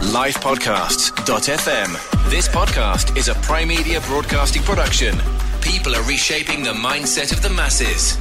livepodcasts.fm. 0.00 2.30
This 2.30 2.48
podcast 2.48 3.16
is 3.16 3.28
a 3.28 3.34
Prime 3.34 3.68
Media 3.68 4.00
broadcasting 4.02 4.62
production. 4.62 5.14
People 5.60 5.94
are 5.94 6.02
reshaping 6.04 6.62
the 6.62 6.72
mindset 6.72 7.32
of 7.32 7.42
the 7.42 7.50
masses. 7.50 8.16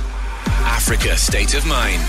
Africa 0.65 1.15
State 1.15 1.53
of 1.53 1.65
Mind. 1.65 2.01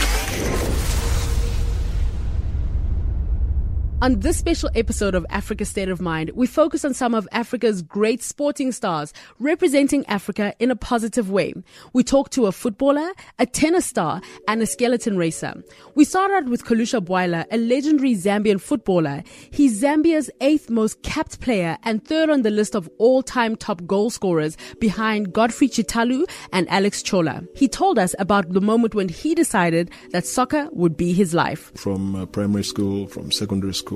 On 4.00 4.20
this 4.20 4.38
special 4.38 4.70
episode 4.76 5.16
of 5.16 5.26
Africa 5.28 5.64
State 5.64 5.88
of 5.88 6.00
Mind, 6.00 6.30
we 6.36 6.46
focus 6.46 6.84
on 6.84 6.94
some 6.94 7.16
of 7.16 7.26
Africa's 7.32 7.82
great 7.82 8.22
sporting 8.22 8.70
stars 8.70 9.12
representing 9.40 10.06
Africa 10.06 10.54
in 10.60 10.70
a 10.70 10.76
positive 10.76 11.32
way. 11.32 11.52
We 11.92 12.04
talk 12.04 12.30
to 12.30 12.46
a 12.46 12.52
footballer, 12.52 13.10
a 13.40 13.46
tennis 13.46 13.86
star, 13.86 14.20
and 14.46 14.62
a 14.62 14.66
skeleton 14.66 15.16
racer. 15.16 15.52
We 15.96 16.04
start 16.04 16.30
out 16.30 16.44
with 16.44 16.64
Kalusha 16.64 17.04
Bwalya, 17.04 17.46
a 17.50 17.56
legendary 17.56 18.14
Zambian 18.14 18.60
footballer. 18.60 19.24
He's 19.50 19.82
Zambia's 19.82 20.30
eighth 20.40 20.70
most 20.70 21.02
capped 21.02 21.40
player 21.40 21.76
and 21.82 22.04
third 22.04 22.30
on 22.30 22.42
the 22.42 22.50
list 22.50 22.76
of 22.76 22.88
all-time 22.98 23.56
top 23.56 23.84
goal 23.84 24.10
scorers 24.10 24.56
behind 24.78 25.32
Godfrey 25.32 25.68
Chitalu 25.68 26.24
and 26.52 26.68
Alex 26.68 27.02
Chola. 27.02 27.42
He 27.56 27.66
told 27.66 27.98
us 27.98 28.14
about 28.20 28.52
the 28.52 28.60
moment 28.60 28.94
when 28.94 29.08
he 29.08 29.34
decided 29.34 29.90
that 30.12 30.24
soccer 30.24 30.68
would 30.70 30.96
be 30.96 31.12
his 31.12 31.34
life. 31.34 31.72
From 31.74 32.14
uh, 32.14 32.26
primary 32.26 32.62
school, 32.62 33.08
from 33.08 33.32
secondary 33.32 33.74
school, 33.74 33.87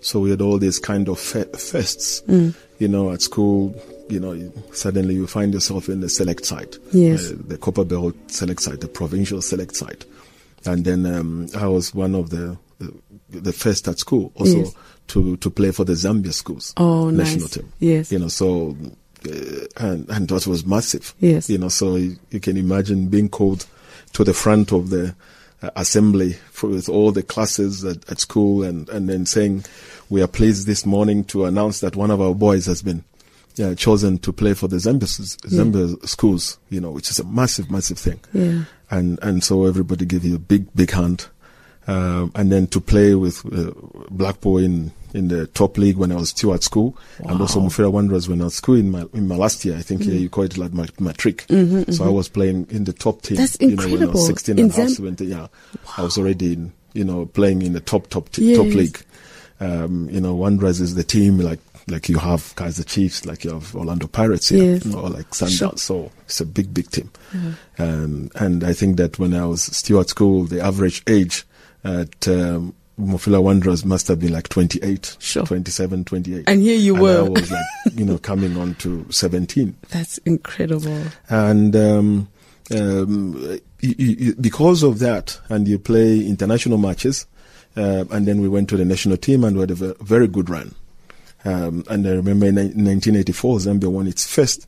so 0.00 0.20
we 0.20 0.30
had 0.30 0.40
all 0.40 0.58
these 0.58 0.78
kind 0.78 1.08
of 1.08 1.18
fe- 1.18 1.50
fests, 1.52 2.22
mm. 2.26 2.54
you 2.78 2.88
know, 2.88 3.10
at 3.12 3.22
school. 3.22 3.74
You 4.08 4.20
know, 4.20 4.52
suddenly 4.72 5.14
you 5.14 5.26
find 5.26 5.52
yourself 5.52 5.88
in 5.88 6.00
the 6.00 6.08
select 6.08 6.44
side, 6.46 6.76
yes. 6.92 7.30
uh, 7.32 7.34
the 7.48 7.58
Copperbelt 7.58 8.14
select 8.30 8.62
side, 8.62 8.80
the 8.80 8.86
provincial 8.86 9.42
select 9.42 9.74
side, 9.74 10.04
and 10.64 10.84
then 10.84 11.04
um, 11.06 11.48
I 11.58 11.66
was 11.66 11.92
one 11.92 12.14
of 12.14 12.30
the 12.30 12.56
the, 12.78 12.92
the 13.40 13.52
first 13.52 13.88
at 13.88 13.98
school 13.98 14.30
also 14.36 14.58
Yes. 14.58 14.74
to 15.08 15.36
to 15.38 15.50
play 15.50 15.72
for 15.72 15.84
the 15.84 15.94
Zambia 15.94 16.32
schools 16.32 16.72
Oh, 16.76 17.10
national 17.10 17.40
nice. 17.40 17.50
team. 17.54 17.72
Yes. 17.80 18.12
you 18.12 18.20
know, 18.20 18.28
so 18.28 18.76
uh, 19.28 19.66
and 19.78 20.08
and 20.08 20.28
that 20.28 20.46
was 20.46 20.64
massive. 20.64 21.12
Yes. 21.18 21.50
you 21.50 21.58
know, 21.58 21.68
so 21.70 21.96
you, 21.96 22.16
you 22.30 22.38
can 22.38 22.56
imagine 22.56 23.08
being 23.08 23.28
called 23.28 23.66
to 24.12 24.22
the 24.24 24.34
front 24.34 24.72
of 24.72 24.90
the 24.90 25.14
uh, 25.62 25.70
assembly 25.76 26.34
for, 26.50 26.68
with 26.68 26.88
all 26.88 27.12
the 27.12 27.22
classes 27.22 27.84
at, 27.84 28.08
at 28.10 28.20
school 28.20 28.62
and, 28.62 28.88
and 28.88 29.08
then 29.08 29.26
saying, 29.26 29.64
we 30.08 30.22
are 30.22 30.28
pleased 30.28 30.66
this 30.66 30.86
morning 30.86 31.24
to 31.24 31.44
announce 31.44 31.80
that 31.80 31.96
one 31.96 32.10
of 32.10 32.20
our 32.20 32.34
boys 32.34 32.66
has 32.66 32.82
been 32.82 33.02
uh, 33.62 33.74
chosen 33.74 34.18
to 34.18 34.32
play 34.32 34.54
for 34.54 34.68
the 34.68 34.76
Zambia, 34.76 35.08
Zambia 35.48 36.06
schools, 36.06 36.58
you 36.70 36.80
know, 36.80 36.90
which 36.90 37.10
is 37.10 37.18
a 37.18 37.24
massive, 37.24 37.70
massive 37.70 37.98
thing. 37.98 38.20
Yeah. 38.32 38.64
And, 38.90 39.18
and 39.22 39.42
so 39.42 39.64
everybody 39.64 40.04
give 40.04 40.24
you 40.24 40.36
a 40.36 40.38
big, 40.38 40.72
big 40.74 40.90
hand. 40.90 41.26
Um, 41.88 42.32
and 42.34 42.50
then 42.50 42.66
to 42.68 42.80
play 42.80 43.14
with 43.14 43.44
uh, 43.46 43.70
Blackpool 44.10 44.58
in, 44.58 44.90
in 45.14 45.28
the 45.28 45.46
top 45.46 45.78
league 45.78 45.96
when 45.96 46.10
I 46.10 46.16
was 46.16 46.30
still 46.30 46.52
at 46.52 46.64
school, 46.64 46.96
and 47.20 47.40
also 47.40 47.60
Mufulira 47.60 47.92
Wanderers 47.92 48.28
when 48.28 48.40
I 48.40 48.44
was 48.44 48.54
at 48.54 48.56
school 48.56 48.74
in 48.74 48.90
my 48.90 49.04
in 49.14 49.28
my 49.28 49.36
last 49.36 49.64
year. 49.64 49.76
I 49.76 49.82
think 49.82 50.00
Mm-hmm. 50.00 50.10
yeah, 50.10 50.18
you 50.18 50.28
call 50.28 50.44
it 50.44 50.58
like 50.58 50.72
my 50.72 50.88
matric. 50.98 51.44
So 51.48 52.04
I 52.04 52.08
was 52.08 52.28
playing 52.28 52.66
in 52.70 52.84
the 52.84 52.92
top 52.92 53.22
team. 53.22 53.36
That's 53.36 53.56
You 53.60 53.68
know, 53.68 53.76
when 53.76 53.80
I 53.80 53.90
incredible. 53.92 54.12
was 54.14 54.26
16 54.26 54.58
In 54.58 54.64
and 54.64 54.72
half, 54.72 54.88
Zam- 54.88 54.96
17, 55.16 55.28
yeah, 55.28 55.46
I 55.96 56.02
was 56.02 56.18
already 56.18 56.54
in, 56.54 56.72
you 56.92 57.04
know 57.04 57.26
playing 57.26 57.62
in 57.62 57.72
the 57.72 57.80
top 57.80 58.08
top 58.08 58.30
t- 58.30 58.56
top 58.56 58.66
league. 58.66 59.00
Um, 59.60 60.10
you 60.10 60.20
know, 60.20 60.34
Wanderers 60.34 60.80
is 60.80 60.96
the 60.96 61.04
team 61.04 61.38
like 61.38 61.60
like 61.88 62.08
you 62.08 62.18
have 62.18 62.52
Kaizer 62.56 62.84
Chiefs, 62.84 63.24
like 63.26 63.44
you 63.44 63.52
have 63.52 63.76
Orlando 63.76 64.08
Pirates 64.08 64.48
here, 64.48 64.74
Yes. 64.74 64.92
or 64.92 65.08
like 65.08 65.30
Sundowns. 65.30 65.78
So 65.78 66.10
it's 66.24 66.40
a 66.40 66.44
big, 66.44 66.74
big 66.74 66.90
team. 66.90 67.10
Um, 67.78 68.28
and 68.34 68.64
I 68.64 68.72
think 68.72 68.96
that 68.96 69.20
when 69.20 69.34
I 69.34 69.46
was 69.46 69.62
still 69.62 70.00
at 70.00 70.08
school, 70.08 70.44
the 70.46 70.60
average 70.60 71.02
age 71.06 71.44
at 71.84 72.28
um, 72.28 72.74
Mufulira 72.98 73.42
Wanderers 73.42 73.84
must 73.84 74.08
have 74.08 74.18
been 74.20 74.32
like 74.32 74.48
28, 74.48 75.16
Sure. 75.20 75.44
27, 75.44 76.04
28. 76.04 76.44
And 76.48 76.62
here 76.62 76.76
you 76.78 76.94
And 76.94 77.02
were. 77.02 77.18
I 77.18 77.28
was 77.28 77.50
like, 77.50 77.64
you 77.94 78.04
know, 78.04 78.18
coming 78.18 78.56
on 78.56 78.74
to 78.76 79.06
17 79.10 79.76
That's 79.90 80.18
incredible. 80.18 81.02
and 81.28 81.76
um, 81.76 82.28
um, 82.74 83.60
because 84.40 84.82
of 84.82 84.98
that, 85.00 85.38
and 85.48 85.68
you 85.68 85.78
play 85.78 86.18
international 86.26 86.78
matches, 86.78 87.26
uh, 87.76 88.04
and 88.10 88.26
then 88.26 88.40
we 88.40 88.48
went 88.48 88.68
to 88.70 88.76
the 88.76 88.84
national 88.84 89.18
team 89.18 89.44
and 89.44 89.56
we 89.56 89.60
had 89.60 89.70
a 89.70 89.74
very 90.02 90.26
good 90.26 90.48
run. 90.48 90.74
Um, 91.44 91.84
and 91.88 92.06
I 92.06 92.10
remember 92.12 92.46
in 92.46 92.54
1984, 92.56 93.58
Zambia 93.58 93.88
won 93.92 94.06
its 94.06 94.26
first 94.26 94.66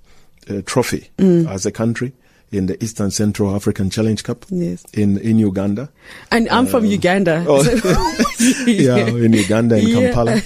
uh, 0.50 0.60
trophy 0.66 1.08
as 1.18 1.66
a 1.66 1.72
country 1.72 2.12
in 2.50 2.66
the 2.66 2.82
Eastern 2.82 3.10
Central 3.10 3.54
African 3.54 3.90
Challenge 3.90 4.22
Cup 4.22 4.44
Yes. 4.50 4.84
in 4.94 5.18
in 5.18 5.38
Uganda. 5.38 5.88
And 6.30 6.48
I'm 6.48 6.66
from 6.66 6.84
Uganda. 6.84 7.44
oh. 7.48 7.62
Yeah, 8.66 9.06
in 9.06 9.32
Uganda, 9.32 9.76
in 9.78 9.88
Yeah. 9.88 10.12
Kampala. 10.12 10.40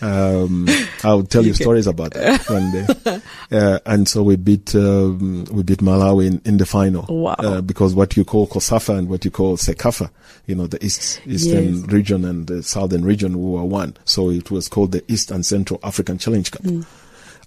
Um, 0.00 0.68
I'll 1.02 1.22
tell 1.22 1.42
you 1.44 1.52
can- 1.54 1.62
stories 1.62 1.86
about 1.86 2.12
that 2.14 2.48
one 2.50 2.72
day. 2.72 3.20
Uh, 3.52 3.78
and 3.86 4.06
so 4.08 4.22
we 4.22 4.36
beat 4.36 4.74
um, 4.74 5.44
we 5.50 5.62
beat 5.62 5.78
Malawi 5.78 6.26
in, 6.26 6.42
in 6.44 6.56
the 6.58 6.66
final. 6.66 7.06
Wow. 7.08 7.36
Uh, 7.38 7.60
because 7.60 7.94
what 7.94 8.16
you 8.16 8.24
call 8.24 8.46
COSAFA 8.48 8.98
and 8.98 9.08
what 9.08 9.24
you 9.24 9.30
call 9.30 9.56
CECAFA, 9.56 10.10
you 10.46 10.56
know, 10.56 10.66
the 10.66 10.84
East 10.84 11.20
Eastern 11.26 11.76
Yes. 11.82 11.86
region 11.92 12.24
and 12.24 12.46
the 12.48 12.62
Southern 12.62 13.04
region 13.04 13.38
were 13.38 13.64
one. 13.64 13.96
So 14.04 14.30
it 14.30 14.50
was 14.50 14.68
called 14.68 14.92
the 14.92 15.04
East 15.10 15.30
and 15.30 15.46
Central 15.46 15.78
African 15.82 16.18
Challenge 16.18 16.50
Cup. 16.50 16.62
Mm. 16.62 16.84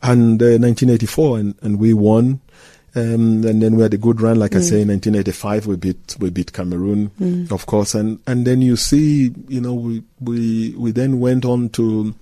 And 0.01 0.41
uh, 0.41 0.57
1984, 0.61 1.39
and, 1.39 1.55
and 1.61 1.79
we 1.79 1.93
won. 1.93 2.39
Um, 2.97 3.45
and 3.45 3.61
then 3.61 3.75
we 3.75 3.83
had 3.83 3.93
a 3.93 3.97
good 3.97 4.21
run, 4.21 4.39
like 4.39 4.55
I 4.55 4.61
say, 4.61 4.81
in 4.81 4.87
1985 4.87 5.67
we 5.67 5.75
beat 5.75 6.15
we 6.19 6.31
beat 6.31 6.51
Cameroon, 6.51 7.11
of 7.51 7.67
course, 7.67 7.93
and 7.93 8.19
and 8.25 8.47
then 8.47 8.63
you 8.63 8.75
see, 8.75 9.31
you 9.47 9.61
know, 9.61 9.75
we 9.75 10.03
we 10.19 10.73
we 10.75 10.91
then 10.91 11.19
went 11.19 11.45
on 11.45 11.69
to 11.69 12.15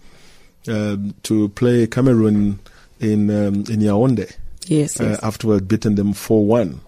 um, 0.68 1.16
to 1.24 1.48
play 1.50 1.88
Cameroon 1.88 2.60
in 3.00 3.30
um, 3.30 3.56
in 3.70 3.80
Yaoundé 3.80 4.36
yes, 4.68 5.00
uh, 5.00 5.06
yes. 5.06 5.20
after 5.24 5.48
we 5.48 5.54
had 5.54 5.68
beaten 5.68 5.96
them 5.96 6.12
four 6.12 6.46
one, 6.46 6.82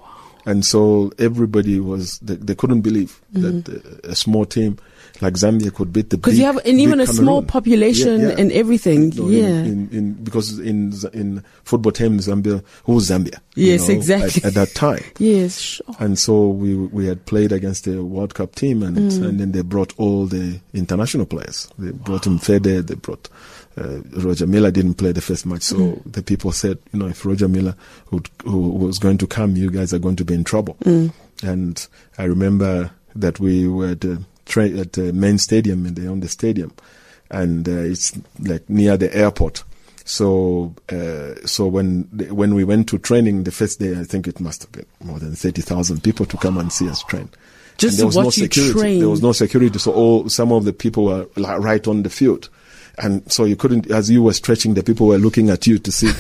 and 0.46 0.66
so 0.66 1.12
everybody 1.18 1.80
was 1.80 2.20
they, 2.20 2.36
they 2.36 2.56
couldn't 2.56 2.82
believe 2.82 3.22
that 3.32 3.70
uh, 3.70 4.10
a 4.10 4.16
small 4.16 4.46
team 4.46 4.78
like 5.22 5.34
Zambia 5.34 5.74
could 5.74 5.92
beat 5.92 6.10
the 6.10 6.18
Because 6.18 6.38
you 6.38 6.46
have, 6.46 6.58
and 6.66 6.80
even 6.80 7.00
a 7.00 7.06
big 7.06 7.16
small 7.16 7.42
population 7.44 8.22
Yeah, 8.22 8.28
yeah. 8.30 8.36
and 8.38 8.52
everything. 8.52 9.10
No, 9.16 9.30
yeah. 9.30 9.48
In, 9.48 9.66
in, 9.66 9.90
in, 9.92 10.14
because 10.24 10.60
in 10.60 10.94
in 11.14 11.44
football 11.64 11.92
terms, 11.92 12.28
Zambia, 12.28 12.64
who 12.86 12.94
was 12.94 13.10
Zambia? 13.10 13.40
you 13.56 13.68
Yes, 13.72 13.88
know, 13.88 13.96
exactly. 13.96 14.42
At, 14.44 14.50
at 14.50 14.54
that 14.56 14.76
time. 14.76 15.04
yes, 15.18 15.58
sure. 15.60 15.86
And 16.00 16.20
so 16.20 16.50
we 16.50 16.76
we 16.76 17.08
had 17.08 17.26
played 17.26 17.52
against 17.52 17.86
the 17.86 18.04
World 18.04 18.34
Cup 18.36 18.56
team, 18.56 18.84
and 18.84 18.98
Mm. 18.98 19.28
and 19.30 19.40
then 19.40 19.52
they 19.54 19.62
brought 19.62 19.94
all 19.98 20.26
the 20.28 20.60
international 20.74 21.26
players. 21.26 21.70
They 21.80 21.92
brought 21.92 22.26
him 22.28 22.38
Fede, 22.40 22.88
they 22.88 22.96
brought 22.96 23.30
uh, 23.78 24.00
Roger 24.24 24.48
Milla 24.48 24.72
didn't 24.72 24.96
play 24.96 25.12
the 25.12 25.22
first 25.22 25.46
match, 25.46 25.62
so 25.64 25.78
Mm. 25.78 26.12
the 26.14 26.24
people 26.24 26.52
said, 26.52 26.78
you 26.94 27.00
know, 27.00 27.08
if 27.08 27.26
Roger 27.26 27.48
Milla 27.48 27.76
would, 28.12 28.28
who 28.44 28.70
was 28.70 28.98
going 29.00 29.18
to 29.20 29.28
come, 29.28 29.56
you 29.56 29.70
guys 29.70 29.94
are 29.94 30.00
going 30.00 30.16
to 30.16 30.26
be 30.26 30.34
in 30.34 30.44
trouble. 30.44 30.76
Mm. 30.84 31.12
And 31.44 31.88
I 32.18 32.24
remember 32.24 32.90
that 33.16 33.40
we 33.40 33.68
were 33.68 33.90
at 33.90 34.02
the 34.02 34.24
tra- 34.48 34.70
at 34.70 34.94
the 34.94 35.14
main 35.14 35.38
stadium 35.38 35.86
in 35.86 35.94
the 35.94 36.08
on 36.08 36.20
the 36.22 36.28
stadium, 36.28 36.74
and 37.30 37.68
uh, 37.68 37.72
it's 37.72 38.14
like 38.40 38.70
near 38.70 38.98
the 38.98 39.16
airport. 39.16 39.64
So, 40.06 40.74
uh, 40.90 41.36
so 41.46 41.68
when 41.68 42.08
the, 42.14 42.34
when 42.34 42.56
we 42.56 42.64
went 42.64 42.88
to 42.90 42.98
training 42.98 43.44
the 43.44 43.52
first 43.52 43.80
day, 43.80 44.00
I 44.00 44.06
think 44.06 44.26
it 44.28 44.40
must 44.40 44.64
have 44.64 44.72
been 44.72 44.86
more 45.04 45.20
than 45.20 45.36
thirty 45.36 45.62
thousand 45.62 46.02
people 46.04 46.26
to 46.28 46.38
come 46.38 46.58
and 46.58 46.72
see 46.72 46.90
us 46.90 47.04
train. 47.04 47.30
Just 47.78 47.94
And 47.94 48.00
there 48.00 48.06
was 48.08 48.16
no 48.18 48.30
security. 48.30 48.80
train. 48.80 49.00
There 49.00 49.10
was 49.10 49.22
no 49.22 49.34
security, 49.34 49.78
so 49.80 49.92
all 49.92 50.30
some 50.30 50.52
of 50.52 50.64
the 50.66 50.74
people 50.74 51.06
were 51.06 51.28
like 51.36 51.60
right 51.60 51.86
on 51.88 52.04
the 52.04 52.10
field, 52.10 52.50
and 52.98 53.30
so 53.32 53.44
you 53.44 53.56
couldn't, 53.58 53.92
as 53.92 54.10
you 54.10 54.24
were 54.24 54.34
stretching, 54.34 54.74
the 54.76 54.82
people 54.84 55.08
were 55.08 55.18
looking 55.18 55.50
at 55.50 55.68
you 55.68 55.78
to 55.78 55.92
see. 55.92 56.12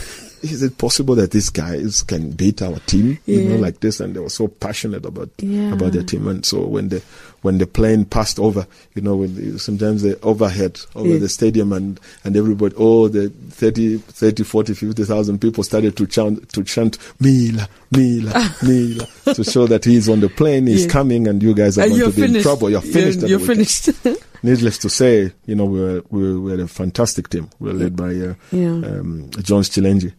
Is 0.41 0.61
it 0.63 0.77
possible 0.77 1.15
that 1.15 1.31
these 1.31 1.49
guys 1.49 2.03
can 2.03 2.31
beat 2.31 2.61
our 2.61 2.79
team, 2.81 3.17
you 3.25 3.41
know, 3.41 3.55
like 3.57 3.79
this? 3.79 3.99
And 3.99 4.15
they 4.15 4.19
were 4.19 4.29
so 4.29 4.47
passionate 4.47 5.05
about 5.05 5.29
Yeah. 5.39 5.73
about 5.73 5.93
their 5.93 6.03
team. 6.03 6.27
And 6.27 6.45
so 6.45 6.65
when 6.65 6.89
the 6.89 7.01
when 7.43 7.59
the 7.59 7.67
plane 7.67 8.03
passed 8.03 8.39
over, 8.39 8.65
you 8.95 9.01
know, 9.01 9.15
when 9.17 9.35
the, 9.35 9.59
sometimes 9.59 10.01
the 10.01 10.19
overhead 10.21 10.79
over 10.95 11.09
Yes. 11.09 11.21
the 11.21 11.29
stadium 11.29 11.71
and 11.73 11.99
and 12.23 12.35
everybody, 12.35 12.75
all 12.75 13.09
the 13.09 13.29
30, 13.51 13.97
30 13.99 14.43
40, 14.43 14.73
50,000 14.73 15.39
people 15.39 15.63
started 15.63 15.95
to 15.97 16.07
chant 16.07 16.49
to 16.49 16.63
chant 16.63 16.97
Milla, 17.19 17.67
Milla, 17.91 18.55
Milla 18.63 19.07
to 19.33 19.43
show 19.43 19.67
that 19.67 19.85
he's 19.85 20.09
on 20.09 20.19
the 20.19 20.29
plane, 20.29 20.67
he's 20.67 20.87
coming, 20.87 21.27
and 21.27 21.41
you 21.43 21.53
guys 21.53 21.77
are 21.77 21.83
And 21.83 21.91
going 21.97 22.11
to 22.11 22.27
be 22.27 22.37
in 22.37 22.41
trouble. 22.43 22.69
You're 22.69 22.81
finished. 22.81 23.19
You're, 23.19 23.29
you're 23.29 23.39
finished. 23.39 23.89
Needless 24.43 24.77
to 24.79 24.89
say, 24.89 25.31
you 25.47 25.55
know, 25.55 25.65
we 25.65 25.79
were, 25.79 26.03
we 26.11 26.37
were, 26.37 26.61
a 26.61 26.67
fantastic 26.67 27.27
team. 27.29 27.49
We 27.59 27.69
were 27.69 27.73
led 27.79 27.95
by 27.95 28.09
uh, 28.15 28.35
Yeah. 28.51 28.69
um, 28.69 29.31
John 29.41 29.63
Chilenji, 29.63 30.13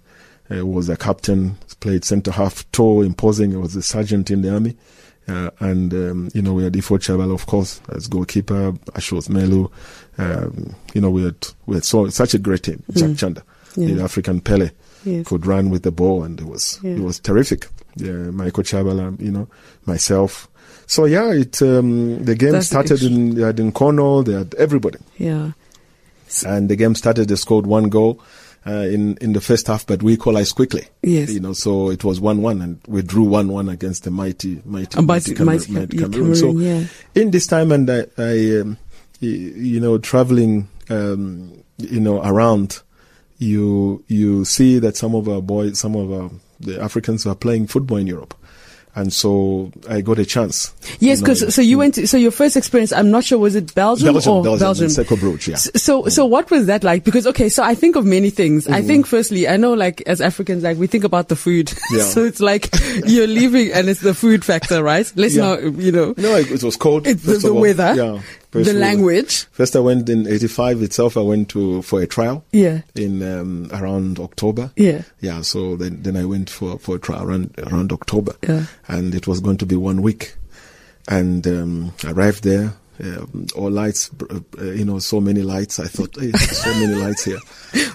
uh, 0.50 0.64
was 0.66 0.88
a 0.88 0.96
captain, 0.96 1.56
played 1.80 2.04
centre 2.04 2.30
half, 2.32 2.70
tall, 2.72 3.02
imposing. 3.02 3.50
He 3.50 3.56
was 3.56 3.76
a 3.76 3.82
sergeant 3.82 4.30
in 4.30 4.42
the 4.42 4.52
army. 4.52 4.76
Uh, 5.28 5.50
and, 5.60 5.92
um, 5.92 6.30
you 6.32 6.40
know, 6.40 6.54
we 6.54 6.64
had 6.64 6.72
Efford 6.72 7.00
Chabala, 7.00 7.34
of 7.34 7.44
course, 7.46 7.80
as 7.90 8.06
goalkeeper, 8.06 8.72
Ashios 8.92 9.28
Melu. 9.28 9.70
Um, 10.16 10.74
you 10.94 11.00
know, 11.02 11.10
we 11.10 11.22
had, 11.24 11.46
we 11.66 11.74
had 11.76 11.84
so, 11.84 12.08
such 12.08 12.32
a 12.34 12.38
great 12.38 12.62
team. 12.62 12.82
Jack 12.94 13.16
Chanda, 13.16 13.42
Yeah. 13.76 13.94
the 13.94 14.02
African 14.02 14.40
Pele, 14.40 14.70
Yes. 15.04 15.26
could 15.28 15.44
run 15.46 15.68
with 15.68 15.82
the 15.82 15.92
ball, 15.92 16.24
and 16.24 16.40
it 16.40 16.46
was, 16.46 16.80
Yeah. 16.82 16.92
it 16.92 17.00
was 17.00 17.20
terrific. 17.20 17.68
Yeah, 17.96 18.12
Michael 18.30 18.62
Chabala, 18.64 19.20
you 19.20 19.30
know, 19.30 19.48
myself. 19.84 20.48
So 20.86 21.04
yeah, 21.04 21.30
it 21.32 21.60
um, 21.60 22.24
the 22.24 22.34
game 22.34 22.52
That's 22.52 22.66
started 22.68 23.02
in 23.02 23.34
they 23.34 23.42
had 23.42 23.60
in 23.60 23.72
Cornwall, 23.72 24.22
they 24.22 24.32
had 24.32 24.54
everybody. 24.54 24.98
yeah. 25.18 25.52
and 26.46 26.68
the 26.70 26.76
game 26.76 26.94
started. 26.94 27.28
They 27.28 27.36
scored 27.36 27.66
one 27.66 27.88
goal. 27.90 28.20
Uh, 28.68 28.82
in 28.82 29.16
in 29.22 29.32
the 29.32 29.40
first 29.40 29.66
half, 29.66 29.86
but 29.86 30.02
we 30.02 30.12
equalized 30.12 30.54
quickly. 30.54 30.84
Yes. 31.02 31.30
you 31.32 31.40
know, 31.40 31.54
so 31.54 31.88
it 31.90 32.04
was 32.04 32.20
one-one, 32.20 32.60
and 32.60 32.78
we 32.86 33.00
drew 33.00 33.22
one-one 33.24 33.68
against 33.70 34.04
the 34.04 34.10
mighty, 34.10 34.60
mighty, 34.66 35.00
mighty- 35.00 35.34
Cameroon- 35.34 35.46
mighty 35.46 35.72
mighty 35.72 35.96
yeah, 35.96 36.02
Cameroon. 36.02 36.34
So 36.36 36.52
Cameroon, 36.52 36.88
in 37.14 37.30
this 37.30 37.46
time, 37.46 37.72
and 37.72 37.88
I, 37.88 38.00
I 38.18 38.60
um, 38.60 38.76
you 39.20 39.80
know, 39.80 39.96
traveling, 39.96 40.68
um, 40.90 41.50
you 41.78 42.00
know, 42.00 42.20
around, 42.22 42.82
you 43.38 44.04
you 44.08 44.44
see 44.44 44.78
that 44.80 44.96
some 44.96 45.14
of 45.14 45.28
our 45.28 45.40
boys, 45.40 45.78
some 45.78 45.96
of 45.96 46.12
our 46.12 46.30
the 46.60 46.78
Africans 46.82 47.24
are 47.26 47.36
playing 47.36 47.68
football 47.68 47.96
in 47.98 48.06
Europe, 48.06 48.34
and 48.94 49.12
so 49.12 49.70
I 49.88 50.00
got 50.00 50.18
a 50.18 50.24
chance. 50.24 50.74
Yes, 50.82 51.00
you 51.00 51.08
know, 51.08 51.20
because 51.22 51.54
so 51.54 51.62
you 51.62 51.78
went. 51.78 51.94
To, 51.94 52.06
so 52.06 52.16
your 52.16 52.30
first 52.30 52.56
experience, 52.56 52.92
I'm 52.92 53.10
not 53.10 53.24
sure, 53.24 53.38
was 53.38 53.54
it 53.54 53.74
Belgium, 53.74 54.12
Belgium, 54.12 54.32
or 54.32 54.42
Belgium, 54.42 54.88
Belgium? 54.94 55.18
Bruges, 55.18 55.48
yeah. 55.48 55.78
So, 55.78 56.08
so 56.08 56.26
what 56.26 56.50
was 56.50 56.66
that 56.66 56.84
like? 56.84 57.04
Because 57.04 57.26
okay, 57.26 57.48
so 57.48 57.62
I 57.62 57.74
think 57.74 57.96
of 57.96 58.04
many 58.04 58.30
things. 58.30 58.66
I 58.66 58.78
mm-hmm. 58.78 58.86
think 58.86 59.06
firstly, 59.06 59.48
I 59.48 59.56
know 59.56 59.74
like 59.74 60.02
as 60.06 60.20
Africans, 60.20 60.62
like 60.62 60.78
we 60.78 60.86
think 60.86 61.04
about 61.04 61.28
the 61.28 61.36
food. 61.36 61.72
Yeah. 61.90 62.02
so 62.02 62.22
it's 62.24 62.40
like 62.40 62.68
you're 63.06 63.26
leaving 63.26 63.72
and 63.72 63.88
it's 63.88 64.00
the 64.00 64.12
food 64.12 64.44
factor, 64.44 64.82
right? 64.82 65.10
Let's 65.16 65.34
Yeah. 65.34 65.44
not, 65.44 65.62
you 65.78 65.90
know, 65.90 66.12
No, 66.18 66.36
it, 66.36 66.50
it 66.50 66.62
was 66.62 66.76
cold. 66.76 67.06
it's 67.06 67.22
the, 67.22 67.38
the 67.38 67.54
weather, 67.54 67.94
yeah. 67.96 68.20
The 68.50 68.60
First 68.60 68.72
we- 68.72 68.78
language. 68.78 69.44
First, 69.50 69.76
I 69.76 69.80
went 69.80 70.08
in 70.08 70.26
'85 70.26 70.82
itself. 70.82 71.16
I 71.16 71.20
went 71.20 71.48
to 71.50 71.82
for 71.82 72.00
a 72.00 72.06
trial. 72.06 72.44
Yeah. 72.52 72.80
In 72.94 73.22
um, 73.22 73.68
around 73.72 74.18
October. 74.18 74.70
Yeah. 74.76 75.02
Yeah. 75.20 75.42
So 75.42 75.76
then, 75.76 76.02
then 76.02 76.16
I 76.16 76.24
went 76.24 76.48
for 76.48 76.78
for 76.78 76.96
a 76.96 76.98
trial 76.98 77.24
around 77.24 77.54
around 77.58 77.92
October. 77.92 78.36
Yeah. 78.42 78.64
And 78.86 79.14
it 79.14 79.26
was 79.26 79.40
going 79.40 79.58
to 79.58 79.66
be 79.66 79.76
one 79.76 80.00
week, 80.02 80.34
and 81.08 81.46
um, 81.46 81.92
arrived 82.04 82.44
there. 82.44 82.74
Um, 83.00 83.46
all 83.54 83.70
lights, 83.70 84.10
uh, 84.28 84.40
uh, 84.60 84.64
you 84.72 84.84
know, 84.84 84.98
so 84.98 85.20
many 85.20 85.42
lights. 85.42 85.78
I 85.78 85.86
thought, 85.86 86.16
hey, 86.18 86.32
so 86.32 86.74
many 86.74 86.94
lights 87.04 87.24
here. 87.24 87.38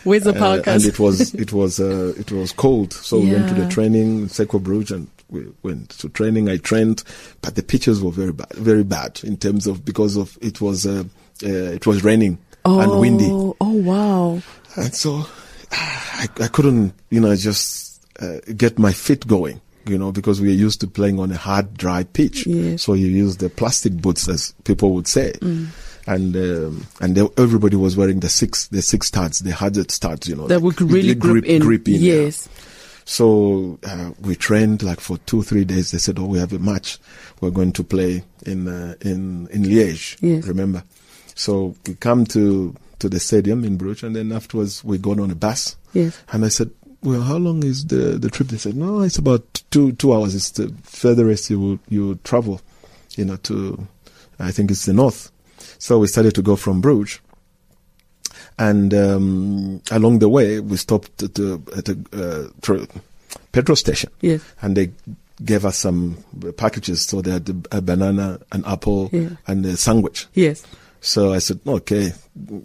Where's 0.06 0.24
the 0.24 0.30
Uh, 0.34 0.40
power 0.40 0.62
and 0.66 0.86
it 0.86 0.98
was 0.98 1.34
it 1.34 1.52
was 1.52 1.80
uh, 1.82 2.14
it 2.18 2.32
was 2.32 2.54
cold, 2.54 2.94
so 2.94 3.20
we 3.20 3.32
went 3.34 3.50
to 3.50 3.54
the 3.56 3.68
training, 3.68 4.28
Cercle 4.30 4.62
Bruges, 4.64 4.92
and 4.92 5.08
we 5.34 5.48
went 5.64 5.90
to 6.00 6.08
training. 6.10 6.48
I 6.50 6.58
trained, 6.58 7.04
but 7.42 7.56
the 7.56 7.64
pitches 7.64 8.02
were 8.02 8.12
very 8.12 8.32
bad, 8.32 8.54
very 8.54 8.84
bad 8.84 9.20
in 9.24 9.36
terms 9.38 9.68
of 9.68 9.84
because 9.84 10.16
of 10.16 10.38
it 10.42 10.62
was 10.62 10.86
uh, 10.86 11.04
uh, 11.44 11.48
it 11.48 11.86
was 11.86 12.04
raining 12.04 12.38
and 12.66 13.00
windy, 13.02 13.28
Oh, 13.30 13.58
oh 13.60 13.74
wow. 13.74 14.42
and 14.78 14.96
so 14.96 15.26
I, 15.72 16.28
I 16.40 16.48
couldn't, 16.48 16.94
you 17.10 17.20
know, 17.20 17.36
just 17.36 18.02
uh, 18.22 18.38
get 18.56 18.80
my 18.80 18.94
feet 18.94 19.28
going. 19.28 19.60
You 19.86 19.98
know, 19.98 20.14
because 20.14 20.40
we 20.40 20.48
are 20.48 20.54
used 20.56 20.80
to 20.80 20.88
playing 20.88 21.20
on 21.20 21.30
a 21.34 21.36
hard, 21.36 21.74
dry 21.76 22.06
pitch. 22.06 22.48
Yes. 22.48 22.84
So 22.84 22.94
you 22.94 23.08
use 23.08 23.36
the 23.36 23.50
plastic 23.50 23.92
boots, 23.92 24.30
as 24.30 24.54
people 24.64 24.94
would 24.94 25.08
say, 25.10 25.34
and 25.42 26.36
um, 26.38 26.88
and 27.02 27.16
they, 27.18 27.28
everybody 27.38 27.76
was 27.76 27.98
wearing 27.98 28.22
the 28.22 28.30
six, 28.30 28.68
the 28.70 28.82
six 28.82 29.08
studs, 29.08 29.40
the 29.40 29.52
hundred 29.52 29.92
studs. 29.92 30.30
You 30.30 30.38
know, 30.38 30.48
That 30.48 30.62
would 30.62 30.80
really 30.82 31.10
the 31.10 31.16
grip, 31.16 31.44
in. 31.44 31.62
grip 31.64 31.86
in, 31.90 31.96
yeah. 32.02 32.30
So 33.06 33.80
uh, 33.84 34.12
we 34.22 34.36
trained 34.36 34.84
like 34.84 35.00
for 35.00 35.18
two, 35.20 35.44
three 35.44 35.66
days. 35.66 35.92
They 35.92 35.98
said, 35.98 36.20
"Oh, 36.20 36.26
we 36.26 36.40
have 36.40 36.54
a 36.54 36.60
match. 36.60 37.00
We're 37.42 37.52
going 37.52 37.74
to 37.74 37.84
play 37.84 38.24
in 38.46 38.68
uh, 38.68 38.96
in 39.02 39.48
in 39.48 39.64
Liège." 39.64 40.18
Yes. 40.22 40.46
Remember? 40.48 40.84
So 41.36 41.76
we 41.86 41.96
come 41.96 42.26
to 42.28 42.76
to 43.00 43.10
the 43.10 43.20
stadium 43.20 43.64
in 43.66 43.78
Bruges, 43.78 44.04
and 44.04 44.16
then 44.16 44.32
afterwards 44.32 44.84
we 44.84 44.98
got 44.98 45.20
on 45.20 45.32
a 45.32 45.36
bus. 45.36 45.76
Yes. 45.94 46.18
And 46.32 46.46
I 46.46 46.50
said, 46.50 46.72
"Well, 47.02 47.22
how 47.22 47.38
long 47.38 47.64
is 47.64 47.86
the 47.88 48.18
the 48.18 48.30
trip?" 48.30 48.50
They 48.50 48.58
said, 48.58 48.76
"No, 48.76 49.02
it's 49.02 49.18
about 49.18 49.64
two 49.72 49.92
two 49.94 50.14
hours. 50.14 50.36
It's 50.36 50.52
the 50.52 50.74
furthest 50.84 51.50
you 51.50 51.60
will 51.60 51.80
you 51.90 52.16
travel, 52.24 52.62
you 53.18 53.26
know, 53.26 53.36
to 53.38 53.88
I 54.40 54.52
think 54.52 54.72
it's 54.72 54.86
the 54.86 54.94
north." 54.94 55.32
So 55.80 56.00
we 56.00 56.08
started 56.08 56.36
to 56.36 56.42
go 56.42 56.56
from 56.56 56.80
Bruges, 56.80 57.20
and 58.60 58.94
um, 58.94 59.82
along 59.92 60.20
the 60.20 60.30
way 60.30 60.60
we 60.60 60.78
stopped 60.78 61.24
at 61.24 61.38
a, 61.40 61.60
at 61.76 61.90
a 61.90 61.98
uh, 62.14 62.86
petrol 63.52 63.76
station, 63.76 64.10
Yes. 64.22 64.42
and 64.62 64.76
they 64.78 64.92
gave 65.44 65.66
us 65.66 65.78
some 65.78 66.18
packages. 66.58 67.06
So 67.06 67.22
they 67.22 67.32
had 67.32 67.50
a 67.72 67.82
banana, 67.82 68.40
an 68.52 68.64
apple, 68.66 69.10
Yeah. 69.12 69.30
and 69.48 69.66
a 69.66 69.76
sandwich. 69.78 70.28
Yes. 70.34 70.64
So 71.02 71.34
I 71.34 71.40
said, 71.40 71.60
okay, 71.68 72.14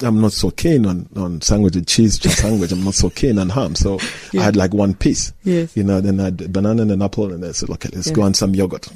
I'm 0.02 0.20
not 0.20 0.32
so 0.32 0.50
keen 0.52 0.87
on, 0.87 1.08
on 1.17 1.40
sandwich 1.40 1.75
and 1.75 1.88
cheese 1.88 2.20
sandwich. 2.38 2.70
I'm 2.70 2.85
not 2.85 2.94
so 2.94 3.11
keen 3.11 3.37
on 3.38 3.49
ham. 3.49 3.75
So 3.75 3.99
Yeah. 4.32 4.43
I 4.43 4.44
had 4.44 4.56
like 4.56 4.73
one 4.73 4.94
piece. 4.94 5.32
Yes. 5.43 5.76
You 5.76 5.82
know, 5.82 6.00
then 6.00 6.20
I 6.20 6.25
had 6.25 6.40
a 6.43 6.49
banana 6.49 6.82
and 6.82 6.93
an 6.93 7.02
apple 7.02 7.32
and 7.32 7.44
I 7.44 7.50
said, 7.52 7.69
okay, 7.70 7.88
let's 7.93 8.06
Yeah. 8.08 8.12
go 8.12 8.23
on 8.23 8.35
some 8.35 8.55
yogurt. 8.55 8.88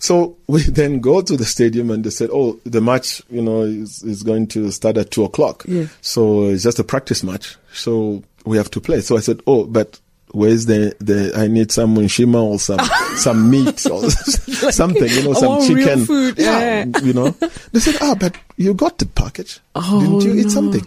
So 0.00 0.36
we 0.48 0.62
then 0.68 0.98
go 1.00 1.22
to 1.22 1.36
the 1.36 1.44
stadium 1.44 1.90
and 1.90 2.02
they 2.02 2.10
said, 2.10 2.30
oh, 2.32 2.58
the 2.64 2.80
match, 2.80 3.22
you 3.30 3.40
know, 3.40 3.62
is, 3.62 4.02
is 4.02 4.24
going 4.24 4.48
to 4.48 4.72
start 4.72 4.96
at 4.96 5.12
two 5.12 5.24
o'clock. 5.24 5.64
Yeah. 5.68 5.86
So 6.00 6.46
it's 6.46 6.64
just 6.64 6.80
a 6.80 6.84
practice 6.84 7.22
match. 7.22 7.56
So 7.72 8.24
we 8.44 8.56
have 8.56 8.70
to 8.72 8.80
play. 8.80 9.02
So 9.02 9.16
I 9.16 9.20
said, 9.20 9.40
oh, 9.46 9.66
but 9.66 10.00
where's 10.32 10.66
the, 10.66 10.96
the, 11.00 11.32
I 11.36 11.46
need 11.46 11.70
some 11.70 11.94
nshima 11.96 12.42
or 12.42 12.58
some, 12.58 12.80
some 13.16 13.50
meat 13.50 13.86
or 13.86 14.10
something, 14.10 15.08
you 15.08 15.22
know, 15.22 15.34
some 15.34 15.66
chicken. 15.66 16.06
food, 16.06 16.38
yeah. 16.38 16.84
you 17.02 17.12
know. 17.12 17.30
They 17.72 17.80
said, 17.80 17.96
ah, 18.00 18.16
but 18.18 18.36
you 18.56 18.74
got 18.74 18.98
the 18.98 19.06
package. 19.06 19.60
Oh, 19.74 20.00
Didn't 20.00 20.22
you 20.22 20.40
eat 20.40 20.50
something? 20.50 20.86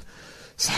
So, 0.57 0.73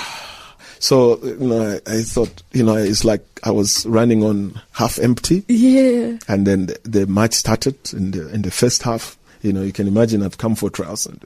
so, 0.85 1.17
you 1.23 1.47
know, 1.47 1.79
I, 1.87 1.93
I 1.93 2.01
thought, 2.03 2.43
you 2.51 2.61
know, 2.61 2.75
it's 2.75 3.03
like 3.03 3.25
I 3.41 3.49
was 3.49 3.87
running 3.87 4.23
on 4.23 4.61
half 4.71 4.99
empty. 4.99 5.43
Yeah. 5.47 6.19
And 6.27 6.45
then 6.45 6.67
the, 6.67 6.79
the 6.83 7.07
match 7.07 7.33
started 7.33 7.75
in 7.91 8.11
the 8.11 8.31
in 8.31 8.43
the 8.43 8.51
first 8.51 8.83
half. 8.83 9.17
You 9.41 9.51
know, 9.51 9.63
you 9.63 9.73
can 9.73 9.87
imagine 9.87 10.21
I've 10.21 10.37
come 10.37 10.53
for 10.53 10.69
trials, 10.69 11.07
and 11.07 11.23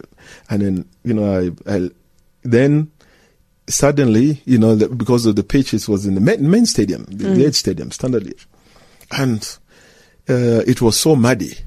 and 0.49 0.61
then 0.61 0.89
you 1.03 1.13
know 1.13 1.51
I, 1.67 1.75
I 1.75 1.89
then 2.43 2.89
suddenly 3.67 4.41
you 4.45 4.57
know 4.57 4.75
the, 4.75 4.87
because 4.87 5.25
of 5.25 5.35
the 5.35 5.43
pitch, 5.43 5.73
it 5.73 5.89
was 5.89 6.05
in 6.05 6.15
the 6.15 6.21
main, 6.21 6.49
main 6.49 6.65
stadium, 6.65 7.03
the 7.09 7.25
Liège 7.25 7.55
Stadium, 7.55 7.91
Standard 7.91 8.23
Liège, 8.23 8.45
and 9.11 9.57
uh, 10.29 10.63
it 10.65 10.81
was 10.81 10.97
so 10.97 11.17
muddy, 11.17 11.57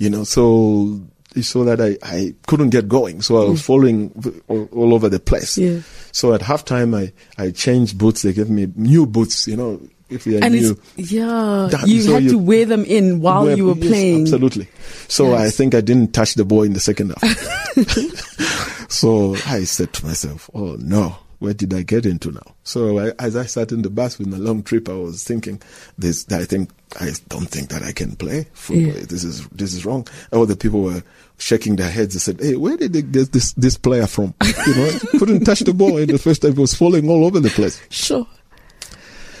you 0.00 0.10
know, 0.10 0.24
so 0.24 1.00
so 1.40 1.64
that 1.64 1.80
I, 1.80 1.96
I 2.02 2.34
couldn't 2.46 2.70
get 2.70 2.88
going, 2.88 3.22
so 3.22 3.42
I 3.42 3.48
was 3.50 3.60
mm. 3.60 3.64
falling 3.64 4.42
all, 4.48 4.68
all 4.72 4.94
over 4.94 5.08
the 5.08 5.20
place. 5.20 5.56
Yeah. 5.56 5.80
So 6.12 6.34
at 6.34 6.40
halftime, 6.40 6.96
I 6.96 7.12
I 7.42 7.50
changed 7.50 7.98
boots. 7.98 8.22
They 8.22 8.32
gave 8.32 8.50
me 8.50 8.68
new 8.74 9.06
boots, 9.06 9.46
you 9.46 9.56
know. 9.56 9.80
If 10.08 10.26
you 10.26 10.38
are 10.38 10.44
And 10.44 10.54
new, 10.54 10.76
it's, 10.96 11.12
yeah, 11.12 11.68
That- 11.70 11.86
you 11.86 12.02
so 12.02 12.14
had 12.14 12.24
you- 12.24 12.30
to 12.30 12.38
wear 12.38 12.64
them 12.66 12.84
in 12.84 13.20
while 13.20 13.44
well, 13.44 13.56
you 13.56 13.66
were 13.66 13.76
yes, 13.76 13.86
playing. 13.86 14.22
Absolutely. 14.22 14.66
So 15.06 15.34
I 15.36 15.50
think 15.50 15.72
I 15.72 15.80
didn't 15.80 16.12
touch 16.12 16.34
the 16.34 16.44
ball 16.44 16.64
in 16.64 16.72
the 16.72 16.80
second 16.80 17.14
half. 17.22 18.88
so 18.90 19.36
I 19.46 19.62
said 19.62 19.92
to 19.92 20.06
myself, 20.06 20.50
"Oh 20.52 20.74
no, 20.80 21.16
where 21.40 21.52
did 21.52 21.74
I 21.74 21.82
get 21.82 22.06
into 22.06 22.30
now?" 22.30 22.54
So 22.62 22.98
I, 22.98 23.12
as 23.18 23.36
I 23.36 23.46
sat 23.46 23.72
in 23.72 23.82
the 23.82 23.90
bus 23.90 24.18
with 24.18 24.28
my 24.28 24.36
long 24.36 24.62
trip, 24.62 24.88
I 24.88 24.94
was 24.94 25.24
thinking, 25.24 25.60
"This, 25.98 26.24
I 26.30 26.44
think, 26.44 26.70
I 27.00 27.10
don't 27.28 27.48
think 27.48 27.70
that 27.70 27.82
I 27.82 27.92
can 27.92 28.14
play 28.14 28.46
football. 28.52 28.94
Yeah. 28.94 29.06
This 29.08 29.24
is 29.24 29.46
this 29.48 29.74
is 29.74 29.84
wrong." 29.84 30.06
All 30.32 30.46
the 30.46 30.56
people 30.56 30.82
were 30.82 31.02
shaking 31.38 31.76
their 31.76 31.90
heads. 31.90 32.14
They 32.14 32.20
said, 32.20 32.40
"Hey, 32.40 32.56
where 32.56 32.76
did 32.76 32.92
they 32.92 33.02
get 33.02 33.32
this 33.32 33.52
this 33.54 33.76
player 33.76 34.06
from? 34.06 34.34
You 34.66 34.74
know, 34.74 34.98
couldn't 35.18 35.44
touch 35.44 35.60
the 35.60 35.74
ball 35.74 35.96
in 35.96 36.08
the 36.08 36.18
first 36.18 36.42
time. 36.42 36.52
It 36.52 36.58
was 36.58 36.74
falling 36.74 37.08
all 37.08 37.24
over 37.24 37.40
the 37.40 37.50
place." 37.50 37.80
Sure. 37.90 38.26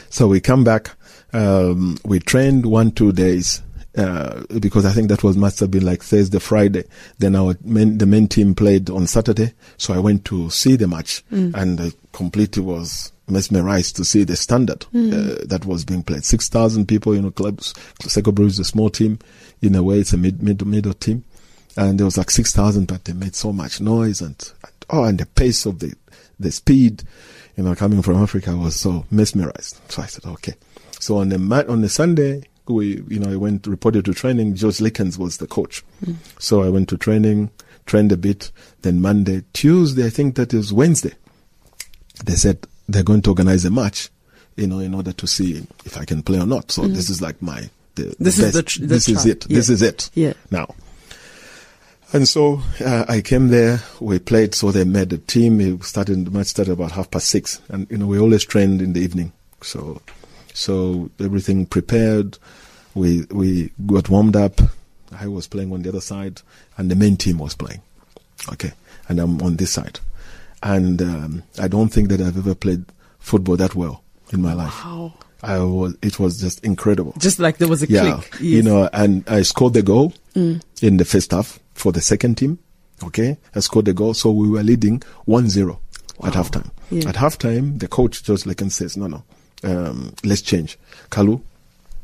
So 0.08 0.26
we 0.26 0.40
come 0.40 0.64
back. 0.64 0.90
Um, 1.32 1.96
we 2.04 2.18
trained 2.18 2.66
one 2.66 2.90
two 2.90 3.12
days 3.12 3.62
uh, 3.96 4.42
because 4.60 4.84
I 4.84 4.92
think 4.92 5.08
that 5.08 5.22
was 5.22 5.36
must 5.36 5.60
have 5.60 5.70
been 5.70 5.84
like 5.84 6.02
Thursday, 6.02 6.38
Friday. 6.38 6.84
Then 7.18 7.34
our 7.36 7.56
main, 7.62 7.98
the 7.98 8.06
main 8.06 8.28
team 8.28 8.54
played 8.54 8.90
on 8.90 9.06
Saturday, 9.06 9.52
so 9.76 9.94
I 9.94 9.98
went 9.98 10.24
to 10.26 10.50
see 10.50 10.76
the 10.76 10.86
match, 10.86 11.22
and 11.54 11.80
I 11.80 11.92
completely 12.12 12.62
was 12.62 13.12
mesmerized 13.28 13.94
to 13.96 14.04
see 14.04 14.24
the 14.24 14.34
standard 14.36 14.84
uh, 14.94 15.44
that 15.46 15.64
was 15.64 15.84
being 15.84 16.02
played. 16.02 16.24
Six 16.24 16.48
thousand 16.48 16.86
people, 16.86 17.14
you 17.14 17.22
know, 17.22 17.30
clubs. 17.30 17.74
Cercle 18.02 18.32
Bruges 18.32 18.54
is 18.54 18.60
a 18.60 18.64
small 18.64 18.90
team. 18.90 19.18
In 19.62 19.74
a 19.74 19.82
way, 19.82 19.98
it's 19.98 20.12
a 20.12 20.16
mid 20.16 20.42
mid 20.42 20.64
middle 20.66 20.94
team, 20.94 21.24
and 21.76 21.98
there 21.98 22.06
was 22.06 22.18
like 22.18 22.30
six 22.30 22.52
thousand, 22.52 22.86
but 22.86 23.04
they 23.04 23.12
made 23.12 23.34
so 23.34 23.52
much 23.52 23.80
noise 23.80 24.20
and, 24.20 24.52
and 24.64 24.72
oh, 24.90 25.04
and 25.04 25.18
the 25.18 25.26
pace 25.26 25.66
of 25.66 25.80
the 25.80 25.94
the 26.38 26.50
speed 26.50 27.02
you 27.60 27.66
know, 27.66 27.74
coming 27.74 28.00
from 28.00 28.16
Africa, 28.22 28.56
was 28.56 28.74
so 28.74 29.04
mesmerized. 29.10 29.78
So 29.90 30.00
I 30.00 30.06
said, 30.06 30.24
okay. 30.24 30.54
So 30.98 31.18
on 31.18 31.28
the 31.28 31.38
mat, 31.38 31.68
on 31.68 31.82
the 31.82 31.90
Sunday, 31.90 32.44
we, 32.70 33.02
you 33.08 33.18
know, 33.18 33.30
I 33.32 33.36
went 33.36 33.66
reported 33.66 34.04
to 34.06 34.14
training. 34.14 34.54
Georges 34.54 34.80
Leekens 34.80 35.18
was 35.18 35.38
the 35.38 35.46
coach. 35.46 35.82
So 36.38 36.62
I 36.62 36.68
went 36.68 36.88
to 36.90 36.96
training, 36.96 37.50
trained 37.86 38.12
a 38.12 38.16
bit. 38.16 38.50
Then 38.82 39.00
Monday, 39.00 39.42
Tuesday, 39.52 40.06
I 40.06 40.10
think 40.10 40.36
that 40.36 40.54
is 40.54 40.72
Wednesday. 40.72 41.14
They 42.24 42.34
said 42.34 42.66
they're 42.88 43.02
going 43.02 43.22
to 43.22 43.30
organize 43.30 43.64
a 43.64 43.70
match, 43.70 44.10
you 44.56 44.66
know, 44.66 44.78
in 44.78 44.94
order 44.94 45.12
to 45.12 45.26
see 45.26 45.66
if 45.84 45.96
I 45.96 46.04
can 46.04 46.22
play 46.22 46.38
or 46.38 46.46
not. 46.46 46.70
So 46.70 46.86
this 46.86 47.10
is 47.10 47.22
like 47.22 47.40
my, 47.40 47.70
the, 47.94 48.14
This 48.18 48.36
the 48.36 48.46
is 48.46 48.52
the 48.54 48.62
tr- 48.62 48.80
the 48.80 48.86
this 48.86 49.08
is 49.08 49.26
it. 49.26 49.40
This 49.48 49.68
is 49.68 49.82
it. 49.82 50.10
Yeah. 50.14 50.34
Now, 50.50 50.74
and 52.12 52.28
so 52.28 52.60
uh, 52.84 53.04
I 53.08 53.20
came 53.20 53.48
there. 53.48 53.80
We 54.00 54.18
played. 54.18 54.54
So 54.54 54.70
they 54.72 54.84
made 54.84 55.12
a 55.12 55.18
team. 55.18 55.58
We 55.58 55.78
started 55.80 56.24
the 56.24 56.30
match 56.30 56.48
started 56.48 56.72
about 56.72 56.92
half 56.92 57.10
past 57.10 57.28
six, 57.28 57.60
and 57.68 57.86
you 57.90 57.98
know 57.98 58.06
we 58.06 58.18
always 58.18 58.44
trained 58.44 58.82
in 58.82 58.92
the 58.92 59.00
evening. 59.00 59.32
So, 59.62 60.02
so 60.52 61.10
everything 61.20 61.66
prepared. 61.66 62.38
We 62.94 63.22
we 63.30 63.70
got 63.86 64.08
warmed 64.08 64.36
up. 64.36 64.60
I 65.18 65.26
was 65.26 65.46
playing 65.46 65.72
on 65.72 65.82
the 65.82 65.88
other 65.88 66.00
side, 66.00 66.42
and 66.76 66.90
the 66.90 66.94
main 66.96 67.16
team 67.16 67.38
was 67.38 67.54
playing. 67.54 67.82
Okay, 68.52 68.72
and 69.08 69.18
I'm 69.20 69.40
on 69.42 69.56
this 69.56 69.72
side, 69.72 70.00
and 70.62 71.00
um, 71.02 71.42
I 71.58 71.68
don't 71.68 71.88
think 71.90 72.08
that 72.08 72.20
I've 72.20 72.36
ever 72.38 72.54
played 72.54 72.84
football 73.18 73.56
that 73.56 73.74
well 73.74 74.02
in 74.32 74.40
my 74.42 74.54
life. 74.54 74.84
Wow. 74.84 75.14
I 75.42 75.58
was, 75.60 75.96
it 76.02 76.18
was 76.20 76.38
just 76.40 76.62
incredible. 76.64 77.14
Just 77.18 77.38
like 77.38 77.56
there 77.58 77.68
was 77.68 77.82
a 77.82 77.88
yeah, 77.88 78.20
click. 78.20 78.40
you 78.42 78.62
know, 78.62 78.90
and 78.92 79.26
I 79.28 79.42
scored 79.42 79.72
the 79.74 79.82
goal 79.82 80.12
Mm. 80.36 80.62
in 80.80 80.96
the 80.98 81.04
first 81.04 81.32
half 81.32 81.58
for 81.74 81.90
the 81.92 82.00
second 82.00 82.36
team. 82.36 82.58
Okay, 83.02 83.36
I 83.54 83.60
scored 83.60 83.86
the 83.86 83.94
goal, 83.94 84.12
so 84.14 84.30
we 84.30 84.48
were 84.48 84.62
leading 84.62 85.00
1-0 85.26 85.76
at 86.22 86.34
halftime. 86.34 86.70
Yeah. 86.90 87.08
At 87.08 87.14
halftime, 87.16 87.78
the 87.80 87.88
coach 87.88 88.22
just 88.22 88.46
like 88.46 88.60
and 88.60 88.70
says, 88.72 88.96
"No, 88.98 89.06
no, 89.06 89.22
um, 89.64 90.12
let's 90.22 90.42
change. 90.42 90.78
Kalu, 91.10 91.40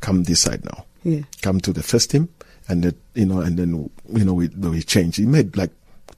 come 0.07 0.23
this 0.23 0.41
side 0.41 0.65
now. 0.65 0.85
Yeah. 1.05 1.23
Come 1.43 1.61
to 1.61 1.73
the 1.73 1.83
first 1.83 2.11
team, 2.11 2.29
and 2.69 2.83
then 2.83 2.95
you 3.15 3.27
know, 3.27 3.41
and 3.41 3.59
then 3.59 3.91
you 4.13 4.25
know 4.25 4.35
we 4.35 4.49
we 4.49 4.83
changed. 4.83 5.19
He 5.19 5.27
made 5.27 5.57
like 5.57 5.71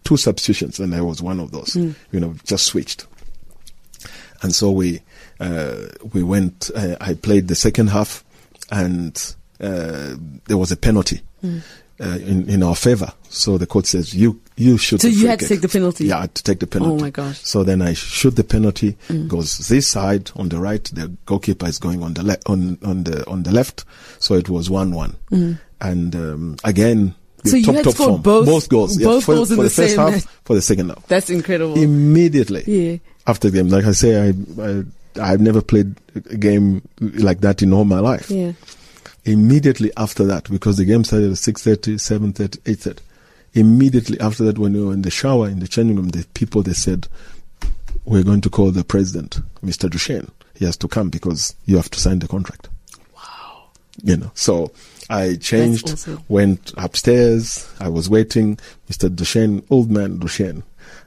two 0.04 0.16
substitutions, 0.16 0.78
and 0.78 0.94
I 0.94 1.00
was 1.00 1.22
one 1.22 1.40
of 1.40 1.50
those. 1.50 1.74
Mm. 1.74 1.94
You 2.12 2.20
know, 2.20 2.34
just 2.44 2.66
switched 2.66 3.06
and 4.42 4.54
so 4.54 4.70
we 4.70 5.00
uh, 5.40 5.86
we 6.12 6.22
went. 6.22 6.70
Uh, 6.74 6.96
I 7.00 7.14
played 7.14 7.48
the 7.48 7.54
second 7.54 7.88
half, 7.88 8.24
and 8.70 9.34
uh, 9.60 10.14
there 10.46 10.58
was 10.58 10.72
a 10.72 10.76
penalty 10.76 11.22
Mm. 11.42 11.62
Uh, 12.00 12.18
in 12.20 12.48
in 12.48 12.62
our 12.62 12.74
favor. 12.76 13.12
So 13.30 13.58
the 13.58 13.66
court 13.66 13.86
says, 13.86 14.14
"You 14.14 14.40
you 14.56 14.78
shoot." 14.78 15.00
So 15.00 15.08
you 15.08 15.26
had 15.28 15.38
to 15.40 15.44
kick." 15.44 15.48
take 15.48 15.60
the 15.62 15.68
penalty? 15.68 16.06
Yeah, 16.06 16.18
I 16.18 16.20
had 16.22 16.34
to 16.36 16.42
take 16.42 16.60
the 16.60 16.66
penalty. 16.66 16.92
Oh 16.94 16.98
my 17.04 17.10
gosh. 17.10 17.40
Mm. 17.40 17.46
So 17.46 17.64
then 17.64 17.82
I 17.82 17.92
shoot 17.94 18.36
the 18.36 18.44
penalty. 18.44 18.96
Goes 19.28 19.58
this 19.68 19.88
side 19.88 20.30
on 20.36 20.48
the 20.48 20.58
right. 20.60 20.84
The 20.84 21.08
goalkeeper 21.26 21.66
is 21.66 21.78
going 21.78 22.02
on 22.02 22.14
the 22.14 22.22
left 22.22 22.42
on 22.48 22.78
on 22.84 23.04
the 23.04 23.26
on 23.28 23.42
the 23.42 23.52
left. 23.52 23.84
So 24.18 24.34
it 24.34 24.48
was 24.48 24.70
one 24.70 24.92
one. 24.92 25.16
And 25.80 26.14
um, 26.16 26.56
again. 26.64 27.14
Mm. 27.44 27.50
So 27.50 27.56
you 27.56 27.64
top, 27.66 27.74
had 27.76 27.84
top 27.84 27.94
scored 27.94 28.08
form. 28.08 28.22
both- 28.22 28.68
goals, 28.68 28.96
both 28.98 29.24
for, 29.24 29.34
goals 29.36 29.50
in 29.52 29.56
for 29.58 29.62
the 29.62 29.68
the 29.68 29.74
first 29.74 29.88
same 29.94 29.98
half, 29.98 30.10
match. 30.10 30.24
for 30.44 30.54
the 30.56 30.60
second 30.62 30.88
half 30.88 31.06
That's 31.06 31.30
incredible. 31.30 31.78
immediately 31.80 32.64
Yeah. 32.66 32.98
after 33.28 33.48
the 33.48 33.56
game. 33.58 33.68
Like 33.68 33.84
I 33.84 33.92
say, 33.92 34.28
I, 34.28 34.34
I 34.60 34.82
I've 35.20 35.40
never 35.40 35.62
played 35.62 35.94
a 36.30 36.36
game 36.36 36.82
like 36.98 37.40
that 37.42 37.62
in 37.62 37.72
all 37.72 37.84
my 37.84 38.00
life. 38.00 38.28
Yeah. 38.28 38.52
Immediately 39.28 39.92
after 39.96 40.24
that, 40.24 40.48
because 40.50 40.78
the 40.78 40.86
game 40.86 41.04
started 41.04 41.30
at 41.30 41.36
6.30, 41.36 41.96
7.30, 42.32 42.58
8.30. 42.60 42.98
Immediately 43.52 44.18
after 44.20 44.44
that, 44.44 44.58
when 44.58 44.72
we 44.72 44.82
were 44.82 44.94
in 44.94 45.02
the 45.02 45.10
shower, 45.10 45.48
in 45.48 45.58
the 45.58 45.68
changing 45.68 45.96
room, 45.96 46.08
the 46.08 46.26
people, 46.32 46.62
they 46.62 46.72
said, 46.72 47.08
we're 48.06 48.22
going 48.22 48.40
to 48.40 48.48
call 48.48 48.70
the 48.70 48.84
president, 48.84 49.40
Mr. 49.62 49.90
Duchesne. 49.90 50.30
He 50.54 50.64
has 50.64 50.78
to 50.78 50.88
come 50.88 51.10
because 51.10 51.54
you 51.66 51.76
have 51.76 51.90
to 51.90 52.00
sign 52.00 52.20
the 52.20 52.28
contract. 52.28 52.68
Wow. 53.14 53.64
You 54.02 54.16
know, 54.16 54.30
so 54.34 54.72
I 55.10 55.36
changed, 55.36 55.90
awesome. 55.90 56.24
went 56.28 56.72
upstairs. 56.78 57.70
I 57.80 57.90
was 57.90 58.08
waiting. 58.08 58.58
Mr. 58.90 59.14
Duchesne, 59.14 59.62
old 59.68 59.90
man 59.90 60.18
Duchesne, 60.20 60.62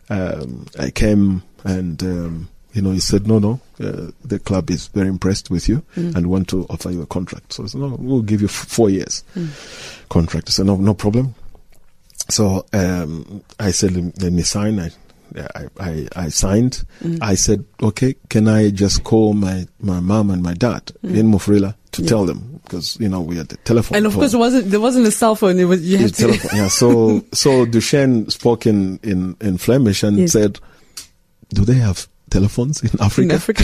um, 0.09 0.67
I 0.79 0.91
came 0.91 1.41
and, 1.63 2.01
um, 2.03 2.49
you 2.73 2.81
know, 2.81 2.91
he 2.91 2.99
said, 2.99 3.27
no, 3.27 3.39
no, 3.39 3.59
uh, 3.79 4.11
the 4.23 4.39
club 4.39 4.69
is 4.69 4.87
very 4.87 5.07
impressed 5.07 5.49
with 5.49 5.67
you 5.67 5.83
and 5.95 6.27
want 6.27 6.47
to 6.49 6.65
offer 6.69 6.89
you 6.91 7.01
a 7.01 7.05
contract. 7.05 7.53
So 7.53 7.63
I 7.63 7.67
said, 7.67 7.81
no, 7.81 7.95
we'll 7.99 8.21
give 8.21 8.41
you 8.41 8.47
f- 8.47 8.53
four 8.53 8.89
years 8.89 9.23
contract. 10.09 10.49
I 10.49 10.51
said, 10.51 10.65
no, 10.65 10.75
no 10.77 10.93
problem. 10.93 11.35
So 12.29 12.65
um, 12.73 13.43
I 13.59 13.71
said, 13.71 13.93
let 14.21 14.31
me 14.31 14.41
sign. 14.43 14.79
I, 14.79 14.89
I, 15.55 15.67
I, 15.79 16.07
I 16.15 16.27
signed. 16.29 16.83
I 17.21 17.35
said, 17.35 17.65
okay, 17.81 18.15
can 18.29 18.47
I 18.47 18.69
just 18.69 19.03
call 19.03 19.33
my, 19.33 19.65
my 19.79 19.99
mom 19.99 20.29
and 20.29 20.41
my 20.43 20.53
dad 20.53 20.91
in 21.03 21.31
Mufulira 21.31 21.75
to 21.93 22.05
tell 22.05 22.25
them? 22.25 22.59
Because, 22.63 22.97
you 23.01 23.09
know, 23.09 23.19
we 23.21 23.35
had 23.37 23.49
the 23.49 23.57
telephone. 23.57 23.97
And 23.97 24.05
of 24.05 24.13
call. 24.13 24.21
course, 24.21 24.33
it 24.33 24.37
wasn't 24.37 24.71
there 24.71 24.79
wasn't 24.79 25.07
a 25.07 25.11
cell 25.11 25.35
phone. 25.35 25.59
It 25.59 25.65
was 25.65 25.81
you 25.85 25.97
had 25.97 26.13
to. 26.13 26.21
telephone, 26.21 26.57
yeah. 26.57 26.67
So, 26.69 27.25
so 27.33 27.65
Duchesne 27.65 28.29
spoke 28.29 28.65
in, 28.65 28.97
in, 29.03 29.35
in 29.41 29.57
Flemish 29.57 30.03
and 30.03 30.17
Yes. 30.19 30.31
said, 30.33 30.59
do 31.49 31.65
they 31.65 31.73
have 31.75 32.07
telephones 32.31 32.81
in 32.81 32.89
Africa? 32.99 33.21
in 33.21 33.31
Africa. 33.31 33.63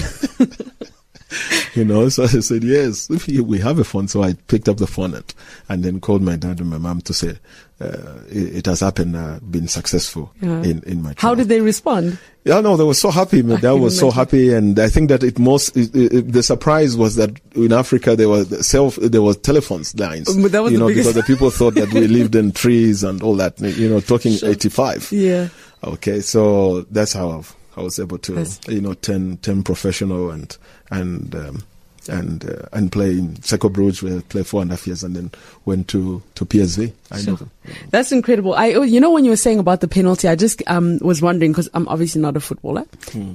you 1.73 1.83
know, 1.83 2.07
so 2.09 2.23
I 2.23 2.27
said, 2.27 2.63
yes, 2.63 3.09
we 3.09 3.39
we 3.41 3.59
have 3.59 3.79
a 3.79 3.83
phone. 3.83 4.07
So 4.07 4.23
I 4.23 4.33
picked 4.47 4.69
up 4.69 4.77
the 4.77 4.87
phone 4.87 5.13
and, 5.13 5.33
and 5.69 5.83
then 5.83 5.99
called 5.99 6.21
my 6.21 6.35
dad 6.35 6.59
and 6.59 6.69
my 6.69 6.77
mom 6.77 7.01
to 7.01 7.13
say, 7.13 7.37
uh, 7.81 8.19
it, 8.29 8.55
it 8.57 8.65
has 8.65 8.79
happened, 8.79 9.15
uh, 9.15 9.39
been 9.41 9.67
successful 9.67 10.33
Yeah. 10.41 10.63
in, 10.63 10.81
in 10.83 11.03
my 11.03 11.13
How 11.17 11.35
did 11.35 11.47
they 11.49 11.61
respond? 11.61 12.17
Yeah, 12.43 12.61
no, 12.61 12.77
they 12.77 12.85
were 12.85 12.93
so 12.93 13.11
happy. 13.11 13.41
My 13.43 13.57
dad 13.57 13.73
was 13.73 13.99
so 13.99 14.09
happy, 14.09 14.53
and 14.53 14.79
I 14.79 14.87
think 14.87 15.09
that 15.09 15.21
it 15.21 15.37
most 15.37 15.75
it, 15.75 15.93
it, 15.93 16.31
the 16.31 16.41
surprise 16.41 16.95
was 16.95 17.15
that 17.17 17.31
in 17.55 17.73
Africa 17.73 18.15
there 18.15 18.29
was 18.29 18.65
self 18.65 18.95
there 18.95 19.21
was 19.21 19.35
telephones 19.37 19.93
lines. 19.99 20.29
Um, 20.29 20.43
that 20.43 20.63
was 20.63 20.71
you 20.71 20.79
know 20.79 20.87
biggest- 20.87 21.09
because 21.09 21.27
the 21.27 21.33
people 21.33 21.49
thought 21.51 21.75
that 21.75 21.93
we 21.93 22.07
lived 22.19 22.35
in 22.35 22.53
trees 22.53 23.03
and 23.03 23.21
all 23.21 23.35
that. 23.35 23.59
You 23.59 23.89
know, 23.89 23.99
talking 23.99 24.37
eighty 24.43 24.69
five. 24.69 25.11
Yeah. 25.11 25.49
Okay, 25.83 26.21
so 26.21 26.81
that's 26.89 27.13
how 27.13 27.31
I've, 27.37 27.55
I 27.77 27.81
was 27.81 27.99
able 27.99 28.17
to 28.17 28.33
That's- 28.33 28.59
you 28.67 28.81
know 28.81 28.93
turn 28.95 29.37
turn 29.37 29.63
professional 29.63 30.31
and 30.31 30.57
and 30.89 31.33
um, 31.35 31.63
and 32.09 32.49
uh, 32.49 32.67
and 32.73 32.91
play 32.91 33.11
in 33.11 33.35
Cercle 33.41 33.69
Bruges 33.71 34.01
where 34.03 34.17
I 34.17 34.21
played 34.21 34.47
four 34.47 34.61
and 34.61 34.71
a 34.71 34.75
half 34.75 34.87
years, 34.87 35.03
and 35.03 35.15
then 35.15 35.31
went 35.65 35.87
to 35.89 36.21
to 36.35 36.45
PSV. 36.45 36.93
I 37.11 37.19
Sure. 37.21 37.33
know. 37.39 37.47
That's 37.89 38.11
incredible. 38.11 38.53
I, 38.53 38.73
oh, 38.73 38.81
you 38.81 38.99
know, 38.99 39.11
when 39.11 39.23
you 39.25 39.31
were 39.31 39.37
saying 39.37 39.59
about 39.59 39.79
the 39.81 39.87
penalty, 39.87 40.27
I 40.27 40.35
just 40.35 40.61
um, 40.67 40.99
was 41.01 41.21
wondering 41.21 41.51
because 41.51 41.69
I'm 41.73 41.87
obviously 41.87 42.21
not 42.21 42.35
a 42.35 42.39
footballer 42.39 42.85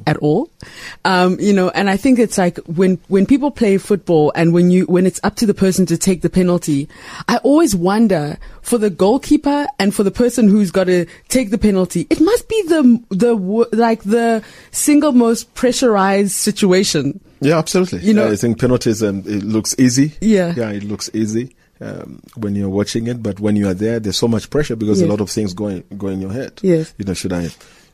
at 0.06 0.16
all. 0.18 0.50
Um, 1.04 1.38
you 1.40 1.52
know, 1.52 1.70
and 1.70 1.88
I 1.90 1.96
think 1.96 2.18
it's 2.18 2.36
like 2.38 2.58
when 2.66 2.98
when 3.08 3.26
people 3.26 3.50
play 3.50 3.78
football 3.78 4.32
and 4.34 4.52
when 4.52 4.70
you 4.70 4.84
when 4.86 5.06
it's 5.06 5.20
up 5.22 5.36
to 5.36 5.46
the 5.46 5.54
person 5.54 5.86
to 5.86 5.96
take 5.98 6.22
the 6.22 6.30
penalty, 6.30 6.88
I 7.28 7.38
always 7.38 7.74
wonder 7.74 8.38
for 8.62 8.78
the 8.78 8.90
goalkeeper 8.90 9.66
and 9.78 9.94
for 9.94 10.02
the 10.02 10.10
person 10.10 10.48
who's 10.48 10.70
got 10.70 10.84
to 10.84 11.06
take 11.28 11.50
the 11.50 11.58
penalty. 11.58 12.06
It 12.10 12.20
must 12.20 12.48
be 12.48 12.62
the 12.68 13.02
the 13.10 13.34
like 13.72 14.02
the 14.02 14.42
single 14.70 15.12
most 15.12 15.54
pressurized 15.54 16.32
situation. 16.32 17.20
Yeah, 17.42 17.58
absolutely. 17.58 18.00
You 18.00 18.14
know- 18.14 18.30
I 18.30 18.36
think 18.36 18.58
penalties 18.60 19.02
um, 19.02 19.18
it 19.26 19.42
looks 19.42 19.74
easy. 19.78 20.12
Yeah. 20.20 20.54
yeah, 20.56 20.70
it 20.70 20.84
looks 20.84 21.10
easy 21.14 21.54
um, 21.80 22.20
when 22.36 22.54
you're 22.54 22.68
watching 22.68 23.06
it, 23.08 23.22
but 23.22 23.40
when 23.40 23.56
you 23.56 23.68
are 23.68 23.74
there, 23.74 23.98
there's 24.00 24.16
so 24.18 24.28
much 24.28 24.48
pressure 24.50 24.76
because 24.76 25.00
Yes. 25.00 25.08
a 25.08 25.10
lot 25.10 25.20
of 25.20 25.30
things 25.30 25.52
going 25.54 25.84
go 25.98 26.08
in 26.08 26.20
your 26.20 26.32
head. 26.32 26.60
Yes. 26.62 26.94
you 26.98 27.04
know, 27.04 27.14
should 27.14 27.32
I 27.32 27.48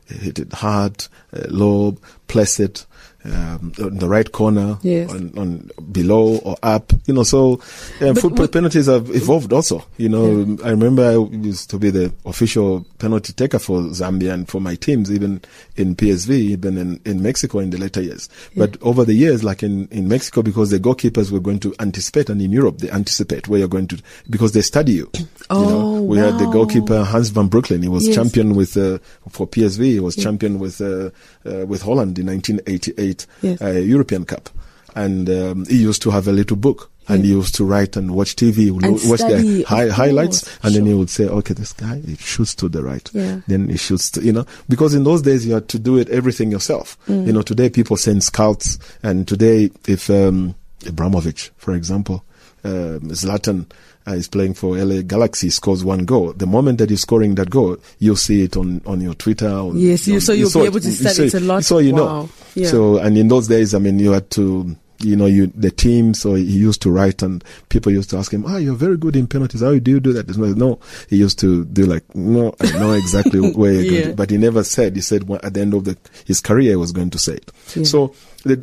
hit 0.07 0.39
it 0.39 0.53
hard, 0.53 1.05
uh, 1.33 1.41
low, 1.49 1.97
place 2.27 2.59
it 2.59 2.85
um, 3.33 3.71
on 3.81 3.95
the 3.97 4.07
right 4.09 4.31
corner, 4.31 4.77
Yes. 4.81 5.11
on, 5.11 5.37
on 5.37 5.69
below 5.91 6.37
or 6.37 6.57
up? 6.63 6.91
You 7.05 7.13
know, 7.13 7.23
so 7.23 7.61
um, 8.01 8.15
penalties 8.49 8.87
have 8.87 9.09
evolved 9.15 9.53
also. 9.53 9.83
You 9.97 10.09
know, 10.09 10.57
I 10.63 10.69
remember 10.71 11.03
I 11.07 11.15
used 11.35 11.69
to 11.71 11.77
be 11.79 11.89
the 11.89 12.13
official 12.25 12.85
penalty 12.99 13.33
taker 13.33 13.59
for 13.59 13.81
Zambia 13.81 14.33
and 14.33 14.47
for 14.47 14.59
my 14.61 14.75
teams, 14.75 15.11
even 15.11 15.41
in 15.75 15.95
PSV, 15.95 16.29
even 16.31 16.77
in, 16.77 16.99
in 17.05 17.21
Mexico 17.21 17.59
in 17.59 17.69
the 17.69 17.77
later 17.77 18.01
years. 18.01 18.29
But 18.55 18.77
over 18.81 19.05
the 19.05 19.13
years, 19.13 19.43
like 19.43 19.63
in, 19.63 19.87
in 19.89 20.07
Mexico, 20.07 20.41
because 20.41 20.69
the 20.71 20.79
goalkeepers 20.79 21.31
were 21.31 21.39
going 21.39 21.59
to 21.61 21.73
anticipate, 21.79 22.29
and 22.29 22.41
in 22.41 22.51
Europe, 22.51 22.79
they 22.79 22.89
anticipate 22.91 23.47
where 23.47 23.59
you're 23.59 23.67
going 23.67 23.87
to, 23.87 24.01
because 24.29 24.51
they 24.53 24.61
study 24.61 24.93
you. 24.93 25.09
you 25.17 25.25
know, 25.49 25.79
Oh, 25.89 26.01
we 26.01 26.17
had 26.17 26.37
the 26.39 26.45
goalkeeper 26.47 27.03
Hans 27.03 27.29
van 27.29 27.49
Breukelen. 27.49 27.81
He 27.83 27.89
was 27.89 28.05
Yes. 28.07 28.15
champion 28.15 28.55
with, 28.55 28.75
uh, 28.77 28.99
for 29.29 29.47
PSV. 29.47 29.83
He 29.85 29.99
was 29.99 30.15
champion 30.15 30.59
with, 30.59 30.81
uh, 30.81 31.09
uh, 31.45 31.65
with 31.65 31.81
Holland 31.81 32.17
in 32.19 32.25
1988 32.27 33.18
Yes. 33.41 33.61
uh, 33.61 33.71
European 33.71 34.25
Cup. 34.25 34.49
And 34.95 35.29
um, 35.29 35.65
he 35.67 35.77
used 35.77 36.01
to 36.03 36.11
have 36.11 36.27
a 36.27 36.31
little 36.31 36.57
book. 36.57 36.89
And 37.11 37.23
he 37.25 37.31
used 37.31 37.55
to 37.55 37.65
write 37.65 37.97
and 37.97 38.11
watch 38.11 38.35
TV, 38.35 38.53
he 38.55 38.69
would 38.71 38.83
And 38.85 38.93
watch 39.05 39.21
the 39.21 39.63
hi- 39.67 39.87
highlights, 39.89 40.43
course, 40.43 40.59
and 40.61 40.75
then 40.75 40.85
he 40.85 40.93
would 40.93 41.09
say, 41.09 41.25
"Okay, 41.25 41.55
this 41.55 41.73
guy 41.73 41.99
he 42.05 42.15
shoots 42.17 42.53
to 42.53 42.69
the 42.69 42.83
right, 42.83 43.09
Yeah. 43.15 43.41
then 43.47 43.67
he 43.67 43.77
shoots 43.77 44.11
to 44.11 44.21
you 44.21 44.31
know." 44.31 44.45
Because 44.67 44.93
in 44.93 45.05
those 45.05 45.23
days 45.23 45.43
you 45.43 45.55
had 45.55 45.67
to 45.69 45.79
do 45.79 45.97
it 45.97 46.07
everything 46.09 46.51
yourself. 46.51 46.99
Mm. 47.07 47.25
You 47.25 47.33
know, 47.33 47.41
today 47.41 47.67
people 47.71 47.97
send 47.97 48.23
scouts, 48.23 48.77
and 49.01 49.27
today 49.27 49.71
if 49.87 50.07
um, 50.11 50.53
Ibrahimović, 50.81 51.49
for 51.57 51.73
example, 51.73 52.23
um, 52.63 52.99
Zlatan 53.11 53.65
uh, 54.07 54.11
is 54.13 54.27
playing 54.27 54.53
for 54.53 54.77
LA 54.77 55.01
Galaxy, 55.01 55.49
scores 55.49 55.83
one 55.83 56.05
goal. 56.05 56.33
The 56.33 56.47
moment 56.47 56.77
that 56.79 56.89
he's 56.89 57.01
scoring 57.01 57.35
that 57.35 57.49
goal, 57.49 57.77
you'll 57.99 58.15
see 58.15 58.43
it 58.43 58.57
on, 58.57 58.81
on 58.85 59.01
your 59.01 59.13
Twitter. 59.13 59.49
On, 59.49 59.77
Yes, 59.77 60.07
you- 60.07 60.15
on- 60.15 60.21
so 60.21 60.33
you'll 60.33 60.49
saw 60.49 60.59
be 60.59 60.65
it- 60.65 60.69
able 60.69 60.79
to 60.79 60.87
you 60.87 60.93
study 60.93 61.27
it 61.27 61.33
a 61.33 61.39
lot. 61.39 61.63
So 61.65 61.79
you 61.79 61.93
Wow. 61.93 61.99
know. 61.99 62.29
Yeah. 62.55 62.67
So 62.69 62.97
and 62.97 63.17
in 63.17 63.27
those 63.27 63.47
days, 63.47 63.73
I 63.73 63.79
mean, 63.79 63.99
you 63.99 64.11
had 64.11 64.29
to. 64.31 64.75
You 65.01 65.15
know, 65.15 65.27
you 65.27 65.47
the 65.55 65.71
team. 65.71 66.13
So 66.13 66.33
he 66.33 66.43
used 66.43 66.81
to 66.81 66.91
write, 66.91 67.21
and 67.21 67.41
people 67.69 67.89
used 67.89 68.09
to 68.09 68.17
ask 68.17 68.33
him, 68.33 68.43
"Ah, 68.45 68.57
you're 68.57 68.75
very 68.75 68.97
good 68.97 69.15
in 69.15 69.27
penalties. 69.27 69.61
How 69.61 69.73
do 69.79 69.91
you 69.91 70.01
do 70.01 70.11
that?" 70.11 70.27
No, 70.37 70.77
he 71.09 71.15
used 71.15 71.39
to 71.39 71.63
do 71.63 71.85
like, 71.85 72.03
"No, 72.13 72.53
I 72.59 72.69
know 72.77 72.91
exactly 72.91 73.39
where 73.53 73.71
you're 73.71 73.81
Yeah. 73.83 73.91
going." 73.91 74.09
To, 74.09 74.15
but 74.17 74.29
he 74.29 74.35
never 74.37 74.61
said. 74.61 74.97
He 74.97 75.01
said 75.01 75.29
well, 75.29 75.39
at 75.41 75.53
the 75.53 75.61
end 75.61 75.73
of 75.73 75.85
the 75.85 75.95
his 76.25 76.41
career, 76.41 76.71
he 76.71 76.75
was 76.75 76.91
going 76.91 77.11
to 77.11 77.17
say 77.17 77.35
it. 77.35 77.49
Yeah. 77.77 77.83
So 77.83 78.13
the, 78.43 78.61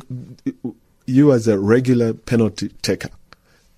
you 1.07 1.31
as 1.33 1.47
a 1.47 1.57
regular 1.57 2.13
penalty 2.13 2.69
taker, 2.83 3.09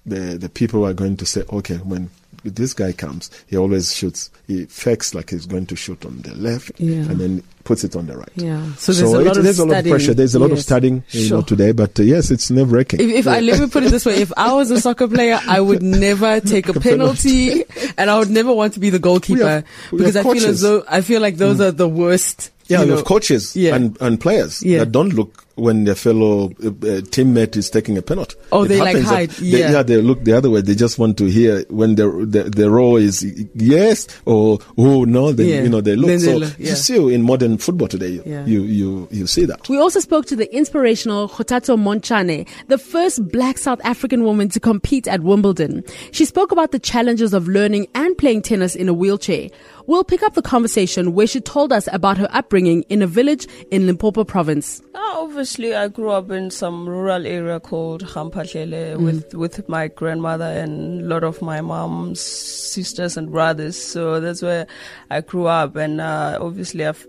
the 0.06 0.38
the 0.38 0.50
people 0.50 0.86
are 0.86 0.94
going 0.94 1.18
to 1.18 1.26
say, 1.26 1.44
okay, 1.52 1.78
when 1.78 2.10
this 2.46 2.74
guy 2.74 2.94
comes, 2.94 3.30
he 3.48 3.58
always 3.58 3.94
shoots. 3.94 4.30
He 4.48 4.64
fakes 4.66 5.14
like 5.14 5.30
he's 5.30 5.46
going 5.46 5.66
to 5.68 5.76
shoot 5.76 6.06
on 6.06 6.22
the 6.22 6.34
left, 6.36 6.72
Yeah. 6.80 7.00
and 7.00 7.20
then 7.20 7.44
puts 7.66 7.84
it 7.84 7.96
on 7.98 8.08
the 8.08 8.16
right. 8.18 8.30
Yeah. 8.36 8.64
So 8.78 8.94
there's 8.94 9.12
a 9.14 9.20
it- 9.20 9.26
lot 9.28 9.38
of 9.38 9.44
there's 9.44 9.60
a 9.60 9.66
lot 9.66 9.80
of 9.80 9.86
pressure. 9.92 10.14
There's 10.14 10.36
a 10.36 10.40
lot 10.40 10.52
of 10.52 10.58
Yes. 10.58 10.64
studying, 10.66 11.04
you 11.10 11.26
Sure. 11.26 11.38
know, 11.40 11.44
today. 11.44 11.74
But 11.74 12.00
uh, 12.00 12.04
yes, 12.04 12.32
it's 12.32 12.50
nerve 12.50 12.72
wracking. 12.72 13.02
If, 13.02 13.10
if 13.10 13.28
I 13.28 13.42
let 13.42 13.60
me 13.60 13.68
put 13.68 13.84
it 13.84 13.92
this 13.92 14.06
way, 14.06 14.22
if 14.22 14.32
I 14.38 14.54
was 14.54 14.72
a 14.72 14.80
soccer 14.80 15.08
player, 15.10 15.38
I 15.48 15.60
would 15.60 15.84
never 16.08 16.40
take 16.40 16.70
a 16.70 16.80
penalty, 16.80 17.66
and 17.98 18.10
I 18.10 18.18
would 18.18 18.30
never 18.32 18.54
want 18.54 18.74
to 18.76 18.80
be 18.80 18.90
the 18.90 19.00
goalkeeper 19.00 19.46
have- 19.48 19.66
because 19.92 20.16
I 20.16 20.24
have 20.24 20.32
feel 20.34 20.46
as 20.48 20.62
though 20.62 20.84
I 20.88 21.02
feel 21.02 21.20
like 21.22 21.36
those 21.38 21.60
are 21.60 21.72
the 21.72 21.90
worst 21.90 22.52
Yeah, 22.68 22.82
you 22.82 22.88
know, 22.88 22.94
of 23.00 23.04
coaches 23.06 23.54
Yeah. 23.56 23.76
and, 23.76 23.98
and 24.00 24.20
players 24.22 24.64
Yeah. 24.64 24.80
that 24.80 24.92
don't 24.94 25.10
look 25.14 25.44
when 25.60 25.84
their 25.86 25.96
fellow 25.96 26.46
uh, 26.64 26.68
uh, 26.68 27.02
teammate 27.14 27.56
is 27.58 27.70
taking 27.70 27.98
a 27.98 28.02
penalty. 28.02 28.36
Oh, 28.52 28.64
It 28.64 28.70
they, 28.70 28.80
like, 28.80 28.88
happens 28.88 29.06
that 29.10 29.16
hide. 29.16 29.30
They, 29.32 29.60
Yeah. 29.60 29.72
yeah, 29.72 29.84
they 29.84 29.98
look 30.02 30.24
the 30.24 30.34
other 30.34 30.50
way. 30.50 30.62
They 30.62 30.76
just 30.76 30.98
want 31.00 31.18
to 31.18 31.26
hear 31.26 31.64
when 31.70 31.96
the 31.96 32.10
the, 32.26 32.44
the 32.50 32.70
row 32.72 32.96
is 32.98 33.24
yes 33.56 34.08
or 34.26 34.60
oh 34.78 35.04
no. 35.04 35.32
Then 35.32 35.48
Yeah. 35.48 35.62
you 35.64 35.70
know 35.70 35.82
they 35.82 35.96
look. 35.96 36.08
Then 36.08 36.20
they 36.20 36.26
so 36.26 36.38
look, 36.38 36.56
yeah. 36.58 36.70
you 36.70 36.76
see 36.76 37.14
in 37.14 37.22
modern 37.24 37.58
football 37.58 37.88
today, 37.88 38.22
Yeah. 38.26 38.46
you 38.46 38.62
you 38.64 39.08
you 39.12 39.28
see 39.28 39.46
that. 39.46 39.68
We 39.70 39.78
also 39.78 40.00
spoke 40.00 40.26
to 40.28 40.36
the 40.36 40.54
inspirational 40.56 41.30
Kgothatso 41.30 41.78
Montjane, 41.78 42.48
the 42.68 42.78
first 42.78 43.28
black 43.32 43.58
South 43.58 43.80
African 43.84 44.24
woman 44.24 44.50
to 44.50 44.60
compete 44.60 45.08
at 45.08 45.22
Wimbledon. 45.22 45.84
She 46.12 46.26
spoke 46.26 46.52
about 46.52 46.72
the 46.72 46.80
challenges 46.80 47.34
of 47.34 47.48
learning 47.48 47.88
and 47.96 48.18
playing 48.18 48.42
tennis 48.44 48.76
in 48.76 48.90
a 48.90 48.94
wheelchair. 48.94 49.50
We'll 49.88 50.04
pick 50.04 50.22
up 50.22 50.36
the 50.36 50.42
conversation 50.44 51.14
where 51.14 51.26
she 51.26 51.42
told 51.42 51.74
us 51.74 51.88
about 51.92 52.18
her 52.18 52.28
upbringing 52.32 52.84
in 52.90 53.02
a 53.02 53.08
village 53.08 53.48
in 53.72 53.88
Limpopo 53.88 54.24
province. 54.24 54.82
Uh, 54.94 55.26
obviously, 55.50 55.74
I 55.74 55.88
grew 55.88 56.12
up 56.12 56.30
in 56.30 56.52
some 56.52 56.88
rural 56.88 57.26
area 57.26 57.60
called 57.60 58.02
Ga-Mphahlele 58.02 58.98
with, 58.98 59.34
with 59.34 59.68
my 59.68 59.88
grandmother 59.88 60.46
and 60.46 61.02
a 61.02 61.06
lot 61.06 61.24
of 61.24 61.42
my 61.42 61.60
mom's 61.60 62.22
sisters 62.22 63.18
and 63.18 63.32
brothers. 63.32 63.76
So 63.76 64.20
that's 64.20 64.44
where 64.44 64.68
I 65.10 65.22
grew 65.22 65.48
up. 65.48 65.76
And 65.76 66.02
uh, 66.02 66.38
obviously, 66.40 66.86
I've 66.86 67.08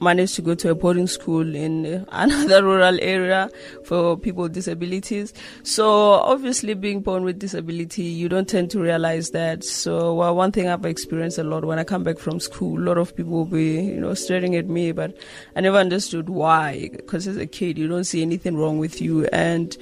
managed 0.00 0.34
to 0.36 0.42
go 0.42 0.54
to 0.54 0.70
a 0.70 0.74
boarding 0.74 1.06
school 1.06 1.54
in 1.54 1.86
uh, 1.86 2.04
another 2.12 2.64
rural 2.64 2.98
area 3.00 3.50
for 3.84 4.16
people 4.16 4.44
with 4.44 4.52
disabilities. 4.52 5.32
So 5.62 6.12
obviously, 6.12 6.74
being 6.74 7.00
born 7.00 7.24
with 7.24 7.38
disability, 7.38 8.04
you 8.04 8.28
don't 8.28 8.48
tend 8.48 8.70
to 8.72 8.80
realize 8.80 9.30
that. 9.30 9.64
So 9.64 10.14
well, 10.14 10.34
one 10.34 10.52
thing 10.52 10.68
I've 10.68 10.84
experienced 10.84 11.38
a 11.38 11.44
lot 11.44 11.64
when 11.64 11.78
I 11.78 11.84
come 11.84 12.04
back 12.04 12.18
from 12.18 12.40
school, 12.40 12.78
a 12.78 12.84
lot 12.84 12.98
of 12.98 13.14
people 13.16 13.32
will 13.32 13.44
be, 13.44 13.80
you 13.80 14.00
know, 14.00 14.14
staring 14.14 14.54
at 14.56 14.68
me, 14.68 14.92
but 14.92 15.16
I 15.56 15.60
never 15.60 15.78
understood 15.78 16.28
why. 16.28 16.90
Because 16.92 17.26
as 17.26 17.36
a 17.36 17.46
kid, 17.46 17.78
you 17.78 17.88
don't 17.88 18.04
see 18.04 18.22
anything 18.22 18.56
wrong 18.56 18.78
with 18.78 19.00
you, 19.00 19.26
and 19.26 19.76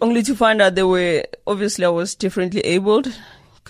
only 0.00 0.22
to 0.22 0.34
find 0.34 0.62
out 0.62 0.74
they 0.74 0.82
were 0.82 1.24
obviously 1.46 1.84
I 1.84 1.88
was 1.88 2.14
differently 2.14 2.60
abled. 2.62 3.12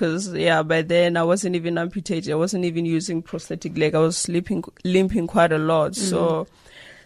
Because 0.00 0.33
yeah, 0.33 0.62
by 0.62 0.80
then 0.80 1.19
I 1.19 1.25
wasn't 1.25 1.57
even 1.57 1.76
amputated. 1.76 2.33
I 2.33 2.37
wasn't 2.37 2.64
even 2.64 2.87
using 2.87 3.21
prosthetic 3.21 3.76
leg. 3.76 3.95
I 3.95 3.99
was 3.99 4.30
limping, 4.30 4.64
limping 4.83 5.26
quite 5.26 5.52
a 5.52 5.59
lot. 5.59 5.95
So 5.95 6.47
mm. 6.47 6.47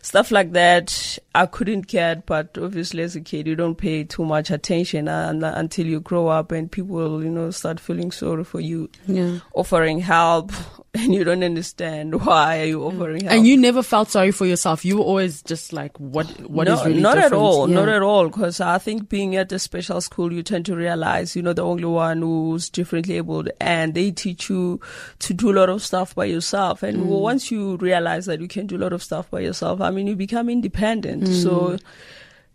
stuff 0.00 0.30
like 0.30 0.52
that 0.52 1.18
I 1.34 1.46
couldn't 1.46 1.86
get. 1.86 2.26
But 2.26 2.56
obviously, 2.60 3.02
as 3.02 3.16
a 3.16 3.20
kid, 3.20 3.46
you 3.46 3.56
don't 3.56 3.74
pay 3.76 4.04
too 4.04 4.24
much 4.24 4.50
attention 4.50 5.08
and, 5.08 5.44
until 5.44 5.86
you 5.86 6.00
grow 6.00 6.28
up 6.28 6.52
and 6.52 6.70
people, 6.70 7.22
you 7.24 7.30
know, 7.30 7.50
start 7.50 7.80
feeling 7.80 8.10
sorry 8.12 8.44
for 8.44 8.60
you, 8.60 8.88
Yeah. 9.06 9.38
offering 9.54 9.98
help, 9.98 10.52
and 10.94 11.12
you 11.12 11.24
don't 11.24 11.42
understand 11.42 12.24
why 12.24 12.60
are 12.60 12.64
you 12.66 12.84
offering 12.84 13.22
help. 13.22 13.32
And 13.36 13.46
you 13.46 13.56
never 13.56 13.82
felt 13.82 14.10
sorry 14.10 14.30
for 14.30 14.46
yourself. 14.46 14.84
You 14.84 14.98
were 14.98 15.02
always 15.04 15.42
just 15.42 15.72
like, 15.72 15.98
what, 15.98 16.26
What 16.48 16.68
is 16.68 16.78
no, 16.78 16.84
really 16.86 17.00
not 17.00 17.18
at 17.18 17.32
all, 17.32 17.68
Yeah. 17.68 17.74
not 17.76 17.88
at 17.88 18.02
all. 18.02 18.28
Because 18.28 18.60
I 18.60 18.78
think 18.78 19.08
being 19.08 19.34
at 19.36 19.50
a 19.50 19.58
special 19.58 20.00
school, 20.00 20.32
you 20.32 20.42
tend 20.44 20.66
to 20.66 20.76
realize 20.76 21.34
you're 21.34 21.44
not 21.44 21.56
the 21.56 21.64
only 21.64 21.84
one 21.84 22.22
who's 22.22 22.70
differently 22.70 23.16
abled, 23.16 23.48
and 23.60 23.94
they 23.94 24.12
teach 24.12 24.48
you 24.48 24.78
to 25.18 25.34
do 25.34 25.50
a 25.50 25.54
lot 25.58 25.68
of 25.68 25.82
stuff 25.82 26.14
by 26.14 26.26
yourself. 26.26 26.82
Mm. 26.82 26.88
And 26.88 27.06
once 27.08 27.50
you 27.50 27.76
realize 27.78 28.26
that 28.26 28.40
you 28.40 28.46
can 28.48 28.66
do 28.66 28.76
a 28.76 28.78
lot 28.84 28.92
of 28.92 29.02
stuff 29.02 29.30
by 29.30 29.40
yourself, 29.40 29.80
I 29.80 29.90
mean, 29.90 30.06
you 30.06 30.14
become 30.14 30.48
independent. 30.48 31.23
Mm. 31.24 31.42
So. 31.42 31.78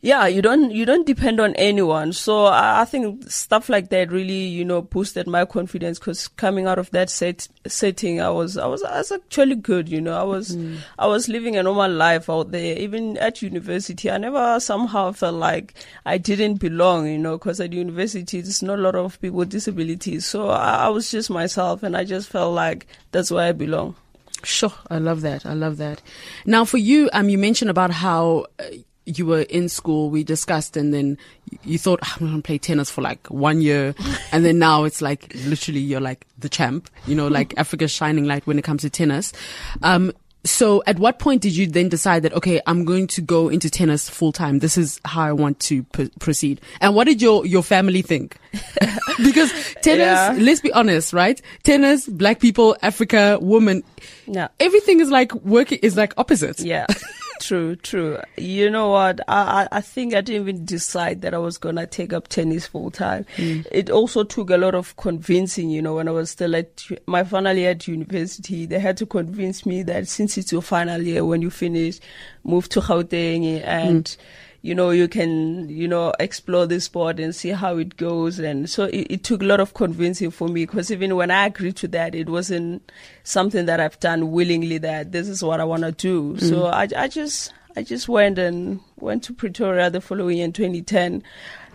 Yeah, 0.01 0.27
you 0.27 0.41
don't 0.41 0.71
you 0.71 0.85
don't 0.85 1.05
depend 1.05 1.41
on 1.41 1.53
anyone. 1.55 2.13
So 2.13 2.45
I, 2.45 2.83
I 2.83 2.85
think 2.85 3.29
stuff 3.29 3.67
like 3.67 3.89
that 3.89 4.09
really, 4.13 4.45
you 4.45 4.63
know, 4.63 4.81
boosted 4.81 5.27
my 5.27 5.43
confidence. 5.43 5.99
Because 5.99 6.29
coming 6.29 6.67
out 6.67 6.79
of 6.79 6.89
that 6.91 7.09
set 7.09 7.49
setting, 7.67 8.21
I 8.21 8.29
was 8.29 8.55
I 8.55 8.65
was 8.65 8.81
I 8.81 8.99
was 8.99 9.11
actually 9.11 9.55
good. 9.55 9.89
You 9.89 9.99
know, 9.99 10.17
I 10.17 10.23
was 10.23 10.57
I 10.97 11.05
was 11.05 11.27
living 11.27 11.57
a 11.57 11.63
normal 11.63 11.91
life 11.91 12.29
out 12.29 12.51
there. 12.51 12.77
Even 12.79 13.17
at 13.17 13.41
university, 13.41 14.09
I 14.09 14.17
never 14.17 14.57
somehow 14.61 15.11
felt 15.11 15.35
like 15.35 15.73
I 16.05 16.17
didn't 16.17 16.61
belong. 16.61 17.05
You 17.05 17.17
know, 17.17 17.37
because 17.37 17.59
at 17.59 17.73
university, 17.73 18.39
there's 18.39 18.63
not 18.63 18.79
a 18.79 18.81
lot 18.81 18.95
of 18.95 19.19
people 19.19 19.39
with 19.39 19.49
disabilities. 19.49 20.25
So 20.25 20.47
I, 20.47 20.85
I 20.85 20.87
was 20.87 21.11
just 21.11 21.29
myself, 21.29 21.83
and 21.83 21.97
I 21.97 22.05
just 22.05 22.29
felt 22.29 22.53
like 22.53 22.87
that's 23.11 23.31
where 23.31 23.49
I 23.49 23.51
belong. 23.51 23.97
Sure, 24.43 24.73
I 24.89 24.99
love 24.99 25.21
that. 25.21 25.45
I 25.45 25.53
love 25.53 25.77
that. 25.77 26.01
Now, 26.45 26.65
for 26.65 26.77
you, 26.77 27.09
um, 27.13 27.29
you 27.29 27.37
mentioned 27.37 27.69
about 27.69 27.91
how 27.91 28.45
uh, 28.59 28.63
you 29.05 29.25
were 29.25 29.41
in 29.41 29.67
school. 29.69 30.09
We 30.09 30.23
discussed, 30.23 30.77
and 30.77 30.93
then 30.93 31.17
you- 31.63 31.77
thought 31.77 31.99
"Ah, 32.03 32.15
I'm 32.19 32.27
going 32.27 32.41
to 32.41 32.45
play 32.45 32.57
tennis 32.57 32.89
for 32.89 33.01
like 33.01 33.27
one 33.27 33.61
year, 33.61 33.95
and 34.31 34.45
then 34.45 34.59
now 34.59 34.83
it's 34.85 35.01
like 35.01 35.33
literally 35.45 35.79
you're 35.81 35.99
like 35.99 36.25
the 36.37 36.49
champ. 36.49 36.89
You 37.05 37.15
know, 37.15 37.27
like 37.27 37.53
Africa's 37.57 37.91
shining 37.91 38.25
light 38.25 38.45
when 38.47 38.57
it 38.57 38.63
comes 38.63 38.81
to 38.83 38.89
tennis. 38.89 39.33
Um, 39.81 40.13
so, 40.45 40.81
at 40.87 40.97
what 40.99 41.19
point 41.19 41.41
did 41.41 41.55
you 41.55 41.67
then 41.67 41.89
decide 41.89 42.23
that 42.23 42.33
okay, 42.33 42.61
I'm 42.65 42.85
going 42.85 43.07
to 43.07 43.21
go 43.21 43.49
into 43.49 43.69
tennis 43.69 44.09
full 44.09 44.31
time? 44.31 44.59
This 44.59 44.77
is 44.77 44.99
how 45.03 45.21
I 45.23 45.33
want 45.33 45.59
to 45.61 45.83
p- 45.83 46.09
proceed. 46.19 46.61
And 46.79 46.95
what 46.95 47.05
did 47.07 47.21
your 47.21 47.45
your 47.45 47.61
family 47.63 48.01
think? 48.01 48.37
because 49.17 49.51
tennis, 49.81 50.05
Yeah. 50.07 50.35
let's 50.39 50.61
be 50.61 50.71
honest, 50.71 51.11
right? 51.13 51.41
Tennis, 51.63 52.07
black 52.07 52.39
people, 52.39 52.77
Africa, 52.81 53.37
women, 53.41 53.83
Yeah. 54.27 54.47
everything 54.59 55.01
is 55.01 55.09
like 55.09 55.33
working 55.35 55.79
is 55.81 55.97
like 55.97 56.13
opposite. 56.17 56.59
Yeah. 56.61 56.85
True, 57.39 57.75
true. 57.77 58.19
You 58.37 58.69
know 58.69 58.89
what? 58.89 59.21
I, 59.27 59.67
I 59.71 59.81
think 59.81 60.13
I 60.13 60.21
didn't 60.21 60.41
even 60.41 60.65
decide 60.65 61.21
that 61.21 61.33
I 61.33 61.37
was 61.37 61.57
gonna 61.57 61.87
take 61.87 62.11
up 62.13 62.27
tennis 62.27 62.67
full 62.67 62.91
time. 62.91 63.25
Mm. 63.37 63.65
It 63.71 63.89
also 63.89 64.23
took 64.23 64.49
a 64.49 64.57
lot 64.57 64.75
of 64.75 64.95
convincing. 64.97 65.69
You 65.69 65.81
know, 65.81 65.95
when 65.95 66.07
I 66.07 66.11
was 66.11 66.31
still 66.31 66.55
at 66.55 66.85
my 67.05 67.23
final 67.23 67.55
year 67.55 67.71
at 67.71 67.87
university, 67.87 68.65
they 68.65 68.79
had 68.79 68.97
to 68.97 69.05
convince 69.05 69.65
me 69.65 69.83
that 69.83 70.07
since 70.07 70.37
it's 70.37 70.51
your 70.51 70.61
final 70.61 71.01
year, 71.01 71.23
when 71.23 71.41
you 71.41 71.49
finish, 71.49 71.99
move 72.43 72.69
to 72.69 72.81
Gauteng 72.81 73.63
and. 73.63 74.05
Mm. 74.05 74.17
You 74.61 74.75
know, 74.75 74.89
you 74.89 75.07
can, 75.07 75.69
you 75.69 75.87
know, 75.87 76.13
explore 76.19 76.67
the 76.67 76.81
sport 76.81 77.19
and 77.19 77.33
see 77.33 77.49
how 77.49 77.77
it 77.77 77.95
goes. 77.95 78.39
And 78.39 78.69
so 78.69 78.85
it, 78.85 79.07
it 79.09 79.23
took 79.23 79.41
a 79.41 79.45
lot 79.45 79.59
of 79.59 79.73
convincing 79.73 80.31
for 80.31 80.47
me 80.47 80.65
because 80.65 80.91
even 80.91 81.15
when 81.15 81.31
I 81.31 81.45
agreed 81.45 81.77
to 81.77 81.87
that, 81.89 82.13
it 82.13 82.29
wasn't 82.29 82.91
something 83.23 83.65
that 83.67 83.79
I've 83.79 83.99
done 83.99 84.31
willingly 84.31 84.77
that 84.79 85.11
this 85.11 85.29
is 85.29 85.43
what 85.43 85.61
I 85.61 85.63
want 85.63 85.83
to 85.83 85.91
do. 85.91 86.33
Mm. 86.33 86.49
So 86.49 86.65
I, 86.65 86.87
I 86.95 87.07
just, 87.07 87.53
I 87.77 87.83
just 87.83 88.09
went 88.09 88.37
and 88.37 88.81
went 88.97 89.23
to 89.23 89.33
Pretoria 89.33 89.89
the 89.89 90.01
following 90.01 90.37
year 90.37 90.45
in 90.45 90.53
2010 90.53 91.23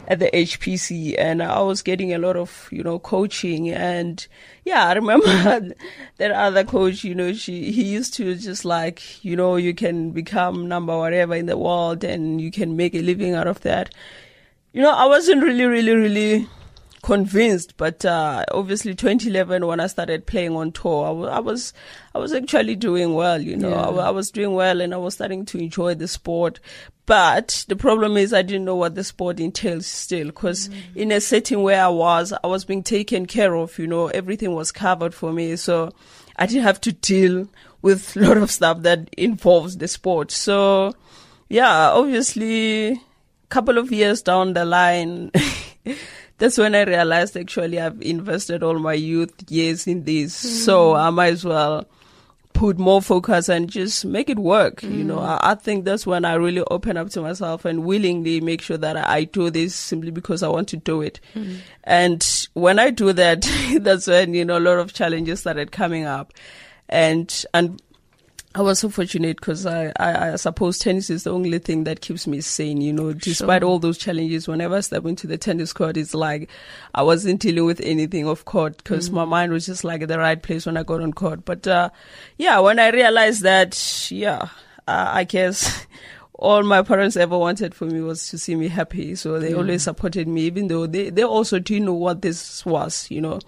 at 0.06 0.18
the 0.18 0.30
HPC 0.32 1.14
and 1.18 1.42
I 1.42 1.60
was 1.62 1.82
getting 1.82 2.12
a 2.12 2.18
lot 2.18 2.36
of, 2.36 2.68
you 2.70 2.82
know, 2.82 2.98
coaching 2.98 3.70
and 3.70 4.26
yeah, 4.64 4.86
I 4.86 4.92
remember 4.94 5.26
that 6.16 6.30
other 6.30 6.64
coach, 6.64 7.04
you 7.04 7.14
know, 7.14 7.32
she, 7.32 7.72
he 7.72 7.84
used 7.84 8.14
to 8.14 8.34
just 8.34 8.64
like, 8.64 9.24
you 9.24 9.36
know, 9.36 9.56
you 9.56 9.74
can 9.74 10.10
become 10.10 10.68
number 10.68 10.96
whatever 10.96 11.34
in 11.34 11.46
the 11.46 11.58
world 11.58 12.04
and 12.04 12.40
you 12.40 12.50
can 12.50 12.76
make 12.76 12.94
a 12.94 13.02
living 13.02 13.34
out 13.34 13.46
of 13.46 13.60
that. 13.60 13.94
You 14.72 14.82
know, 14.82 14.92
I 14.92 15.06
wasn't 15.06 15.42
really, 15.42 15.64
really, 15.64 15.94
really 15.94 16.48
convinced, 17.04 17.76
but 17.76 18.04
uh, 18.04 18.44
obviously 18.50 18.94
2011 18.94 19.66
when 19.66 19.78
I 19.78 19.86
started 19.86 20.26
playing 20.26 20.56
on 20.56 20.72
tour, 20.72 21.06
I 21.06 21.10
wa- 21.10 21.28
I 21.28 21.38
was 21.40 21.72
I 22.14 22.18
was 22.18 22.32
actually 22.32 22.76
doing 22.76 23.14
well. 23.14 23.40
You 23.40 23.56
know, 23.56 23.72
I, 23.74 23.90
wa- 23.90 24.02
I 24.06 24.10
was 24.10 24.30
doing 24.30 24.54
well 24.54 24.80
and 24.80 24.92
I 24.94 24.96
was 24.96 25.14
starting 25.14 25.44
to 25.46 25.58
enjoy 25.58 25.94
the 25.94 26.08
sport. 26.08 26.58
But 27.06 27.66
the 27.68 27.76
problem 27.76 28.16
is 28.16 28.32
I 28.32 28.40
didn't 28.40 28.64
know 28.64 28.76
what 28.76 28.94
the 28.94 29.04
sport 29.04 29.38
entails 29.38 29.86
still, 29.86 30.28
because 30.28 30.70
in 30.96 31.12
a 31.12 31.20
setting 31.20 31.62
where 31.62 31.84
I 31.84 31.88
was, 31.88 32.32
I 32.42 32.46
was 32.46 32.64
being 32.64 32.82
taken 32.82 33.26
care 33.26 33.54
of. 33.54 33.78
You 33.78 33.86
know, 33.86 34.06
everything 34.08 34.54
was 34.54 34.72
covered 34.72 35.12
for 35.14 35.30
me, 35.30 35.56
so 35.56 35.92
I 36.36 36.46
didn't 36.46 36.62
have 36.62 36.80
to 36.80 36.92
deal 36.92 37.46
with 37.82 38.16
a 38.16 38.20
lot 38.26 38.38
of 38.38 38.50
stuff 38.50 38.80
that 38.82 39.10
involves 39.18 39.76
the 39.76 39.86
sport. 39.88 40.30
So, 40.30 40.94
yeah, 41.50 41.90
obviously, 41.90 42.98
couple 43.50 43.76
of 43.76 43.92
years 43.92 44.22
down 44.22 44.54
the 44.54 44.64
line, 44.64 45.30
that's 46.38 46.58
when 46.58 46.74
I 46.74 46.82
realized 46.82 47.36
actually 47.36 47.80
I've 47.80 48.00
invested 48.02 48.62
all 48.62 48.78
my 48.78 48.94
youth 48.94 49.32
years 49.50 49.86
in 49.86 50.04
this. 50.04 50.36
Mm-hmm. 50.36 50.56
So 50.56 50.94
I 50.94 51.10
might 51.10 51.32
as 51.34 51.44
well 51.44 51.86
put 52.54 52.78
more 52.78 53.02
focus 53.02 53.48
and 53.48 53.68
just 53.68 54.04
make 54.04 54.30
it 54.30 54.38
work. 54.38 54.82
You 54.82 55.04
know, 55.04 55.18
mm. 55.18 55.26
I, 55.26 55.50
I 55.50 55.54
think 55.56 55.84
that's 55.84 56.06
when 56.06 56.24
I 56.24 56.34
really 56.34 56.62
open 56.70 56.96
up 56.96 57.10
to 57.10 57.20
myself 57.20 57.64
and 57.64 57.84
willingly 57.84 58.40
make 58.40 58.62
sure 58.62 58.76
that 58.78 58.96
I, 58.96 59.16
I 59.16 59.24
do 59.24 59.50
this 59.50 59.74
simply 59.74 60.12
because 60.12 60.42
I 60.42 60.48
want 60.48 60.68
to 60.68 60.76
do 60.76 61.02
it. 61.02 61.20
Mm. 61.34 61.58
And 61.82 62.46
when 62.54 62.78
I 62.78 62.90
do 62.90 63.12
that, 63.12 63.46
that's 63.80 64.06
when, 64.06 64.34
you 64.34 64.44
know, 64.44 64.56
a 64.56 64.60
lot 64.60 64.78
of 64.78 64.92
challenges 64.92 65.40
started 65.40 65.72
coming 65.72 66.04
up. 66.04 66.32
And, 66.88 67.44
and 67.52 67.82
I 68.56 68.62
was 68.62 68.78
so 68.78 68.88
fortunate 68.88 69.40
because 69.40 69.66
I, 69.66 69.92
I, 69.96 70.32
I 70.32 70.36
suppose 70.36 70.78
tennis 70.78 71.10
is 71.10 71.24
the 71.24 71.32
only 71.32 71.58
thing 71.58 71.84
that 71.84 72.00
keeps 72.00 72.24
me 72.28 72.40
sane. 72.40 72.80
You 72.80 72.92
know, 72.92 73.12
despite 73.12 73.64
all 73.64 73.80
those 73.80 73.98
challenges, 73.98 74.46
whenever 74.46 74.76
I 74.76 74.80
step 74.80 75.04
into 75.06 75.26
the 75.26 75.36
tennis 75.36 75.72
court, 75.72 75.96
it's 75.96 76.14
like 76.14 76.48
I 76.94 77.02
wasn't 77.02 77.40
dealing 77.40 77.64
with 77.64 77.80
anything 77.80 78.28
off 78.28 78.44
court 78.44 78.76
because 78.76 79.10
my 79.10 79.24
mind 79.24 79.50
was 79.50 79.66
just 79.66 79.82
like 79.82 80.02
at 80.02 80.08
the 80.08 80.20
right 80.20 80.40
place 80.40 80.66
when 80.66 80.76
I 80.76 80.84
got 80.84 81.00
on 81.00 81.12
court. 81.12 81.44
But 81.44 81.66
uh, 81.66 81.90
yeah, 82.38 82.60
when 82.60 82.78
I 82.78 82.90
realized 82.90 83.42
that, 83.42 84.08
yeah, 84.12 84.48
uh, 84.86 85.10
I 85.12 85.24
guess 85.24 85.86
all 86.34 86.62
my 86.62 86.82
parents 86.82 87.16
ever 87.16 87.36
wanted 87.36 87.74
for 87.74 87.86
me 87.86 88.02
was 88.02 88.28
to 88.28 88.38
see 88.38 88.54
me 88.54 88.68
happy. 88.68 89.16
So 89.16 89.40
they 89.40 89.52
always 89.54 89.82
supported 89.82 90.28
me, 90.28 90.42
even 90.42 90.68
though 90.68 90.86
they, 90.86 91.10
they 91.10 91.24
also 91.24 91.58
didn't 91.58 91.86
know 91.86 91.94
what 91.94 92.22
this 92.22 92.64
was, 92.64 93.10
you 93.10 93.20
know. 93.20 93.40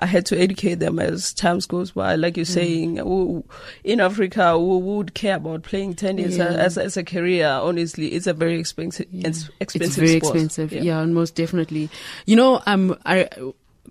I 0.00 0.06
had 0.06 0.24
to 0.26 0.38
educate 0.40 0.76
them 0.76 0.98
as 0.98 1.34
times 1.34 1.66
goes 1.66 1.90
by. 1.92 2.14
Like 2.16 2.36
you're 2.36 2.46
saying, 2.46 2.96
who- 2.96 3.44
in 3.84 4.00
Africa, 4.00 4.52
who 4.52 4.78
would 4.78 5.14
care 5.14 5.36
about 5.36 5.62
playing 5.62 5.94
tennis 5.94 6.36
Yeah. 6.38 6.46
as, 6.46 6.78
as 6.78 6.96
a 6.96 7.04
career? 7.04 7.46
Honestly, 7.48 8.08
it's 8.08 8.26
a 8.26 8.32
very 8.32 8.58
expensive, 8.58 9.06
it's 9.12 9.50
expensive 9.60 9.88
it's 9.88 9.96
very 9.96 10.18
sport. 10.20 10.34
expensive. 10.36 10.72
Yeah. 10.72 11.00
and 11.00 11.14
most 11.14 11.34
definitely. 11.34 11.90
You 12.26 12.36
know, 12.36 12.62
um, 12.66 12.96
I, 13.04 13.28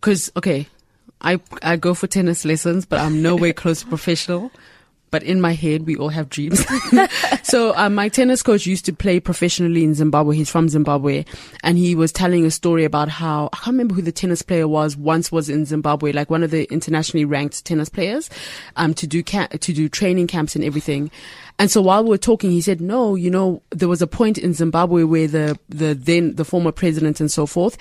cause, 0.02 0.32
okay, 0.36 0.68
I, 1.22 1.40
I 1.62 1.76
go 1.76 1.94
for 1.94 2.08
tennis 2.08 2.44
lessons, 2.44 2.86
but 2.86 3.00
I'm 3.00 3.22
nowhere 3.22 3.54
close 3.62 3.82
to 3.82 3.88
professional. 3.88 4.52
But 5.12 5.24
in 5.24 5.42
my 5.42 5.54
head, 5.54 5.86
we 5.86 5.96
all 5.96 6.10
have 6.10 6.30
dreams. 6.30 6.64
so, 7.44 7.76
um, 7.76 7.96
my 7.96 8.10
tennis 8.10 8.44
coach 8.44 8.66
used 8.66 8.86
to 8.86 8.94
play 8.94 9.20
professionally 9.20 9.84
in 9.84 9.94
Zimbabwe. 9.94 10.36
He's 10.36 10.50
from 10.50 10.70
Zimbabwe. 10.70 11.26
And 11.64 11.78
he 11.78 11.96
was 11.96 12.12
telling 12.12 12.46
a 12.46 12.52
story 12.52 12.84
about 12.84 13.10
how, 13.10 13.50
I 13.54 13.58
can't 13.58 13.68
remember 13.74 13.96
who 13.96 14.02
the 14.02 14.12
tennis 14.12 14.42
player 14.42 14.68
was, 14.68 14.96
once 14.96 15.32
was 15.32 15.50
in 15.50 15.66
Zimbabwe, 15.66 16.12
like 16.12 16.30
one 16.30 16.44
of 16.44 16.52
the 16.52 16.66
internationally 16.72 17.26
ranked 17.26 17.66
tennis 17.66 17.90
players, 17.90 18.30
um, 18.76 18.94
to 18.96 19.08
do 19.08 19.24
ca- 19.24 19.48
to 19.48 19.74
do 19.74 19.90
training 19.90 20.28
camps 20.28 20.56
and 20.56 20.64
everything. 20.64 21.12
And 21.60 21.70
so 21.70 21.82
while 21.82 22.04
we 22.04 22.10
were 22.10 22.18
talking, 22.18 22.52
he 22.52 22.62
said, 22.62 22.80
no, 22.80 23.16
you 23.16 23.30
know, 23.30 23.62
there 23.72 23.90
was 23.90 24.02
a 24.02 24.08
point 24.08 24.38
in 24.38 24.54
Zimbabwe 24.54 25.04
where 25.04 25.28
the, 25.28 25.60
the 25.68 25.94
then, 25.94 26.36
the 26.36 26.46
former 26.46 26.72
president 26.72 27.20
and 27.20 27.30
so 27.30 27.46
forth, 27.46 27.78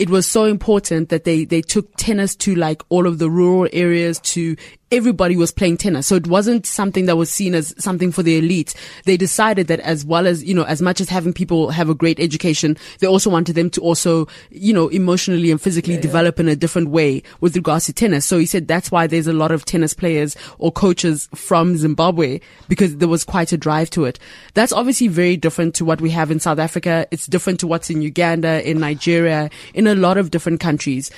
it 0.00 0.10
was 0.10 0.26
so 0.26 0.44
important 0.44 1.10
that 1.10 1.24
they, 1.24 1.44
they 1.44 1.60
took 1.60 1.94
tennis 1.96 2.34
to 2.34 2.54
like 2.56 2.82
all 2.88 3.06
of 3.06 3.18
the 3.18 3.30
rural 3.30 3.68
areas 3.72 4.18
to 4.20 4.56
everybody 4.92 5.36
was 5.36 5.52
playing 5.52 5.76
tennis. 5.76 6.06
So 6.06 6.16
it 6.16 6.26
wasn't 6.26 6.66
something 6.66 7.06
that 7.06 7.16
was 7.16 7.30
seen 7.30 7.54
as 7.54 7.74
something 7.78 8.10
for 8.10 8.22
the 8.22 8.38
elite. 8.38 8.74
They 9.04 9.16
decided 9.16 9.68
that 9.68 9.80
as 9.80 10.04
well 10.04 10.26
as, 10.26 10.42
you 10.42 10.52
know, 10.52 10.64
as 10.64 10.82
much 10.82 11.00
as 11.00 11.08
having 11.08 11.32
people 11.32 11.70
have 11.70 11.88
a 11.88 11.94
great 11.94 12.18
education, 12.18 12.76
they 12.98 13.06
also 13.06 13.30
wanted 13.30 13.54
them 13.54 13.70
to 13.70 13.80
also, 13.80 14.26
you 14.50 14.72
know, 14.72 14.88
emotionally 14.88 15.50
and 15.50 15.60
physically 15.60 15.96
develop 15.96 16.40
in 16.40 16.48
a 16.48 16.56
different 16.56 16.88
way 16.88 17.22
with 17.40 17.54
regards 17.54 17.86
to 17.86 17.92
tennis. 17.92 18.26
So 18.26 18.38
he 18.38 18.46
said 18.46 18.66
that's 18.66 18.90
why 18.90 19.06
there's 19.06 19.28
a 19.28 19.32
lot 19.32 19.52
of 19.52 19.64
tennis 19.64 19.94
players 19.94 20.36
or 20.58 20.72
coaches 20.72 21.28
from 21.34 21.76
Zimbabwe 21.76 22.40
because 22.68 22.96
there 22.96 23.08
was 23.08 23.22
quite 23.22 23.52
a 23.52 23.56
drive 23.56 23.90
to 23.90 24.04
it. 24.04 24.18
That's 24.54 24.72
obviously 24.72 25.06
very 25.06 25.36
different 25.36 25.74
to 25.76 25.84
what 25.84 26.00
we 26.00 26.10
have 26.10 26.30
in 26.30 26.40
South 26.40 26.58
Africa. 26.58 27.06
It's 27.12 27.26
different 27.26 27.60
to 27.60 27.68
what's 27.68 27.90
in 27.90 28.02
Uganda, 28.02 28.68
in 28.68 28.80
Nigeria, 28.80 29.50
in 29.72 29.86
a 29.86 29.94
lot 29.94 30.18
of 30.18 30.30
different 30.30 30.58
countries 30.58 31.10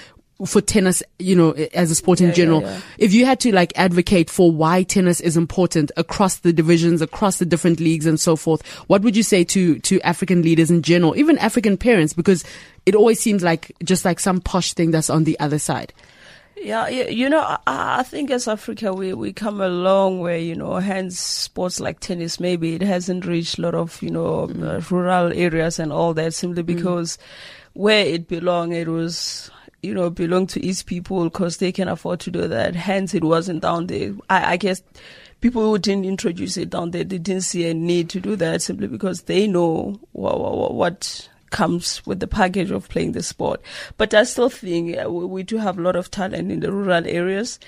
for 0.47 0.61
tennis, 0.61 1.03
you 1.19 1.37
know, 1.37 1.53
as 1.75 1.91
a 1.91 1.95
sport 1.95 2.21
in 2.21 2.29
yeah, 2.29 2.35
general. 2.35 2.63
yeah. 2.63 2.81
If 2.99 3.13
you 3.13 3.25
had 3.25 3.41
to 3.41 3.53
like 3.53 3.73
advocate 3.77 4.31
for 4.31 4.51
why 4.51 4.83
tennis 4.83 5.21
is 5.21 5.37
important 5.37 5.91
across 5.97 6.39
the 6.39 6.53
divisions, 6.53 7.01
across 7.01 7.39
the 7.39 7.47
different 7.47 7.81
leagues 7.81 8.07
and 8.07 8.19
so 8.19 8.37
forth, 8.37 8.67
what 8.89 9.03
would 9.03 9.17
you 9.17 9.23
say 9.23 9.45
to, 9.45 9.79
to 9.81 10.01
African 10.03 10.43
leaders 10.43 10.71
in 10.71 10.83
general, 10.83 11.17
even 11.17 11.39
African 11.39 11.77
parents? 11.77 12.13
Because 12.13 12.45
it 12.87 12.95
always 12.95 13.21
seems 13.21 13.43
like 13.43 13.73
just 13.85 14.05
like 14.05 14.19
some 14.19 14.41
posh 14.41 14.73
thing 14.73 14.91
that's 14.91 15.11
on 15.11 15.25
the 15.25 15.39
other 15.41 15.59
side. 15.59 15.93
Yeah, 16.57 16.87
yeah, 16.89 17.09
you 17.09 17.29
know, 17.29 17.41
I, 17.41 17.59
I 17.67 18.03
think 18.05 18.31
as 18.31 18.47
Africa, 18.47 18.93
we, 18.93 19.15
we 19.15 19.33
come 19.33 19.61
a 19.61 19.69
long 19.69 20.21
way, 20.21 20.45
you 20.45 20.55
know, 20.55 20.77
hence 20.77 21.19
sports 21.19 21.81
like 21.81 21.99
tennis, 21.99 22.39
maybe 22.39 22.75
it 22.75 22.83
hasn't 22.83 23.27
reached 23.27 23.59
a 23.59 23.63
lot 23.63 23.75
of, 23.75 24.01
you 24.01 24.11
know, 24.11 24.45
uh, 24.45 24.81
rural 24.89 25.33
areas 25.33 25.81
and 25.81 25.93
all 25.93 26.15
that 26.15 26.35
simply 26.35 26.63
because 26.63 27.19
where 27.73 28.07
it 28.07 28.29
belonged, 28.29 28.75
it 28.75 28.87
was, 28.87 29.51
you 29.83 29.93
know, 29.93 30.11
belong 30.11 30.47
to 30.49 30.65
East 30.65 30.87
people 30.87 31.25
because 31.25 31.57
they 31.59 31.73
can 31.73 31.89
afford 31.89 32.21
to 32.21 32.31
do 32.31 32.47
that. 32.49 32.75
Hence, 32.75 33.15
it 33.15 33.25
wasn't 33.25 33.63
down 33.63 33.89
there. 33.89 34.15
I, 34.31 34.53
I 34.53 34.57
guess 34.57 34.83
people 35.41 35.63
who 35.63 35.79
didn't 35.79 36.05
introduce 36.05 36.57
it 36.57 36.71
down 36.71 36.93
there, 36.93 37.05
they 37.05 37.19
didn't 37.19 37.43
see 37.43 37.69
a 37.69 37.75
need 37.75 38.09
to 38.11 38.21
do 38.21 38.37
that 38.37 38.63
simply 38.63 38.87
because 38.87 39.23
they 39.23 39.47
know 39.47 39.99
what, 40.13 40.41
what, 40.41 40.75
what 40.75 41.29
comes 41.51 42.05
with 42.07 42.21
the 42.21 42.27
package 42.27 42.71
of 42.71 42.89
playing 42.89 43.13
the 43.13 43.23
sport. 43.23 43.61
But 43.99 44.15
I 44.15 44.23
still 44.25 44.49
think 44.49 44.97
uh, 44.97 45.11
we, 45.11 45.27
we 45.27 45.43
do 45.43 45.59
have 45.59 45.79
a 45.79 45.83
lot 45.83 45.97
of 45.97 46.11
talent 46.11 46.51
in 46.51 46.61
the 46.61 46.73
rural 46.73 47.07
areas. 47.07 47.59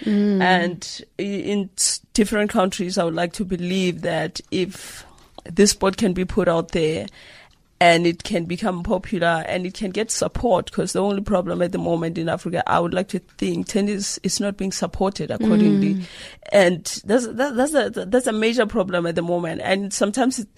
And 0.41 1.05
in 1.19 1.69
different 2.15 2.51
countries, 2.51 2.97
I 2.97 3.05
would 3.05 3.15
like 3.15 3.33
to 3.35 3.45
believe 3.45 4.03
that 4.03 4.41
if 4.51 5.05
this 5.45 5.73
sport 5.73 5.97
can 5.97 6.13
be 6.13 6.25
put 6.25 6.49
out 6.49 6.71
there, 6.71 7.07
and 7.85 8.07
it 8.07 8.25
can 8.25 8.47
become 8.47 8.83
popular 8.83 9.45
and 9.47 9.67
it 9.67 9.75
can 9.75 9.91
get 9.91 10.11
support 10.11 10.65
because 10.65 10.95
the 10.95 11.03
only 11.03 11.21
problem 11.21 11.61
at 11.61 11.73
the 11.73 11.77
moment 11.77 12.17
in 12.17 12.31
Africa, 12.31 12.63
I 12.67 12.81
would 12.81 12.95
like 12.95 13.09
to 13.09 13.19
think 13.19 13.67
tennis 13.67 14.19
is 14.23 14.41
not 14.41 14.57
being 14.57 14.73
supported 14.73 15.31
accordingly. 15.31 15.97
Mm. 15.97 16.05
And 16.51 17.03
that's, 17.05 17.27
that, 17.27 17.55
that's 17.55 17.75
a, 17.75 17.91
that's 18.07 18.27
a 18.27 18.33
major 18.33 18.65
problem 18.65 19.05
at 19.05 19.17
the 19.17 19.23
moment. 19.23 19.61
And 19.61 19.93
sometimes 19.93 20.39
it, 20.39 20.49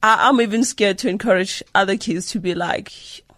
I, 0.00 0.28
I'm 0.28 0.40
even 0.40 0.62
scared 0.62 0.98
to 0.98 1.08
encourage 1.08 1.60
other 1.74 1.96
kids 1.96 2.28
to 2.28 2.38
be 2.38 2.54
like, 2.54 2.92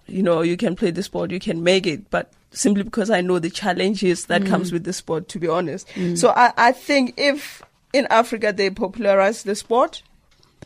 you 0.06 0.22
know, 0.22 0.42
you 0.42 0.58
can 0.58 0.76
play 0.76 0.90
the 0.90 1.02
sport, 1.02 1.30
you 1.30 1.40
can 1.40 1.64
make 1.64 1.86
it, 1.86 2.10
but 2.10 2.34
simply 2.50 2.82
because 2.82 3.08
I 3.08 3.22
know 3.22 3.38
the 3.38 3.48
challenges 3.48 4.26
that 4.26 4.42
mm. 4.42 4.48
comes 4.48 4.72
with 4.72 4.84
the 4.84 4.92
sport, 4.92 5.28
to 5.28 5.38
be 5.38 5.48
honest. 5.48 5.88
Mm. 5.94 6.18
So 6.18 6.34
I, 6.36 6.52
I 6.58 6.72
think 6.72 7.14
if 7.16 7.62
in 7.94 8.06
Africa 8.10 8.52
they 8.52 8.68
popularize 8.68 9.42
the 9.42 9.54
sport, 9.54 10.02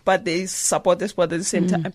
but 0.05 0.25
they 0.25 0.47
support 0.47 0.99
the 0.99 1.07
sport 1.07 1.31
at 1.31 1.39
the 1.39 1.45
same 1.45 1.69
time. 1.69 1.93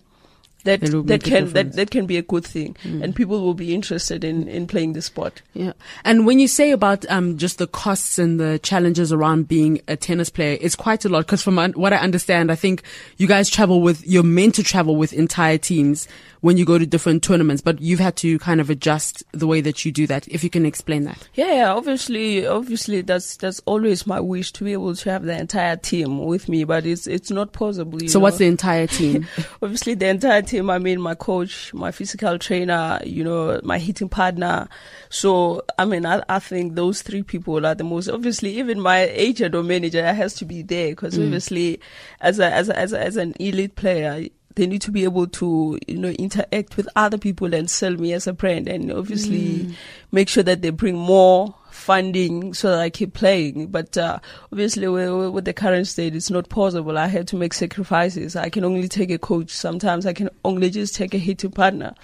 That 0.64 0.80
that 0.80 1.24
can 1.24 1.52
that, 1.52 1.72
that 1.72 1.90
can 1.90 2.06
be 2.06 2.16
a 2.16 2.22
good 2.22 2.44
thing, 2.44 2.76
and 2.84 3.14
people 3.14 3.40
will 3.40 3.54
be 3.54 3.74
interested 3.74 4.24
in, 4.24 4.48
in 4.48 4.66
playing 4.66 4.92
the 4.92 5.02
sport. 5.02 5.42
Yeah. 5.54 5.72
And 6.04 6.26
when 6.26 6.38
you 6.38 6.48
say 6.48 6.70
about 6.70 7.08
um, 7.10 7.36
just 7.36 7.58
the 7.58 7.66
costs 7.66 8.18
and 8.18 8.38
the 8.38 8.58
challenges 8.62 9.12
around 9.12 9.48
being 9.48 9.80
a 9.88 9.96
tennis 9.96 10.30
player, 10.30 10.58
it's 10.60 10.76
quite 10.76 11.04
a 11.04 11.08
lot. 11.08 11.26
Because 11.26 11.42
from 11.42 11.58
un- 11.58 11.72
what 11.72 11.92
I 11.92 11.96
understand, 11.96 12.50
I 12.52 12.54
think 12.54 12.82
you 13.16 13.26
guys 13.26 13.50
travel 13.50 13.80
with, 13.80 14.06
you're 14.06 14.22
meant 14.22 14.54
to 14.56 14.62
travel 14.62 14.96
with 14.96 15.12
entire 15.12 15.58
teams 15.58 16.08
when 16.42 16.56
you 16.56 16.64
go 16.64 16.76
to 16.76 16.84
different 16.84 17.22
tournaments, 17.22 17.62
but 17.62 17.80
you've 17.80 18.00
had 18.00 18.16
to 18.16 18.38
kind 18.40 18.60
of 18.60 18.68
adjust 18.68 19.22
the 19.32 19.46
way 19.46 19.60
that 19.60 19.84
you 19.84 19.92
do 19.92 20.08
that. 20.08 20.26
If 20.28 20.42
you 20.42 20.50
can 20.50 20.66
explain 20.66 21.04
that. 21.04 21.28
Yeah, 21.34 21.54
yeah, 21.54 21.72
obviously, 21.72 22.46
obviously, 22.46 23.00
that's 23.00 23.36
that's 23.36 23.60
always 23.64 24.06
my 24.06 24.20
wish 24.20 24.52
to 24.52 24.64
be 24.64 24.72
able 24.72 24.94
to 24.94 25.10
have 25.10 25.22
the 25.22 25.38
entire 25.38 25.76
team 25.76 26.24
with 26.24 26.48
me, 26.48 26.64
but 26.64 26.84
it's 26.84 27.06
it's 27.06 27.30
not 27.30 27.52
possible. 27.52 28.00
So 28.08 28.18
know. 28.18 28.24
what's 28.24 28.38
the 28.38 28.46
entire 28.46 28.88
team? 28.88 29.26
obviously 29.62 29.94
the 29.94 30.08
entire 30.08 30.42
team 30.42 30.51
i 30.58 30.78
mean 30.78 31.00
my 31.00 31.14
coach 31.14 31.72
my 31.74 31.90
physical 31.90 32.38
trainer 32.38 33.00
you 33.04 33.24
know 33.24 33.60
my 33.62 33.78
hitting 33.78 34.08
partner. 34.08 34.68
So 35.08 35.62
i 35.78 35.84
mean 35.84 36.06
i, 36.06 36.22
I 36.28 36.38
think 36.38 36.74
those 36.74 37.02
three 37.02 37.22
people 37.22 37.66
are 37.66 37.74
the 37.74 37.84
most 37.84 38.08
obviously 38.08 38.58
even 38.58 38.80
my 38.80 39.00
agent 39.00 39.54
or 39.54 39.62
manager 39.62 40.12
has 40.12 40.34
to 40.34 40.44
be 40.44 40.62
there 40.62 40.90
because 40.90 41.18
mm. 41.18 41.24
obviously 41.24 41.80
as 42.20 42.38
a, 42.38 42.52
as 42.52 42.68
a, 42.68 42.78
as 42.78 42.92
a, 42.92 43.00
as 43.00 43.16
an 43.16 43.34
elite 43.38 43.76
player 43.76 44.26
they 44.54 44.66
need 44.66 44.82
to 44.82 44.90
be 44.90 45.04
able 45.04 45.26
to 45.26 45.78
you 45.86 45.98
know 45.98 46.10
interact 46.10 46.76
with 46.76 46.88
other 46.96 47.18
people 47.18 47.54
and 47.54 47.70
sell 47.70 47.92
me 47.92 48.12
as 48.12 48.26
a 48.26 48.32
brand 48.32 48.68
and 48.68 48.92
obviously 48.92 49.60
mm. 49.60 49.74
make 50.10 50.28
sure 50.28 50.42
that 50.42 50.62
they 50.62 50.70
bring 50.70 50.96
more 50.96 51.54
funding 51.82 52.54
so 52.54 52.70
that 52.70 52.80
I 52.80 52.90
keep 52.90 53.12
playing. 53.12 53.66
But 53.66 53.98
uh, 53.98 54.18
obviously, 54.52 54.88
with, 54.88 55.32
with 55.32 55.44
the 55.44 55.52
current 55.52 55.86
state, 55.86 56.14
it's 56.14 56.30
not 56.30 56.48
possible. 56.48 56.96
I 56.96 57.08
had 57.08 57.28
to 57.28 57.36
make 57.36 57.52
sacrifices. 57.52 58.36
I 58.36 58.48
can 58.48 58.64
only 58.64 58.88
take 58.88 59.10
a 59.10 59.18
coach. 59.18 59.50
Sometimes 59.50 60.06
I 60.06 60.12
can 60.12 60.30
only 60.44 60.70
just 60.70 60.94
take 60.94 61.14
a 61.14 61.18
hitting 61.18 61.50
partner. 61.50 61.94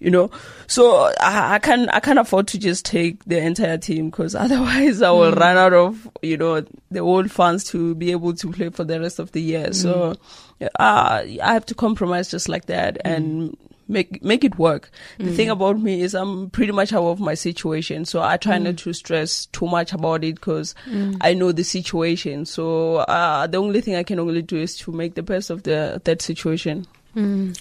You 0.00 0.10
know, 0.10 0.30
so 0.66 1.10
I, 1.20 1.54
I 1.54 1.58
can 1.60 1.88
I 1.88 2.00
can't 2.00 2.18
afford 2.18 2.48
to 2.48 2.58
just 2.58 2.84
take 2.84 3.24
the 3.24 3.38
entire 3.38 3.78
team 3.78 4.10
because 4.10 4.34
otherwise 4.44 5.00
I 5.00 5.10
will 5.10 5.32
run 5.32 5.56
out 5.56 5.72
of 5.72 6.08
you 6.20 6.36
know 6.36 6.64
the 6.90 7.00
old 7.00 7.30
funds 7.30 7.64
to 7.70 7.94
be 7.94 8.10
able 8.10 8.34
to 8.34 8.52
play 8.52 8.68
for 8.68 8.84
the 8.84 9.00
rest 9.00 9.18
of 9.18 9.32
the 9.32 9.40
year. 9.40 9.72
So 9.72 10.16
uh, 10.60 11.22
I 11.40 11.52
have 11.52 11.64
to 11.66 11.74
compromise 11.74 12.30
just 12.30 12.48
like 12.48 12.66
that 12.66 12.98
and 13.04 13.56
make 13.88 14.22
make 14.22 14.44
it 14.44 14.58
work. 14.58 14.90
The 15.18 15.32
thing 15.32 15.50
about 15.50 15.80
me 15.80 16.00
is 16.00 16.14
I'm 16.14 16.50
pretty 16.50 16.72
much 16.72 16.92
aware 16.92 17.10
of 17.10 17.20
my 17.20 17.34
situation, 17.34 18.04
so 18.04 18.22
I 18.22 18.36
try 18.36 18.58
not 18.58 18.78
to 18.78 18.92
stress 18.92 19.46
too 19.46 19.66
much 19.66 19.92
about 19.92 20.24
it 20.24 20.36
because 20.36 20.74
I 21.20 21.34
know 21.34 21.52
the 21.52 21.64
situation. 21.64 22.44
So 22.44 22.96
uh, 22.96 23.46
the 23.46 23.58
only 23.58 23.80
thing 23.80 23.96
I 23.96 24.02
can 24.02 24.18
only 24.18 24.42
do 24.42 24.56
is 24.56 24.76
to 24.78 24.92
make 24.92 25.14
the 25.14 25.22
best 25.22 25.50
of 25.50 25.62
the 25.64 26.00
that 26.04 26.22
situation. 26.22 26.86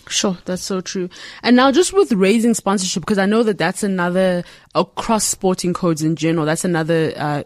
Sure, 0.10 0.36
that's 0.46 0.64
so 0.64 0.82
true. 0.82 1.10
And 1.44 1.56
now 1.56 1.72
just 1.72 1.94
with 1.94 2.12
raising 2.12 2.56
sponsorship, 2.56 3.04
because 3.04 3.20
I 3.20 3.28
know 3.28 3.44
that 3.44 3.60
that's 3.60 3.84
another, 3.84 4.44
across 4.74 5.26
sporting 5.26 5.74
codes 5.74 6.02
in 6.02 6.16
general, 6.16 6.48
that's 6.48 6.66
another, 6.66 7.14
uh, 7.16 7.44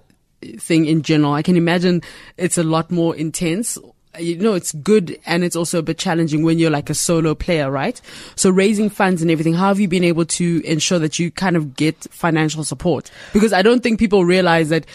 thing 0.58 0.86
in 0.86 1.02
general. 1.02 1.34
I 1.34 1.42
can 1.42 1.58
imagine 1.58 2.02
it's 2.38 2.58
a 2.58 2.64
lot 2.64 2.92
more 2.92 3.14
intense. 3.14 3.78
You 4.20 4.38
know, 4.38 4.54
it's 4.54 4.72
good 4.72 5.20
and 5.26 5.44
it's 5.44 5.56
also 5.56 5.80
a 5.80 5.82
bit 5.82 5.98
challenging 5.98 6.44
when 6.44 6.60
you're 6.60 6.72
like 6.72 6.90
a 6.90 6.94
solo 6.94 7.36
player, 7.36 7.70
right? 7.70 8.00
So 8.36 8.50
raising 8.50 8.90
funds 8.90 9.22
and 9.22 9.30
everything, 9.32 9.54
how 9.54 9.68
have 9.68 9.80
you 9.80 9.88
been 9.88 10.04
able 10.04 10.26
to 10.26 10.62
ensure 10.66 11.00
that 11.00 11.20
you 11.20 11.32
kind 11.32 11.56
of 11.56 11.76
get 11.76 11.96
financial 12.12 12.64
support? 12.64 13.12
Because 13.34 13.54
I 13.54 13.62
don't 13.62 13.84
think 13.84 14.00
people 14.00 14.26
realize 14.26 14.70
that, 14.70 14.86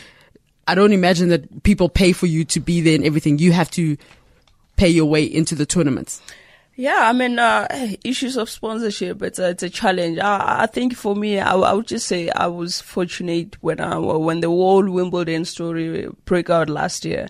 I 0.67 0.75
don't 0.75 0.93
imagine 0.93 1.29
that 1.31 1.63
people 1.65 1.89
pay 1.89 2.13
for 2.13 2.27
you 2.27 2.45
to 2.47 2.61
be 2.61 2.81
there 2.81 2.95
and 2.95 3.05
everything. 3.05 3.39
You 3.39 3.53
have 3.53 3.71
to 3.73 3.97
pay 4.77 4.89
your 4.89 5.07
way 5.07 5.25
into 5.25 5.55
the 5.55 5.67
tournaments. 5.67 6.21
Yeah, 6.75 7.01
I 7.01 7.13
mean, 7.13 7.39
uh, 7.39 7.69
issues 8.05 8.37
of 8.37 8.49
sponsorship, 8.49 9.23
it's 9.23 9.39
a, 9.39 9.51
it's 9.51 9.63
a 9.63 9.71
challenge. 9.71 10.19
I, 10.19 10.63
I 10.63 10.67
think 10.67 10.95
for 10.95 11.15
me, 11.15 11.39
I, 11.39 11.55
I 11.55 11.73
would 11.73 11.87
just 11.87 12.07
say 12.07 12.31
I 12.31 12.47
was 12.47 12.81
fortunate 12.81 13.57
when 13.63 13.81
I, 13.81 13.99
when 13.99 14.41
the 14.41 14.49
whole 14.49 14.89
Wimbledon 14.91 15.45
story 15.45 16.09
broke 16.25 16.51
out 16.51 16.69
last 16.69 17.05
year. 17.05 17.29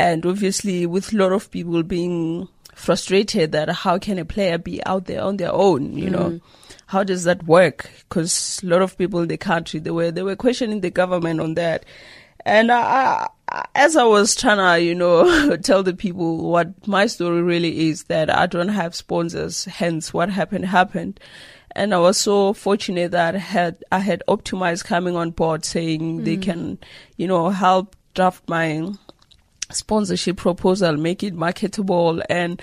And 0.00 0.24
obviously 0.24 0.86
with 0.86 1.12
a 1.12 1.16
lot 1.18 1.32
of 1.32 1.50
people 1.50 1.82
being 1.82 2.48
frustrated 2.74 3.52
that 3.52 3.68
how 3.68 3.98
can 3.98 4.18
a 4.18 4.24
player 4.24 4.56
be 4.56 4.82
out 4.86 5.04
there 5.04 5.22
on 5.22 5.36
their 5.36 5.52
own, 5.52 5.92
you 5.94 6.08
know? 6.08 6.30
Mm. 6.30 6.40
How 6.86 7.04
does 7.04 7.24
that 7.24 7.42
work? 7.42 7.90
Because 8.08 8.62
a 8.62 8.66
lot 8.66 8.80
of 8.80 8.96
people 8.96 9.20
in 9.20 9.28
the 9.28 9.36
country, 9.36 9.78
they 9.78 9.90
were, 9.90 10.10
they 10.10 10.22
were 10.22 10.36
questioning 10.36 10.80
the 10.80 10.88
government 10.88 11.38
on 11.38 11.52
that. 11.54 11.84
And 12.46 12.72
I, 12.72 13.28
I, 13.52 13.66
as 13.74 13.94
I 13.94 14.04
was 14.04 14.34
trying 14.34 14.56
to, 14.56 14.82
you 14.82 14.94
know, 14.94 15.56
tell 15.62 15.82
the 15.82 15.92
people 15.92 16.50
what 16.50 16.88
my 16.88 17.06
story 17.06 17.42
really 17.42 17.90
is 17.90 18.04
that 18.04 18.34
I 18.34 18.46
don't 18.46 18.68
have 18.68 18.94
sponsors, 18.94 19.66
hence 19.66 20.14
what 20.14 20.30
happened 20.30 20.64
happened. 20.64 21.20
And 21.72 21.94
I 21.94 21.98
was 21.98 22.16
so 22.16 22.54
fortunate 22.54 23.10
that 23.10 23.34
I 23.34 23.38
had, 23.38 23.84
I 23.92 23.98
had 23.98 24.22
optimized 24.28 24.86
coming 24.86 25.14
on 25.14 25.32
board 25.32 25.66
saying 25.66 26.24
they 26.24 26.38
mm. 26.38 26.42
can, 26.42 26.78
you 27.18 27.28
know, 27.28 27.50
help 27.50 27.96
draft 28.14 28.48
my 28.48 28.94
sponsorship 29.70 30.36
proposal, 30.36 30.96
make 30.96 31.22
it 31.22 31.34
marketable 31.34 32.22
and 32.28 32.60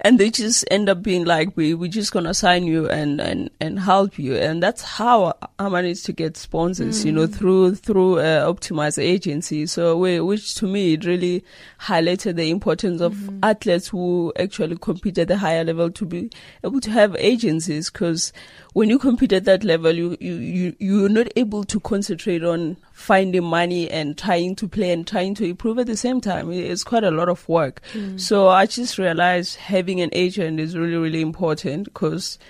and 0.00 0.18
they 0.18 0.30
just 0.30 0.64
end 0.70 0.88
up 0.88 1.02
being 1.02 1.24
like, 1.24 1.56
we, 1.56 1.74
we're 1.74 1.90
just 1.90 2.12
to 2.12 2.32
sign 2.32 2.64
you 2.64 2.88
and, 2.88 3.20
and, 3.20 3.50
and 3.60 3.80
help 3.80 4.18
you. 4.18 4.36
And 4.36 4.62
that's 4.62 4.82
how 4.82 5.36
I 5.58 5.68
managed 5.68 6.06
to 6.06 6.12
get 6.12 6.36
sponsors, 6.36 7.02
mm. 7.02 7.06
you 7.06 7.12
know, 7.12 7.26
through, 7.26 7.74
through, 7.74 8.20
uh, 8.20 8.52
optimized 8.52 9.02
agency. 9.02 9.66
So 9.66 9.96
we, 9.96 10.20
which 10.20 10.54
to 10.56 10.66
me, 10.66 10.94
it 10.94 11.04
really 11.04 11.42
highlighted 11.80 12.36
the 12.36 12.50
importance 12.50 13.00
of 13.00 13.14
mm. 13.14 13.40
athletes 13.42 13.88
who 13.88 14.32
actually 14.38 14.76
compete 14.76 15.18
at 15.18 15.28
the 15.28 15.36
higher 15.36 15.64
level 15.64 15.90
to 15.90 16.06
be 16.06 16.30
able 16.62 16.80
to 16.80 16.90
have 16.90 17.16
agencies. 17.16 17.90
Cause 17.90 18.32
when 18.74 18.88
you 18.90 19.00
compete 19.00 19.32
at 19.32 19.46
that 19.46 19.64
level, 19.64 19.90
you, 19.90 20.16
you, 20.20 20.34
you, 20.34 20.76
you're 20.78 21.08
not 21.08 21.26
able 21.34 21.64
to 21.64 21.80
concentrate 21.80 22.44
on 22.44 22.76
finding 22.98 23.44
money 23.44 23.88
and 23.88 24.18
trying 24.18 24.56
to 24.56 24.66
play 24.66 24.90
and 24.90 25.06
trying 25.06 25.32
to 25.32 25.44
improve 25.44 25.78
at 25.78 25.86
the 25.86 25.96
same 25.96 26.20
time. 26.20 26.50
It's 26.50 26.82
quite 26.82 27.04
a 27.04 27.12
lot 27.12 27.28
of 27.28 27.48
work. 27.48 27.80
Mm. 27.94 28.20
So 28.20 28.48
I 28.48 28.66
just 28.66 28.98
realized 28.98 29.54
having 29.54 30.00
an 30.00 30.10
agent 30.12 30.58
is 30.58 30.76
really, 30.76 30.96
really 30.96 31.20
important 31.20 31.84
because 31.84 32.40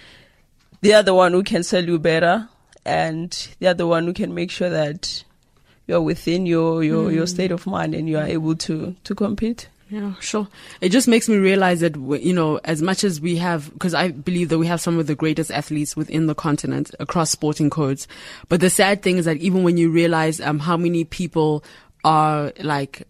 they 0.81 0.95
are 0.95 1.03
the 1.03 1.13
one 1.13 1.33
who 1.33 1.43
can 1.43 1.63
sell 1.63 1.85
you 1.85 1.99
better 1.99 2.49
and 2.87 3.49
they 3.61 3.67
are 3.67 3.75
the 3.75 3.87
one 3.87 4.07
who 4.07 4.15
can 4.15 4.35
make 4.35 4.51
sure 4.51 4.71
that 4.71 5.23
you're 5.87 6.01
within 6.01 6.47
your, 6.47 6.83
your, 6.83 7.11
mm. 7.11 7.15
your 7.15 7.27
state 7.27 7.53
of 7.53 7.67
mind 7.67 7.95
and 7.95 8.09
you 8.09 8.17
are 8.17 8.27
able 8.27 8.57
to, 8.57 8.97
to 9.05 9.15
compete. 9.15 9.69
Yeah, 9.91 10.15
sure. 10.21 10.49
It 10.83 10.91
just 10.91 11.09
makes 11.09 11.29
me 11.29 11.39
realize 11.39 11.81
that, 11.81 11.97
you 11.97 12.35
know, 12.35 12.61
as 12.65 12.83
much 12.83 13.05
as 13.05 13.23
we 13.23 13.37
have, 13.37 13.73
because 13.73 13.95
I 13.95 14.11
believe 14.11 14.51
that 14.51 14.59
we 14.59 14.67
have 14.67 14.83
some 14.83 14.99
of 14.99 15.07
the 15.07 15.15
greatest 15.15 15.51
athletes 15.51 15.97
within 15.97 16.27
the 16.27 16.35
continent 16.35 16.91
across 17.01 17.31
sporting 17.31 17.71
codes. 17.71 18.07
But 18.51 18.61
the 18.61 18.69
sad 18.69 19.03
thing 19.03 19.17
is 19.17 19.25
that 19.25 19.39
even 19.39 19.63
when 19.63 19.79
you 19.79 19.91
realize, 19.91 20.41
um, 20.43 20.59
how 20.59 20.77
many 20.77 21.05
people 21.05 21.65
are 22.05 22.53
like 22.61 23.09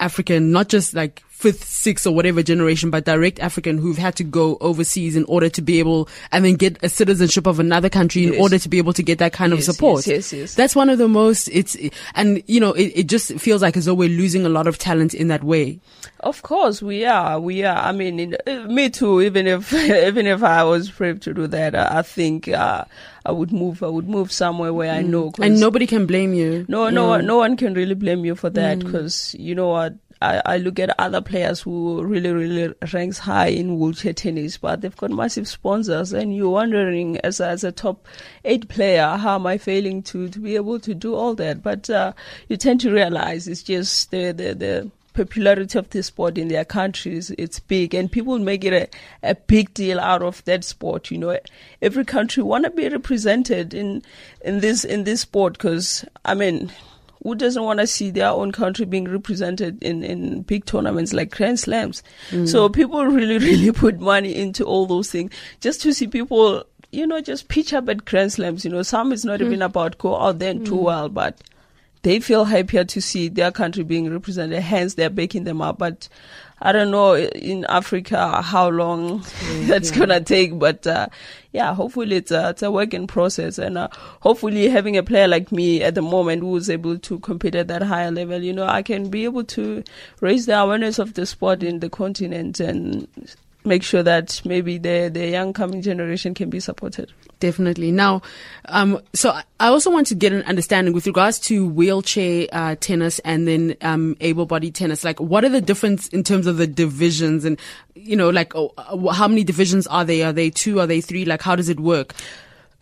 African, 0.00 0.50
not 0.50 0.68
just 0.68 0.94
like 0.94 1.22
fifth, 1.36 1.64
sixth 1.64 2.06
or 2.06 2.14
whatever 2.14 2.42
generation, 2.42 2.90
but 2.90 3.04
direct 3.04 3.38
African 3.40 3.76
who've 3.76 3.98
had 3.98 4.16
to 4.16 4.24
go 4.24 4.56
overseas 4.62 5.16
in 5.16 5.24
order 5.24 5.50
to 5.50 5.60
be 5.60 5.78
able 5.78 6.08
and 6.32 6.46
then 6.46 6.54
get 6.54 6.82
a 6.82 6.88
citizenship 6.88 7.46
of 7.46 7.60
another 7.60 7.90
country 7.90 8.22
yes. 8.22 8.34
in 8.34 8.40
order 8.40 8.58
to 8.58 8.68
be 8.70 8.78
able 8.78 8.94
to 8.94 9.02
get 9.02 9.18
that 9.18 9.34
kind 9.34 9.52
yes, 9.52 9.68
of 9.68 9.74
support. 9.74 10.06
Yes, 10.06 10.32
yes, 10.32 10.40
yes. 10.40 10.54
That's 10.54 10.74
one 10.74 10.88
of 10.88 10.96
the 10.96 11.08
most, 11.08 11.48
it's, 11.48 11.76
and 12.14 12.42
you 12.46 12.58
know, 12.58 12.72
it, 12.72 12.92
it 12.94 13.06
just 13.06 13.38
feels 13.38 13.60
like 13.60 13.76
as 13.76 13.84
though 13.84 13.94
we're 13.94 14.08
losing 14.08 14.46
a 14.46 14.48
lot 14.48 14.66
of 14.66 14.78
talent 14.78 15.12
in 15.12 15.28
that 15.28 15.44
way. 15.44 15.78
Of 16.20 16.40
course, 16.40 16.80
we 16.80 17.04
are. 17.04 17.38
We 17.38 17.64
are. 17.64 17.76
I 17.76 17.92
mean, 17.92 18.18
in, 18.18 18.36
uh, 18.46 18.66
me 18.66 18.88
too. 18.88 19.20
Even 19.20 19.46
if, 19.46 19.72
even 19.74 20.26
if 20.26 20.42
I 20.42 20.64
was 20.64 20.90
brave 20.90 21.20
to 21.20 21.34
do 21.34 21.46
that, 21.48 21.74
I, 21.74 21.98
I 21.98 22.02
think, 22.02 22.48
uh, 22.48 22.86
I 23.26 23.32
would 23.32 23.52
move. 23.52 23.82
I 23.82 23.88
would 23.88 24.08
move 24.08 24.32
somewhere 24.32 24.72
where 24.72 24.90
mm. 24.90 24.96
I 24.96 25.02
know. 25.02 25.32
And 25.40 25.60
nobody 25.60 25.86
can 25.86 26.06
blame 26.06 26.32
you. 26.32 26.64
No, 26.68 26.88
no, 26.88 27.20
no 27.20 27.36
one 27.38 27.56
can 27.56 27.74
really 27.74 27.94
blame 27.94 28.24
you 28.24 28.36
for 28.36 28.48
that 28.50 28.78
because 28.78 29.14
mm. 29.14 29.40
you 29.40 29.54
know 29.54 29.68
what 29.68 29.94
I, 30.22 30.40
I, 30.46 30.56
look 30.58 30.78
at 30.78 30.98
other 30.98 31.20
players 31.20 31.60
who 31.60 32.02
really, 32.02 32.32
really 32.32 32.74
ranks 32.92 33.18
high 33.18 33.48
in 33.48 33.78
wheelchair 33.78 34.14
tennis, 34.14 34.56
but 34.56 34.80
they've 34.80 34.96
got 34.96 35.10
massive 35.10 35.46
sponsors, 35.46 36.12
and 36.12 36.34
you're 36.34 36.50
wondering, 36.50 37.18
as 37.18 37.40
a, 37.40 37.48
as 37.48 37.64
a 37.64 37.72
top 37.72 38.06
eight 38.44 38.68
player, 38.68 39.16
how 39.16 39.34
am 39.34 39.46
I 39.46 39.58
failing 39.58 40.02
to 40.04 40.28
to 40.28 40.38
be 40.38 40.56
able 40.56 40.80
to 40.80 40.94
do 40.94 41.14
all 41.14 41.34
that? 41.34 41.62
But 41.62 41.90
uh, 41.90 42.12
you 42.48 42.56
tend 42.56 42.80
to 42.82 42.92
realize 42.92 43.46
it's 43.46 43.62
just 43.62 44.10
the 44.10 44.32
the 44.32 44.54
the 44.54 44.90
popularity 45.16 45.78
of 45.78 45.88
the 45.90 46.02
sport 46.02 46.36
in 46.36 46.48
their 46.48 46.64
countries 46.64 47.30
it's 47.38 47.58
big 47.58 47.94
and 47.94 48.12
people 48.12 48.38
make 48.38 48.64
it 48.64 48.90
a, 49.22 49.30
a 49.30 49.34
big 49.34 49.72
deal 49.72 49.98
out 49.98 50.22
of 50.22 50.44
that 50.44 50.62
sport 50.62 51.10
you 51.10 51.16
know 51.16 51.38
every 51.80 52.04
country 52.04 52.42
want 52.42 52.64
to 52.64 52.70
be 52.70 52.86
represented 52.86 53.72
in 53.72 54.02
in 54.44 54.60
this 54.60 54.84
in 54.84 55.04
this 55.04 55.22
sport 55.22 55.54
because 55.54 56.04
i 56.26 56.34
mean 56.34 56.70
who 57.26 57.34
doesn't 57.34 57.64
want 57.64 57.80
to 57.80 57.88
see 57.88 58.10
their 58.10 58.28
own 58.28 58.52
country 58.52 58.84
being 58.84 59.10
represented 59.10 59.82
in, 59.82 60.04
in 60.04 60.42
big 60.42 60.64
tournaments 60.64 61.12
like 61.12 61.32
Grand 61.32 61.58
Slams? 61.58 62.04
Mm. 62.30 62.48
So 62.48 62.68
people 62.68 63.04
really, 63.04 63.38
really 63.44 63.72
put 63.72 63.98
money 63.98 64.32
into 64.32 64.64
all 64.64 64.86
those 64.86 65.10
things 65.10 65.32
just 65.60 65.80
to 65.82 65.92
see 65.92 66.06
people, 66.06 66.62
you 66.92 67.04
know, 67.04 67.20
just 67.20 67.48
pitch 67.48 67.72
up 67.72 67.88
at 67.88 68.04
Grand 68.04 68.32
Slams. 68.32 68.64
You 68.64 68.70
know, 68.70 68.82
some 68.82 69.10
is 69.10 69.24
not 69.24 69.40
mm. 69.40 69.46
even 69.46 69.62
about 69.62 69.98
go 69.98 70.16
out 70.16 70.38
there 70.38 70.52
and 70.52 70.60
mm. 70.60 70.66
do 70.66 70.76
well, 70.76 71.08
but 71.08 71.40
they 72.02 72.20
feel 72.20 72.44
happier 72.44 72.84
to 72.84 73.02
see 73.02 73.28
their 73.28 73.50
country 73.50 73.82
being 73.82 74.08
represented. 74.08 74.62
Hence, 74.62 74.94
they're 74.94 75.10
backing 75.10 75.42
them 75.42 75.60
up. 75.60 75.78
But 75.78 76.08
I 76.60 76.72
don't 76.72 76.90
know 76.90 77.14
in 77.14 77.66
Africa 77.66 78.40
how 78.40 78.68
long 78.68 79.22
that's 79.66 79.90
yeah. 79.90 79.98
gonna 79.98 80.20
take, 80.20 80.58
but 80.58 80.86
uh, 80.86 81.08
yeah, 81.52 81.74
hopefully 81.74 82.16
it's 82.16 82.30
a, 82.30 82.50
it's 82.50 82.62
a 82.62 82.70
work 82.70 82.94
in 82.94 83.06
process, 83.06 83.58
and 83.58 83.76
uh, 83.76 83.88
hopefully 84.20 84.68
having 84.68 84.96
a 84.96 85.02
player 85.02 85.28
like 85.28 85.52
me 85.52 85.82
at 85.82 85.94
the 85.94 86.02
moment 86.02 86.42
who 86.42 86.56
is 86.56 86.70
able 86.70 86.98
to 86.98 87.18
compete 87.18 87.54
at 87.54 87.68
that 87.68 87.82
higher 87.82 88.10
level, 88.10 88.42
you 88.42 88.52
know, 88.52 88.66
I 88.66 88.82
can 88.82 89.10
be 89.10 89.24
able 89.24 89.44
to 89.44 89.84
raise 90.20 90.46
the 90.46 90.58
awareness 90.58 90.98
of 90.98 91.14
the 91.14 91.26
sport 91.26 91.62
in 91.62 91.80
the 91.80 91.90
continent 91.90 92.58
and 92.60 93.06
make 93.66 93.82
sure 93.82 94.02
that 94.02 94.40
maybe 94.44 94.78
the 94.78 95.10
the 95.12 95.28
young 95.28 95.52
coming 95.52 95.82
generation 95.82 96.34
can 96.34 96.48
be 96.50 96.60
supported. 96.60 97.12
Definitely. 97.38 97.90
Now, 97.90 98.22
um, 98.66 99.00
so 99.12 99.38
I 99.60 99.68
also 99.68 99.90
want 99.90 100.06
to 100.06 100.14
get 100.14 100.32
an 100.32 100.42
understanding 100.44 100.94
with 100.94 101.06
regards 101.06 101.38
to 101.40 101.66
wheelchair 101.66 102.46
uh, 102.50 102.76
tennis 102.80 103.18
and 103.20 103.46
then 103.46 103.76
um, 103.82 104.16
able-bodied 104.20 104.74
tennis. 104.74 105.04
Like, 105.04 105.20
what 105.20 105.44
are 105.44 105.50
the 105.50 105.60
difference 105.60 106.08
in 106.08 106.22
terms 106.22 106.46
of 106.46 106.56
the 106.56 106.66
divisions 106.66 107.44
and 107.44 107.60
you 107.94 108.16
know, 108.16 108.30
like 108.30 108.54
oh, 108.54 108.72
uh, 108.78 109.12
how 109.12 109.28
many 109.28 109.44
divisions 109.44 109.86
are 109.88 110.04
they? 110.04 110.22
Are 110.22 110.32
they 110.32 110.50
two? 110.50 110.80
Are 110.80 110.86
they 110.86 111.00
three? 111.00 111.24
Like, 111.24 111.42
how 111.42 111.56
does 111.56 111.68
it 111.68 111.80
work? 111.80 112.14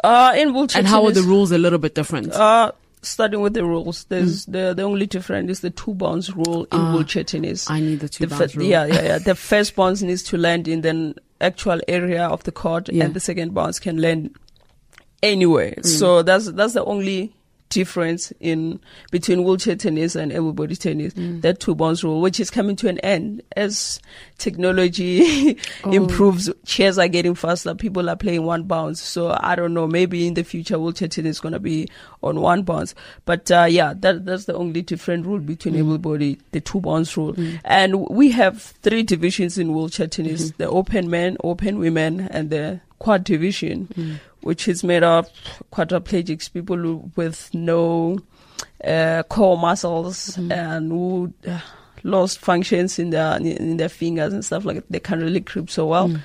Uh, 0.03 0.35
in 0.37 0.53
wheelchair 0.53 0.81
and 0.81 0.87
how 0.87 1.01
tennis, 1.01 1.19
are 1.19 1.23
the 1.23 1.29
rules 1.29 1.51
a 1.51 1.59
little 1.59 1.79
bit 1.79 1.95
different? 1.95 2.33
Uh, 2.33 2.73
starting 3.05 3.41
with 3.41 3.55
the 3.55 3.65
rules, 3.65 4.05
there's 4.05 4.47
mm. 4.47 4.53
the 4.53 4.75
the 4.75 4.83
only 4.83 5.07
difference 5.07 5.51
is 5.51 5.61
the 5.61 5.71
two 5.71 5.95
bounce 5.95 6.31
rule 6.31 6.65
in 6.73 6.81
uh, 6.81 6.93
wheelchair 6.95 7.25
tennis. 7.25 7.71
I 7.71 7.81
need 7.81 8.01
the 8.01 8.09
two 8.09 8.27
the 8.27 8.31
bounce 8.37 8.53
f- 8.53 8.57
rule. 8.57 8.67
Yeah, 8.67 8.87
yeah, 8.87 9.03
yeah. 9.03 9.19
the 9.19 9.35
first 9.35 9.77
bounce 9.77 10.03
needs 10.03 10.23
to 10.25 10.37
land 10.37 10.69
in 10.69 10.81
the 10.81 11.15
actual 11.41 11.81
area 11.89 12.27
of 12.27 12.43
the 12.45 12.53
court, 12.53 12.89
yeah. 12.89 13.05
and 13.05 13.15
the 13.15 13.21
second 13.21 13.55
bounce 13.55 13.79
can 13.79 13.99
land 13.99 14.37
anywhere. 15.23 15.75
Mm. 15.79 15.87
So 15.87 16.23
that's 16.23 16.51
that's 16.53 16.75
the 16.75 16.85
only 16.85 17.35
difference 17.69 18.33
in 18.41 18.81
between 19.11 19.43
wheelchair 19.43 19.77
tennis 19.77 20.15
and 20.15 20.33
able-bodied 20.33 20.81
tennis. 20.81 21.15
Mm. 21.15 21.41
That 21.43 21.61
two 21.61 21.75
bounce 21.75 22.05
rule, 22.05 22.21
which 22.21 22.39
is 22.39 22.51
coming 22.51 22.77
to 22.77 22.89
an 22.89 22.99
end 23.01 23.43
as 23.57 24.01
technology 24.39 25.59
oh. 25.85 25.93
improves, 25.93 26.51
chairs 26.65 26.99
are 26.99 27.09
getting 27.09 27.35
faster. 27.35 27.75
People 27.75 28.09
are 28.09 28.17
playing 28.17 28.45
one 28.45 28.65
bounce. 28.65 29.01
So 29.01 29.37
I 29.41 29.57
don't 29.57 29.75
know. 29.75 29.87
Maybe 29.87 30.27
in 30.27 30.35
the 30.35 30.45
future, 30.45 30.79
wheelchair 30.79 31.09
tennis 31.09 31.37
is 31.37 31.41
going 31.41 31.53
to 31.53 31.61
be 31.61 31.89
on 32.23 32.41
one 32.41 32.63
bounce. 32.63 32.95
But 33.25 33.51
uh, 33.51 33.67
yeah, 33.69 33.95
that 33.97 34.25
that's 34.25 34.45
the 34.45 34.55
only 34.55 34.83
different 34.83 35.27
rule 35.27 35.41
between 35.41 35.75
mm. 35.75 35.79
able-bodied, 35.79 36.43
the 36.53 36.61
two 36.61 36.81
bounce 36.81 37.17
rule. 37.17 37.35
Mm. 37.35 37.61
And 37.65 38.09
we 38.09 38.31
have 38.31 38.63
three 38.63 39.03
divisions 39.03 39.59
in 39.59 39.75
wheelchair 39.75 40.07
tennis: 40.07 40.51
mm-hmm. 40.51 40.63
the 40.63 40.69
open 40.69 41.11
men, 41.11 41.37
open 41.43 41.79
women, 41.79 42.21
and 42.31 42.51
the 42.51 42.81
quad 42.99 43.25
division. 43.25 44.21
Which 44.45 44.69
is 44.69 44.85
made 44.85 45.03
of 45.03 45.29
quadriplegics, 45.73 46.53
people 46.53 47.11
with 47.17 47.53
no 47.55 48.19
uh, 48.85 49.23
core 49.25 49.59
muscles 49.59 50.37
mm-hmm. 50.37 50.53
and 50.53 50.91
who 50.91 51.35
uh, 51.49 51.61
lost 52.03 52.39
functions 52.39 52.99
in 52.99 53.11
their 53.11 53.37
in 53.39 53.79
their 53.79 53.89
fingers 53.89 54.33
and 54.33 54.45
stuff 54.45 54.65
like 54.65 54.77
that. 54.77 54.91
They 54.91 55.01
can't 55.01 55.23
really 55.23 55.41
grip 55.41 55.71
so 55.71 55.87
well. 55.87 56.09
Mm. 56.09 56.21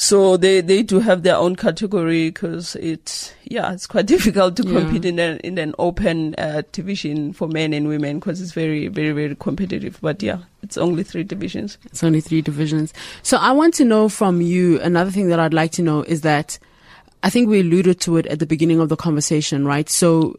So 0.00 0.38
they, 0.38 0.62
they 0.62 0.82
do 0.82 1.00
have 1.00 1.24
their 1.24 1.36
own 1.36 1.56
category 1.56 2.30
because 2.30 2.74
it's 2.76 3.34
yeah 3.44 3.70
it's 3.70 3.86
quite 3.86 4.06
difficult 4.14 4.56
to 4.56 4.66
yeah. 4.66 4.80
compete 4.80 5.04
in 5.04 5.18
an 5.18 5.38
in 5.40 5.58
an 5.58 5.74
open 5.78 6.34
uh, 6.38 6.62
division 6.72 7.34
for 7.34 7.48
men 7.48 7.74
and 7.74 7.86
women 7.86 8.18
because 8.18 8.40
it's 8.40 8.52
very 8.52 8.88
very 8.88 9.12
very 9.12 9.36
competitive. 9.36 9.98
But 10.00 10.22
yeah, 10.22 10.38
it's 10.62 10.78
only 10.78 11.02
three 11.02 11.24
divisions. 11.24 11.76
It's 11.84 12.02
only 12.02 12.22
three 12.22 12.40
divisions. 12.40 12.94
So 13.22 13.36
I 13.36 13.52
want 13.52 13.74
to 13.74 13.84
know 13.84 14.08
from 14.08 14.40
you 14.40 14.80
another 14.80 15.10
thing 15.10 15.28
that 15.28 15.38
I'd 15.38 15.52
like 15.52 15.72
to 15.72 15.82
know 15.82 16.02
is 16.04 16.22
that 16.22 16.58
I 17.22 17.30
think 17.30 17.48
we 17.48 17.60
alluded 17.60 18.00
to 18.02 18.16
it 18.16 18.26
at 18.26 18.38
the 18.38 18.46
beginning 18.46 18.80
of 18.80 18.88
the 18.88 18.96
conversation, 18.96 19.66
right? 19.66 19.88
So 19.88 20.38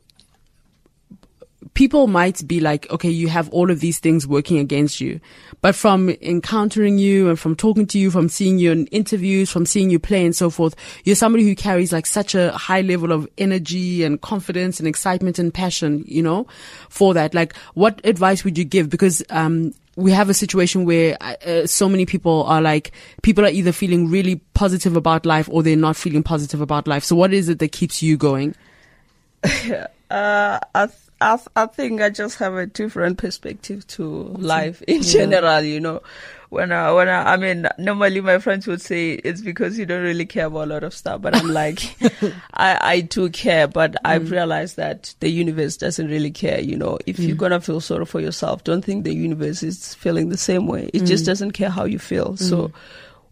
people 1.74 2.08
might 2.08 2.46
be 2.48 2.60
like, 2.60 2.90
okay, 2.90 3.10
you 3.10 3.28
have 3.28 3.50
all 3.50 3.70
of 3.70 3.80
these 3.80 4.00
things 4.00 4.28
working 4.28 4.58
against 4.58 5.00
you. 5.00 5.20
But 5.62 5.76
from 5.76 6.10
encountering 6.10 6.98
you 6.98 7.30
and 7.30 7.40
from 7.40 7.56
talking 7.56 7.86
to 7.88 8.00
you, 8.00 8.10
from 8.12 8.30
seeing 8.30 8.58
you 8.58 8.72
in 8.72 8.88
interviews, 8.88 9.50
from 9.50 9.66
seeing 9.66 9.90
you 9.90 10.00
play 10.00 10.26
and 10.26 10.36
so 10.36 10.50
forth, 10.50 10.76
you're 11.04 11.16
somebody 11.16 11.44
who 11.44 11.56
carries 11.56 11.94
like 11.94 12.06
such 12.06 12.34
a 12.34 12.52
high 12.52 12.82
level 12.82 13.12
of 13.12 13.28
energy 13.38 14.04
and 14.04 14.22
confidence 14.22 14.80
and 14.80 14.88
excitement 14.88 15.38
and 15.38 15.54
passion, 15.54 16.04
you 16.08 16.24
know, 16.24 16.48
for 16.90 17.14
that. 17.14 17.34
Like, 17.34 17.56
what 17.74 18.02
advice 18.04 18.44
would 18.44 18.58
you 18.58 18.66
give? 18.66 18.90
Because, 18.90 19.24
um, 19.30 19.74
we 19.98 20.12
have 20.12 20.30
a 20.30 20.34
situation 20.34 20.86
where 20.86 21.18
uh, 21.22 21.66
so 21.68 21.90
many 21.90 22.06
people 22.06 22.44
are 22.46 22.62
like, 22.62 22.92
people 23.24 23.46
are 23.46 23.50
either 23.50 23.74
feeling 23.74 24.10
really 24.10 24.38
positive 24.54 24.96
about 24.96 25.26
life 25.26 25.50
or 25.52 25.62
they're 25.62 25.76
not 25.76 25.98
feeling 25.98 26.24
positive 26.24 26.62
about 26.62 26.88
life. 26.88 27.04
So 27.04 27.16
what 27.16 27.34
is 27.34 27.50
it 27.50 27.60
that 27.60 27.74
keeps 27.74 28.02
you 28.02 28.16
going? 28.16 28.56
uh, 29.44 30.60
I, 30.74 30.86
th- 30.86 31.11
I, 31.22 31.40
I 31.56 31.66
think 31.68 32.02
I 32.02 32.10
just 32.10 32.40
have 32.40 32.56
a 32.56 32.66
different 32.66 33.18
perspective 33.18 33.86
to 33.88 34.06
life 34.06 34.82
in 34.84 35.04
general, 35.04 35.62
you 35.62 35.80
know. 35.80 36.02
When 36.50 36.74
I, 36.74 36.92
when 36.92 37.08
I, 37.08 37.34
I 37.34 37.38
mean, 37.38 37.66
normally 37.78 38.20
my 38.20 38.40
friends 38.40 38.68
would 38.68 38.82
say 38.82 39.12
it's 39.14 39.40
because 39.40 39.80
you 39.80 39.86
don't 39.86 40.04
really 40.04 40.26
care 40.26 40.48
about 40.48 40.66
a 40.66 40.74
lot 40.74 40.84
of 40.84 40.94
stuff, 40.94 41.22
but 41.22 41.34
I'm 41.34 41.48
like, 41.48 41.96
I, 42.54 42.78
I 42.82 43.00
do 43.02 43.30
care, 43.30 43.70
but 43.70 43.94
mm. 43.94 43.98
I've 44.04 44.32
realized 44.32 44.76
that 44.76 45.16
the 45.22 45.30
universe 45.30 45.78
doesn't 45.78 46.08
really 46.08 46.32
care, 46.32 46.60
you 46.60 46.76
know. 46.76 46.98
If 47.06 47.18
mm. 47.18 47.28
you're 47.28 47.38
gonna 47.38 47.62
feel 47.62 47.80
sorry 47.80 48.06
for 48.06 48.20
yourself, 48.20 48.66
don't 48.66 48.84
think 48.84 49.06
the 49.06 49.16
universe 49.16 49.64
is 49.64 49.96
feeling 49.96 50.28
the 50.28 50.38
same 50.38 50.68
way. 50.68 50.90
It 50.94 51.04
mm. 51.04 51.08
just 51.08 51.26
doesn't 51.26 51.52
care 51.52 51.70
how 51.70 51.86
you 51.86 52.00
feel. 52.00 52.36
So, 52.36 52.68
mm 52.68 52.74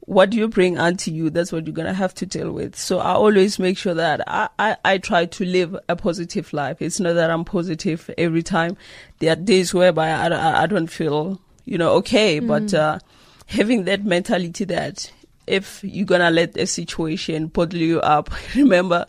what 0.10 0.34
you 0.34 0.48
bring 0.48 0.80
onto 0.80 1.12
you, 1.12 1.30
that's 1.30 1.52
what 1.52 1.67
you're 1.67 1.74
going 1.74 1.86
to 1.88 1.93
have 1.93 2.15
to 2.15 2.26
deal 2.26 2.52
with. 2.52 2.76
So 2.76 2.98
I 2.98 3.12
always 3.12 3.60
make 3.60 3.78
sure 3.78 3.93
that 3.93 4.28
I, 4.28 4.50
I, 4.58 4.76
I, 4.84 4.98
try 4.98 5.28
to 5.28 5.45
live 5.45 5.78
a 5.88 5.95
positive 5.95 6.52
life. 6.52 6.82
It's 6.82 7.00
not 7.00 7.13
that 7.13 7.30
I'm 7.30 7.45
positive 7.45 8.10
every 8.17 8.41
time. 8.41 8.76
There 9.19 9.32
are 9.32 9.36
days 9.36 9.72
whereby 9.72 10.10
I, 10.10 10.63
I, 10.63 10.65
don't 10.65 10.88
feel, 10.88 11.39
you 11.65 11.78
know, 11.78 11.91
okay, 11.98 12.41
mm. 12.41 12.48
but, 12.48 12.74
uh, 12.74 12.98
having 13.45 13.84
that 13.84 14.04
mentality 14.04 14.65
that 14.65 15.12
if 15.45 15.84
you're 15.84 16.08
going 16.08 16.22
to 16.22 16.32
let 16.32 16.58
a 16.58 16.65
situation 16.65 17.45
bottle 17.45 17.80
you 17.80 18.02
up, 18.02 18.32
remember, 18.56 19.06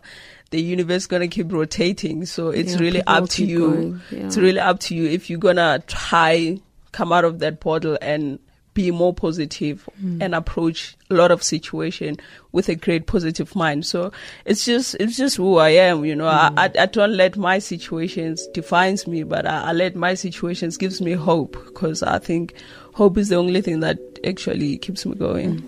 the 0.51 0.61
universe 0.61 1.05
is 1.05 1.07
gonna 1.07 1.29
keep 1.29 1.53
rotating. 1.53 2.27
So 2.27 2.49
it's 2.49 2.73
yeah, 2.73 2.81
really 2.81 3.03
up 3.07 3.29
to 3.29 3.45
you. 3.45 4.01
Yeah. 4.11 4.27
It's 4.27 4.37
really 4.37 4.59
up 4.59 4.81
to 4.81 4.97
you 4.97 5.07
if 5.09 5.31
you're 5.31 5.39
gonna 5.39 5.81
try 5.87 6.59
come 6.91 7.13
out 7.13 7.25
of 7.25 7.39
that 7.39 7.61
bottle 7.61 7.97
and 8.03 8.41
be 8.75 8.91
more 8.91 9.13
positive 9.13 9.89
mm. 10.03 10.23
and 10.23 10.35
approach 10.35 10.97
a 11.11 11.15
lot 11.15 11.31
of 11.31 11.43
situation 11.43 12.17
with 12.53 12.69
a 12.69 12.75
great 12.75 13.07
positive 13.07 13.55
mind. 13.57 13.85
So 13.85 14.13
it's 14.45 14.65
just 14.65 14.95
it's 15.01 15.17
just 15.17 15.37
who 15.37 15.57
I 15.57 15.71
am, 15.71 16.05
you 16.05 16.15
know. 16.15 16.27
Mm. 16.27 16.55
I, 16.57 16.65
I, 16.65 16.83
I 16.83 16.87
don't 16.87 17.17
let 17.17 17.37
my 17.37 17.59
situations 17.59 18.47
defines 18.49 19.07
me, 19.07 19.23
but 19.23 19.47
I, 19.47 19.71
I 19.71 19.73
let 19.73 19.97
my 19.97 20.15
situations 20.15 20.77
gives 20.77 21.01
me 21.01 21.13
hope 21.13 21.53
because 21.65 22.03
I 22.03 22.19
think 22.19 22.55
hope 22.95 23.19
is 23.19 23.29
the 23.29 23.37
only 23.37 23.61
thing 23.61 23.81
that 23.81 23.99
actually 24.25 24.79
keeps 24.79 25.05
me 25.05 25.15
going. 25.15 25.65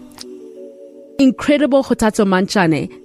Incredible 1.19 1.83
Kgothatso 1.83 2.27
Montjane 2.27 3.02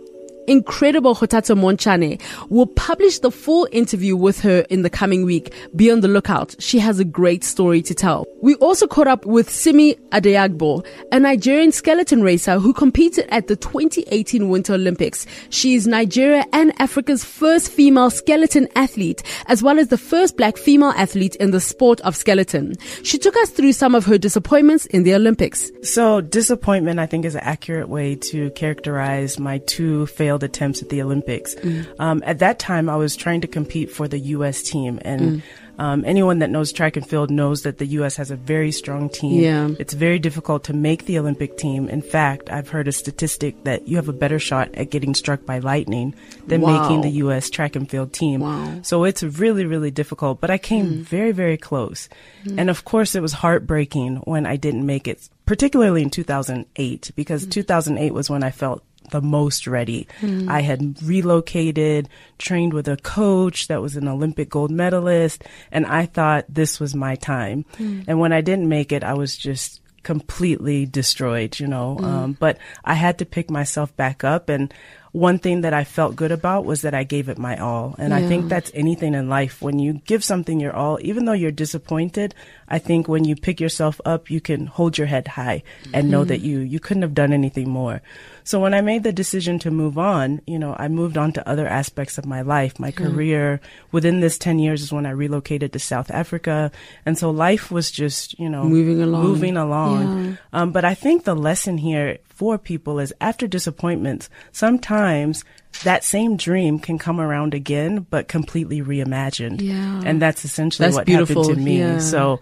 incredible 0.47 1.13
Kgothatso 1.13 1.55
Montjane 1.55 2.21
will 2.49 2.67
publish 2.67 3.19
the 3.19 3.31
full 3.31 3.67
interview 3.71 4.15
with 4.15 4.39
her 4.41 4.65
in 4.69 4.81
the 4.81 4.89
coming 4.89 5.25
week. 5.25 5.53
Be 5.75 5.91
on 5.91 6.01
the 6.01 6.07
lookout. 6.07 6.55
She 6.59 6.79
has 6.79 6.99
a 6.99 7.05
great 7.05 7.43
story 7.43 7.81
to 7.83 7.93
tell. 7.93 8.25
We 8.41 8.55
also 8.55 8.87
caught 8.87 9.07
up 9.07 9.25
with 9.25 9.49
Simi 9.49 9.95
Adeagbo, 10.11 10.85
a 11.11 11.19
Nigerian 11.19 11.71
skeleton 11.71 12.21
racer 12.21 12.59
who 12.59 12.73
competed 12.73 13.27
at 13.29 13.47
the 13.47 13.55
2018 13.55 14.49
Winter 14.49 14.73
Olympics. 14.73 15.25
She 15.49 15.75
is 15.75 15.87
Nigeria 15.87 16.45
and 16.53 16.73
Africa's 16.79 17.23
first 17.23 17.71
female 17.71 18.09
skeleton 18.09 18.67
athlete, 18.75 19.23
as 19.47 19.61
well 19.61 19.79
as 19.79 19.89
the 19.89 19.97
first 19.97 20.37
black 20.37 20.57
female 20.57 20.93
athlete 20.95 21.35
in 21.37 21.51
the 21.51 21.59
sport 21.59 21.99
of 22.01 22.15
skeleton. 22.15 22.75
She 23.03 23.17
took 23.17 23.35
us 23.37 23.49
through 23.49 23.73
some 23.73 23.95
of 23.95 24.05
her 24.05 24.17
disappointments 24.17 24.85
in 24.87 25.03
the 25.03 25.13
Olympics. 25.15 25.71
So 25.83 26.21
disappointment, 26.21 26.99
I 26.99 27.05
think, 27.05 27.25
is 27.25 27.35
an 27.35 27.41
accurate 27.43 27.89
way 27.89 28.15
to 28.15 28.51
characterize 28.51 29.39
my 29.39 29.57
two 29.59 30.05
failed 30.07 30.36
failed 30.37 30.43
attempts 30.43 30.81
at 30.81 30.89
the 30.89 31.01
Olympics. 31.01 31.55
Mm. 31.55 31.87
Um, 31.99 32.23
at 32.25 32.39
that 32.39 32.59
time, 32.59 32.89
I 32.89 32.95
was 32.95 33.15
trying 33.15 33.41
to 33.41 33.47
compete 33.47 33.91
for 33.91 34.07
the 34.07 34.19
U.S. 34.37 34.61
team, 34.61 34.99
and 35.01 35.21
mm. 35.21 35.41
um, 35.79 36.03
anyone 36.05 36.39
that 36.39 36.49
knows 36.49 36.71
track 36.71 36.97
and 36.97 37.07
field 37.07 37.31
knows 37.31 37.63
that 37.63 37.77
the 37.77 37.85
U.S. 37.97 38.15
has 38.17 38.31
a 38.31 38.35
very 38.35 38.71
strong 38.71 39.09
team. 39.09 39.41
Yeah. 39.41 39.69
It's 39.79 39.93
very 39.93 40.19
difficult 40.19 40.65
to 40.65 40.73
make 40.73 41.05
the 41.05 41.17
Olympic 41.19 41.57
team. 41.57 41.89
In 41.89 42.01
fact, 42.01 42.49
I've 42.51 42.69
heard 42.69 42.87
a 42.87 42.91
statistic 42.91 43.63
that 43.63 43.87
you 43.87 43.95
have 43.95 44.09
a 44.09 44.13
better 44.13 44.39
shot 44.39 44.73
at 44.75 44.89
getting 44.89 45.15
struck 45.15 45.45
by 45.45 45.59
lightning 45.59 46.13
than 46.45 46.61
wow. 46.61 46.81
making 46.81 47.01
the 47.01 47.17
U.S. 47.25 47.49
track 47.49 47.75
and 47.75 47.89
field 47.89 48.13
team. 48.13 48.41
Wow. 48.41 48.81
So 48.83 49.03
it's 49.03 49.23
really, 49.23 49.65
really 49.65 49.91
difficult. 49.91 50.39
But 50.39 50.51
I 50.51 50.57
came 50.57 50.85
mm. 50.85 50.97
very, 50.97 51.31
very 51.31 51.57
close. 51.57 52.09
Mm. 52.45 52.59
And 52.59 52.69
of 52.69 52.85
course, 52.85 53.15
it 53.15 53.21
was 53.21 53.33
heartbreaking 53.33 54.17
when 54.25 54.45
I 54.45 54.55
didn't 54.57 54.85
make 54.85 55.07
it 55.07 55.29
particularly 55.47 56.03
in 56.03 56.09
2008 56.09 57.11
because 57.15 57.47
mm. 57.47 57.51
2008 57.51 58.13
was 58.13 58.29
when 58.29 58.43
I 58.43 58.51
felt 58.51 58.83
the 59.11 59.21
most 59.21 59.67
ready. 59.67 60.07
Mm. 60.21 60.49
I 60.49 60.61
had 60.61 61.01
relocated, 61.01 62.09
trained 62.37 62.73
with 62.73 62.87
a 62.87 62.97
coach 62.97 63.67
that 63.67 63.81
was 63.81 63.95
an 63.95 64.07
Olympic 64.07 64.49
gold 64.49 64.71
medalist, 64.71 65.43
and 65.71 65.85
I 65.85 66.05
thought 66.05 66.45
this 66.49 66.79
was 66.79 66.95
my 66.95 67.15
time. 67.15 67.65
Mm. 67.77 68.05
And 68.07 68.19
when 68.19 68.33
I 68.33 68.41
didn't 68.41 68.69
make 68.69 68.91
it, 68.91 69.03
I 69.03 69.13
was 69.13 69.37
just 69.37 69.81
completely 70.03 70.85
destroyed, 70.85 71.59
you 71.59 71.67
know. 71.67 71.97
Mm. 71.99 72.03
Um, 72.03 72.37
but 72.39 72.57
I 72.85 72.93
had 72.93 73.19
to 73.19 73.25
pick 73.25 73.49
myself 73.49 73.95
back 73.97 74.23
up 74.23 74.49
and 74.49 74.73
one 75.11 75.39
thing 75.39 75.61
that 75.61 75.73
I 75.73 75.83
felt 75.83 76.15
good 76.15 76.31
about 76.31 76.65
was 76.65 76.81
that 76.81 76.93
I 76.93 77.03
gave 77.03 77.29
it 77.29 77.37
my 77.37 77.57
all. 77.57 77.95
And 77.97 78.11
yeah. 78.11 78.17
I 78.17 78.27
think 78.27 78.49
that's 78.49 78.71
anything 78.73 79.13
in 79.13 79.29
life. 79.29 79.61
When 79.61 79.79
you 79.79 79.93
give 80.05 80.23
something 80.23 80.59
your 80.59 80.75
all, 80.75 80.99
even 81.01 81.25
though 81.25 81.33
you're 81.33 81.51
disappointed, 81.51 82.35
I 82.67 82.79
think 82.79 83.07
when 83.07 83.23
you 83.23 83.35
pick 83.35 83.59
yourself 83.59 84.01
up, 84.05 84.29
you 84.29 84.41
can 84.41 84.65
hold 84.67 84.97
your 84.97 85.07
head 85.07 85.27
high 85.27 85.63
and 85.93 86.05
mm-hmm. 86.05 86.11
know 86.11 86.23
that 86.25 86.41
you, 86.41 86.59
you 86.59 86.79
couldn't 86.79 87.03
have 87.03 87.13
done 87.13 87.33
anything 87.33 87.69
more. 87.69 88.01
So 88.43 88.59
when 88.59 88.73
I 88.73 88.81
made 88.81 89.03
the 89.03 89.11
decision 89.11 89.59
to 89.59 89.71
move 89.71 89.97
on, 89.97 90.41
you 90.47 90.59
know, 90.59 90.75
I 90.77 90.87
moved 90.87 91.17
on 91.17 91.33
to 91.33 91.49
other 91.49 91.67
aspects 91.67 92.17
of 92.17 92.25
my 92.25 92.41
life, 92.41 92.79
my 92.79 92.91
mm-hmm. 92.91 93.05
career. 93.05 93.61
Within 93.91 94.19
this 94.19 94.37
10 94.37 94.59
years 94.59 94.81
is 94.81 94.93
when 94.93 95.05
I 95.05 95.11
relocated 95.11 95.73
to 95.73 95.79
South 95.79 96.11
Africa. 96.11 96.71
And 97.05 97.17
so 97.17 97.29
life 97.31 97.71
was 97.71 97.91
just, 97.91 98.37
you 98.39 98.49
know, 98.49 98.63
moving 98.63 99.01
along. 99.01 99.23
Moving 99.23 99.57
along. 99.57 100.25
Yeah. 100.25 100.35
Um, 100.53 100.71
but 100.71 100.85
I 100.85 100.93
think 100.93 101.23
the 101.23 101.35
lesson 101.35 101.77
here 101.77 102.19
for 102.37 102.59
people 102.59 102.99
is 102.99 103.11
after 103.19 103.47
disappointments, 103.47 104.29
sometimes 104.51 105.43
that 105.83 106.03
same 106.03 106.37
dream 106.37 106.77
can 106.77 106.99
come 106.99 107.19
around 107.19 107.55
again, 107.55 108.05
but 108.11 108.27
completely 108.27 108.81
reimagined. 108.81 109.59
Yeah. 109.61 110.01
And 110.05 110.21
that's 110.21 110.45
essentially 110.45 110.85
that's 110.85 110.95
what 110.95 111.07
beautiful. 111.07 111.43
happened 111.43 111.57
to 111.57 111.63
me. 111.63 111.79
Yeah. 111.79 111.97
So, 111.97 112.39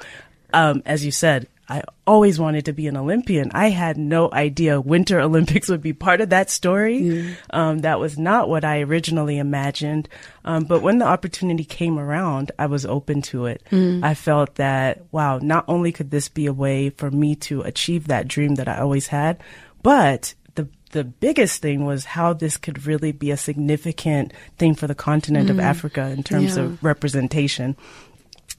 um, 0.53 0.83
as 0.85 1.05
you 1.05 1.11
said, 1.11 1.47
I 1.67 1.81
always 2.05 2.39
wanted 2.39 2.65
to 2.65 2.73
be 2.73 2.87
an 2.87 2.95
Olympian. 2.95 3.51
I 3.53 3.69
had 3.69 3.97
no 3.97 4.29
idea 4.31 4.79
Winter 4.79 5.19
Olympics 5.21 5.67
would 5.69 5.81
be 5.81 5.93
part 5.93 6.21
of 6.21 6.29
that 6.29 6.49
story. 6.49 7.35
Um, 7.49 7.79
that 7.79 7.99
was 7.99 8.19
not 8.19 8.49
what 8.49 8.63
I 8.63 8.81
originally 8.81 9.39
imagined. 9.39 10.07
Um, 10.43 10.65
but 10.65 10.83
when 10.83 10.99
the 10.99 11.05
opportunity 11.05 11.63
came 11.63 11.97
around, 11.97 12.51
I 12.59 12.67
was 12.67 12.85
open 12.85 13.23
to 13.23 13.47
it. 13.47 13.63
Mm. 13.71 14.03
I 14.03 14.13
felt 14.13 14.55
that, 14.55 15.05
wow, 15.11 15.39
not 15.39 15.65
only 15.67 15.91
could 15.91 16.11
this 16.11 16.29
be 16.29 16.45
a 16.45 16.53
way 16.53 16.91
for 16.91 17.09
me 17.09 17.35
to 17.35 17.61
achieve 17.61 18.07
that 18.07 18.27
dream 18.27 18.55
that 18.55 18.67
I 18.67 18.79
always 18.79 19.07
had, 19.07 19.41
but 19.85 20.33
the 20.55 20.67
the 20.93 21.03
biggest 21.03 21.61
thing 21.61 21.85
was 21.85 22.05
how 22.05 22.33
this 22.33 22.57
could 22.57 22.87
really 22.87 23.11
be 23.11 23.29
a 23.29 23.37
significant 23.37 24.33
thing 24.57 24.73
for 24.73 24.87
the 24.87 24.95
continent 24.95 25.47
mm. 25.47 25.51
of 25.51 25.59
Africa 25.59 26.07
in 26.07 26.23
terms 26.23 26.57
yeah. 26.57 26.63
of 26.63 26.83
representation. 26.83 27.77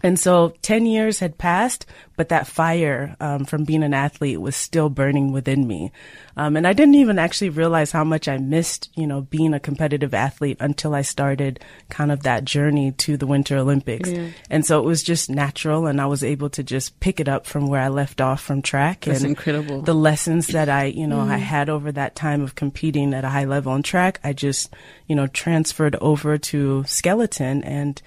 And 0.02 0.20
so 0.20 0.54
10 0.62 0.86
years 0.86 1.20
had 1.20 1.38
passed, 1.38 1.86
but 2.16 2.28
that 2.28 2.46
fire 2.46 3.16
um, 3.18 3.44
from 3.44 3.64
being 3.64 3.82
an 3.82 3.94
athlete 3.94 4.40
was 4.40 4.54
still 4.54 4.88
burning 4.88 5.32
within 5.32 5.66
me. 5.66 5.90
Um, 6.36 6.56
and 6.56 6.66
I 6.66 6.74
didn't 6.74 6.96
even 6.96 7.18
actually 7.18 7.48
realize 7.48 7.92
how 7.92 8.04
much 8.04 8.28
I 8.28 8.36
missed, 8.36 8.90
you 8.94 9.06
know, 9.06 9.22
being 9.22 9.54
a 9.54 9.60
competitive 9.60 10.12
athlete 10.12 10.58
until 10.60 10.94
I 10.94 11.00
started 11.00 11.60
kind 11.88 12.12
of 12.12 12.24
that 12.24 12.44
journey 12.44 12.92
to 12.92 13.16
the 13.16 13.26
Winter 13.26 13.56
Olympics. 13.56 14.10
Yeah. 14.10 14.28
And 14.50 14.66
so 14.66 14.78
it 14.78 14.84
was 14.84 15.02
just 15.02 15.30
natural, 15.30 15.86
and 15.86 15.98
I 16.00 16.06
was 16.06 16.22
able 16.22 16.50
to 16.50 16.62
just 16.62 17.00
pick 17.00 17.18
it 17.18 17.28
up 17.28 17.46
from 17.46 17.66
where 17.66 17.80
I 17.80 17.88
left 17.88 18.20
off 18.20 18.42
from 18.42 18.60
track. 18.60 19.06
That's 19.06 19.20
and 19.20 19.30
incredible. 19.30 19.80
The 19.80 19.94
lessons 19.94 20.48
that 20.48 20.68
I, 20.68 20.84
you 20.84 21.06
know, 21.06 21.18
mm. 21.18 21.30
I 21.30 21.38
had 21.38 21.70
over 21.70 21.90
that 21.92 22.14
time 22.14 22.42
of 22.42 22.54
competing 22.54 23.14
at 23.14 23.24
a 23.24 23.30
high 23.30 23.46
level 23.46 23.72
on 23.72 23.82
track, 23.82 24.20
I 24.22 24.34
just, 24.34 24.74
you 25.06 25.16
know, 25.16 25.26
transferred 25.26 25.96
over 25.96 26.36
to 26.36 26.84
skeleton 26.84 27.62
and 27.64 28.00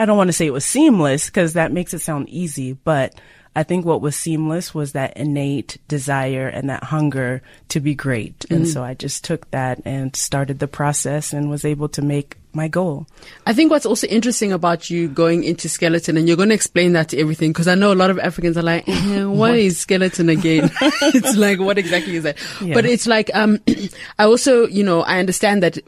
I 0.00 0.06
don't 0.06 0.16
want 0.16 0.28
to 0.28 0.32
say 0.32 0.46
it 0.46 0.52
was 0.52 0.64
seamless 0.64 1.26
because 1.26 1.52
that 1.52 1.72
makes 1.72 1.92
it 1.92 1.98
sound 1.98 2.30
easy, 2.30 2.72
but 2.72 3.14
I 3.54 3.64
think 3.64 3.84
what 3.84 4.00
was 4.00 4.16
seamless 4.16 4.74
was 4.74 4.92
that 4.92 5.14
innate 5.18 5.76
desire 5.88 6.48
and 6.48 6.70
that 6.70 6.84
hunger 6.84 7.42
to 7.68 7.80
be 7.80 7.94
great. 7.94 8.38
Mm-hmm. 8.38 8.54
And 8.54 8.68
so 8.68 8.82
I 8.82 8.94
just 8.94 9.24
took 9.24 9.50
that 9.50 9.82
and 9.84 10.16
started 10.16 10.58
the 10.58 10.68
process 10.68 11.34
and 11.34 11.50
was 11.50 11.66
able 11.66 11.90
to 11.90 12.00
make 12.00 12.38
my 12.54 12.66
goal. 12.66 13.06
I 13.46 13.52
think 13.52 13.70
what's 13.70 13.84
also 13.84 14.06
interesting 14.06 14.52
about 14.52 14.88
you 14.88 15.06
going 15.06 15.44
into 15.44 15.68
skeleton, 15.68 16.16
and 16.16 16.26
you're 16.26 16.36
going 16.38 16.48
to 16.48 16.54
explain 16.54 16.94
that 16.94 17.10
to 17.10 17.18
everything, 17.18 17.52
because 17.52 17.68
I 17.68 17.74
know 17.74 17.92
a 17.92 17.94
lot 17.94 18.08
of 18.08 18.18
Africans 18.18 18.56
are 18.56 18.62
like, 18.62 18.88
eh, 18.88 19.24
what 19.24 19.54
is 19.54 19.78
skeleton 19.78 20.30
again? 20.30 20.70
it's 20.80 21.36
like, 21.36 21.58
what 21.60 21.76
exactly 21.76 22.16
is 22.16 22.22
that? 22.22 22.38
Yeah. 22.62 22.72
But 22.72 22.86
it's 22.86 23.06
like, 23.06 23.30
um, 23.34 23.60
I 24.18 24.24
also, 24.24 24.66
you 24.66 24.82
know, 24.82 25.02
I 25.02 25.18
understand 25.18 25.62
that 25.62 25.78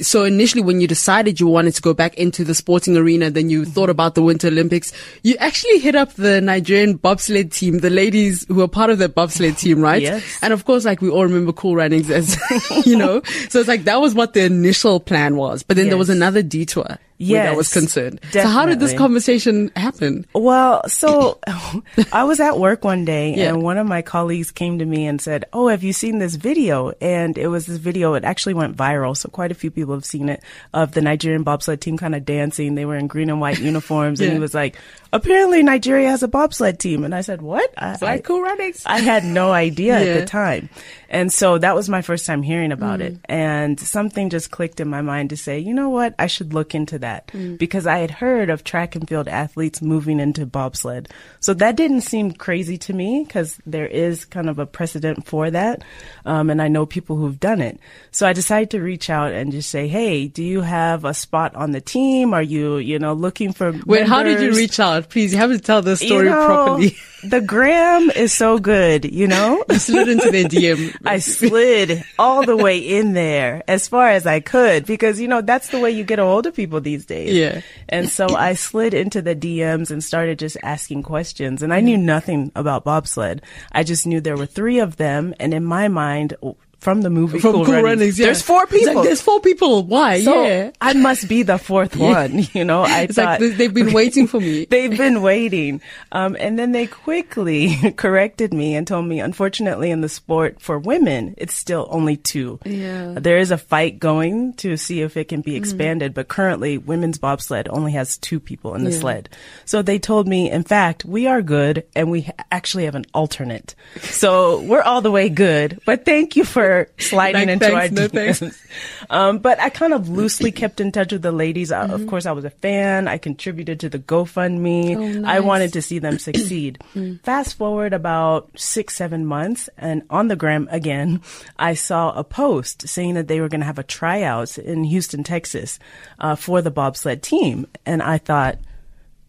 so 0.00 0.24
initially 0.24 0.62
when 0.62 0.80
you 0.80 0.86
decided 0.86 1.40
you 1.40 1.46
wanted 1.46 1.74
to 1.74 1.82
go 1.82 1.92
back 1.92 2.14
into 2.14 2.44
the 2.44 2.54
sporting 2.54 2.96
arena, 2.96 3.30
then 3.30 3.50
you 3.50 3.62
mm-hmm. 3.62 3.70
thought 3.70 3.90
about 3.90 4.14
the 4.14 4.22
Winter 4.22 4.48
Olympics, 4.48 4.92
you 5.22 5.36
actually 5.38 5.78
hit 5.78 5.94
up 5.94 6.12
the 6.14 6.40
Nigerian 6.40 6.96
bobsled 6.96 7.52
team, 7.52 7.78
the 7.78 7.90
ladies 7.90 8.46
who 8.48 8.62
are 8.62 8.68
part 8.68 8.90
of 8.90 8.98
the 8.98 9.08
bobsled 9.08 9.56
team, 9.58 9.80
right? 9.80 10.02
Yes. 10.02 10.38
And 10.42 10.52
of 10.52 10.64
course, 10.64 10.84
like 10.84 11.00
we 11.00 11.08
all 11.08 11.24
remember 11.24 11.52
Cool 11.52 11.76
Runnings 11.76 12.10
as, 12.10 12.38
you 12.86 12.96
know, 12.96 13.22
so 13.48 13.58
it's 13.58 13.68
like 13.68 13.84
that 13.84 14.00
was 14.00 14.14
what 14.14 14.34
the 14.34 14.44
initial 14.44 15.00
plan 15.00 15.36
was. 15.36 15.62
But 15.62 15.76
then 15.76 15.88
there 15.88 15.98
was 15.98 16.10
another 16.10 16.42
detour 16.42 16.98
where 17.18 17.42
that 17.42 17.56
was 17.56 17.68
Yes, 17.68 17.72
concerned. 17.72 18.20
So 18.30 18.46
how 18.46 18.64
did 18.66 18.80
this 18.80 18.94
conversation 18.94 19.70
happen? 19.76 20.24
Well, 20.34 20.88
so 20.88 21.38
I 22.12 22.24
was 22.24 22.40
at 22.40 22.58
work 22.58 22.84
one 22.84 23.04
day 23.04 23.34
Yeah. 23.34 23.48
and 23.48 23.62
one 23.62 23.76
of 23.78 23.86
my 23.86 24.02
colleagues 24.02 24.50
came 24.50 24.78
to 24.78 24.84
me 24.84 25.06
and 25.06 25.20
said, 25.20 25.44
Oh, 25.52 25.68
have 25.68 25.82
you 25.82 25.92
seen 25.92 26.18
this 26.18 26.36
video? 26.36 26.92
And 27.00 27.36
it 27.36 27.48
was 27.48 27.66
this 27.66 27.78
video, 27.78 28.14
it 28.14 28.24
actually 28.24 28.54
went 28.54 28.76
viral. 28.76 29.16
So 29.16 29.28
quite 29.28 29.50
a 29.50 29.54
few 29.54 29.70
people 29.70 29.94
have 29.94 30.04
seen 30.04 30.28
it 30.28 30.42
of 30.72 30.92
the 30.92 31.00
Nigerian 31.02 31.42
bobsled 31.42 31.80
team 31.80 31.98
kind 31.98 32.14
of 32.14 32.24
dancing. 32.24 32.74
They 32.76 32.84
were 32.84 32.96
in 32.96 33.08
green 33.08 33.30
and 33.30 33.40
white 33.40 33.58
uniforms. 33.70 34.20
And 34.20 34.32
he 34.32 34.38
was 34.38 34.54
like, 34.54 34.76
apparently 35.12 35.62
Nigeria 35.62 36.10
has 36.10 36.22
a 36.22 36.28
bobsled 36.28 36.78
team. 36.78 37.02
And 37.04 37.14
I 37.14 37.22
said, 37.22 37.42
what? 37.42 37.68
I, 37.76 37.94
It's 37.94 38.02
like 38.02 38.24
Cool 38.24 38.42
Runnings. 38.42 38.82
I 38.86 39.00
had 39.00 39.24
no 39.24 39.50
idea 39.52 39.98
Yeah. 39.98 40.12
at 40.12 40.20
the 40.20 40.26
time. 40.26 40.68
And 41.10 41.32
so 41.32 41.56
that 41.58 41.74
was 41.74 41.88
my 41.88 42.02
first 42.02 42.26
time 42.26 42.42
hearing 42.42 42.70
about 42.70 43.00
it. 43.00 43.14
Mm. 43.14 43.20
And 43.28 43.80
something 43.80 44.28
just 44.30 44.50
clicked 44.50 44.78
in 44.78 44.88
my 44.88 45.00
mind 45.00 45.30
to 45.30 45.36
say, 45.36 45.58
you 45.58 45.72
know 45.72 45.88
what? 45.88 46.14
I 46.18 46.26
should 46.26 46.52
look 46.52 46.74
into 46.74 46.98
that 46.98 47.07
Mm. 47.28 47.58
because 47.58 47.86
I 47.86 47.98
had 47.98 48.10
heard 48.10 48.50
of 48.50 48.64
track 48.64 48.94
and 48.94 49.08
field 49.08 49.28
athletes 49.28 49.82
moving 49.82 50.20
into 50.20 50.46
bobsled. 50.46 51.08
So 51.40 51.54
that 51.54 51.76
didn't 51.76 52.02
seem 52.02 52.32
crazy 52.32 52.78
to 52.78 52.92
me 52.92 53.24
because 53.26 53.58
there 53.66 53.86
is 53.86 54.24
kind 54.24 54.48
of 54.48 54.58
a 54.58 54.66
precedent 54.66 55.26
for 55.26 55.50
that. 55.50 55.82
Um, 56.24 56.50
and 56.50 56.60
I 56.62 56.68
know 56.68 56.86
people 56.86 57.16
who've 57.16 57.38
done 57.38 57.60
it. 57.60 57.78
So 58.10 58.26
I 58.26 58.32
decided 58.32 58.70
to 58.70 58.80
reach 58.80 59.10
out 59.10 59.32
and 59.32 59.52
just 59.52 59.70
say, 59.70 59.88
Hey, 59.88 60.28
do 60.28 60.42
you 60.42 60.60
have 60.62 61.04
a 61.04 61.14
spot 61.14 61.54
on 61.54 61.72
the 61.72 61.80
team? 61.80 62.34
Are 62.34 62.42
you, 62.42 62.78
you 62.78 62.98
know, 62.98 63.12
looking 63.12 63.52
for 63.52 63.72
Wait, 63.86 64.06
how 64.06 64.22
did 64.22 64.40
you 64.40 64.52
reach 64.52 64.80
out? 64.80 65.08
Please, 65.08 65.32
you 65.32 65.38
have 65.38 65.50
to 65.50 65.58
tell 65.58 65.82
the 65.82 65.96
story 65.96 66.26
You 66.26 66.30
know, 66.30 66.46
properly. 66.46 66.96
The 67.24 67.40
gram 67.40 68.10
is 68.12 68.32
so 68.32 68.58
good, 68.60 69.04
you 69.04 69.26
know? 69.26 69.64
You 69.68 69.78
slid 69.80 70.08
into 70.08 70.30
their 70.30 70.44
DM. 70.48 70.94
I 71.04 71.18
slid 71.18 72.04
all 72.16 72.46
the 72.46 72.56
way 72.56 72.78
in 72.78 73.12
there 73.12 73.64
as 73.66 73.88
far 73.88 74.08
as 74.08 74.24
I 74.24 74.38
could 74.38 74.86
because, 74.86 75.20
you 75.20 75.26
know, 75.26 75.40
that's 75.40 75.70
the 75.70 75.80
way 75.80 75.90
you 75.90 76.04
get 76.04 76.20
a 76.20 76.22
hold 76.22 76.46
of 76.46 76.54
people 76.54 76.80
these 76.80 76.97
days. 77.06 77.34
Yeah. 77.34 77.60
And 77.88 78.08
so 78.08 78.28
I 78.28 78.54
slid 78.54 78.94
into 78.94 79.22
the 79.22 79.36
DMs 79.36 79.90
and 79.90 80.02
started 80.02 80.38
just 80.38 80.56
asking 80.62 81.02
questions. 81.02 81.62
And 81.62 81.72
I 81.72 81.80
knew 81.80 81.96
nothing 81.96 82.52
about 82.54 82.84
bobsled. 82.84 83.42
I 83.72 83.82
just 83.82 84.06
knew 84.06 84.20
there 84.20 84.36
were 84.36 84.46
three 84.46 84.78
of 84.78 84.96
them. 84.96 85.34
And 85.40 85.54
in 85.54 85.64
my 85.64 85.88
mind, 85.88 86.34
from 86.78 87.02
the 87.02 87.10
movie 87.10 87.38
From 87.40 87.52
Cool, 87.52 87.64
Cool 87.64 87.74
Runnings, 87.74 87.84
Runnings, 87.98 88.18
yeah. 88.18 88.26
there's 88.26 88.42
four 88.42 88.62
It's 88.64 88.72
like, 88.72 88.80
people. 88.82 89.02
there's 89.02 89.20
four 89.20 89.40
people. 89.40 89.82
Why? 89.84 90.22
so 90.22 90.42
yeah. 90.46 90.70
I 90.80 90.92
must 90.94 91.28
be 91.28 91.42
the 91.42 91.58
fourth 91.58 91.96
one, 92.16 92.46
you 92.52 92.64
know? 92.64 92.82
I 92.82 93.02
It's 93.02 93.16
thought, 93.16 93.24
like 93.24 93.40
they- 93.40 93.48
they've 93.50 93.74
been 93.74 93.92
waiting 93.92 94.26
for 94.26 94.40
me. 94.40 94.64
They've 94.64 94.96
been 94.96 95.20
waiting. 95.22 95.80
Um, 96.12 96.36
and 96.38 96.58
then 96.58 96.72
they 96.72 96.86
quickly 96.86 97.74
corrected 97.96 98.54
me 98.54 98.74
and 98.76 98.86
told 98.86 99.06
me, 99.06 99.18
unfortunately, 99.20 99.90
in 99.90 100.00
the 100.02 100.08
sport 100.08 100.60
for 100.60 100.78
women, 100.78 101.34
it's 101.36 101.54
still 101.54 101.88
only 101.90 102.16
two. 102.16 102.60
Yeah. 102.64 103.14
There 103.18 103.38
is 103.38 103.50
a 103.50 103.58
fight 103.58 103.98
going 103.98 104.52
to 104.54 104.76
see 104.76 105.00
if 105.02 105.16
it 105.16 105.28
can 105.28 105.40
be 105.40 105.56
expanded, 105.56 106.14
but 106.14 106.28
currently 106.28 106.78
women's 106.78 107.18
bobsled 107.18 107.66
only 107.68 107.92
has 107.92 108.18
two 108.18 108.38
people 108.38 108.74
in 108.74 108.84
the 108.84 108.90
Yeah. 108.92 108.98
sled. 109.00 109.28
So 109.64 109.82
they 109.82 109.98
told 109.98 110.28
me, 110.28 110.50
in 110.50 110.62
fact, 110.62 111.04
we 111.04 111.26
are 111.26 111.42
good 111.42 111.84
and 111.96 112.10
we 112.10 112.28
actually 112.52 112.84
have 112.84 112.94
an 112.94 113.06
alternate. 113.14 113.74
So 114.00 114.60
we're 114.62 114.82
all 114.82 115.00
the 115.00 115.10
way 115.10 115.28
good, 115.28 115.80
but 115.84 116.04
thank 116.04 116.36
you 116.36 116.44
for 116.44 116.67
sliding 116.98 117.48
Like, 117.48 117.48
into 117.48 117.66
thanks, 117.66 118.00
our 118.00 118.02
no. 118.02 118.08
DMs. 118.08 118.64
Um, 119.10 119.38
but 119.38 119.58
I 119.58 119.70
kind 119.70 119.94
of 119.94 120.08
loosely 120.10 120.52
kept 120.52 120.80
in 120.80 120.92
touch 120.92 121.12
with 121.12 121.22
the 121.22 121.32
ladies. 121.32 121.72
Uh, 121.72 121.78
Mm-hmm. 121.88 121.94
Of 121.94 122.06
course, 122.08 122.26
I 122.26 122.32
was 122.32 122.44
a 122.44 122.50
fan. 122.50 123.08
I 123.08 123.16
contributed 123.16 123.80
to 123.80 123.88
the 123.88 123.98
GoFundMe. 123.98 125.24
Oh, 125.24 125.26
I 125.26 125.40
wanted 125.40 125.72
to 125.72 125.80
see 125.82 125.98
them 125.98 126.18
succeed. 126.28 126.78
Fast 127.24 127.56
forward 127.56 127.92
about 127.94 128.50
six, 128.56 128.94
seven 128.94 129.24
months, 129.24 129.70
and 129.78 130.02
on 130.10 130.28
the 130.28 130.36
gram 130.36 130.68
again, 130.70 131.22
I 131.58 131.74
saw 131.74 132.10
a 132.12 132.22
post 132.24 132.86
saying 132.88 133.14
that 133.14 133.28
they 133.28 133.40
were 133.40 133.48
going 133.48 133.60
to 133.60 133.66
have 133.66 133.78
a 133.78 133.82
tryout 133.84 134.58
in 134.58 134.84
Houston, 134.84 135.24
Texas, 135.24 135.78
uh, 136.18 136.34
for 136.36 136.60
the 136.60 136.70
bobsled 136.70 137.22
team. 137.22 137.66
And 137.86 138.02
I 138.02 138.18
thought, 138.18 138.58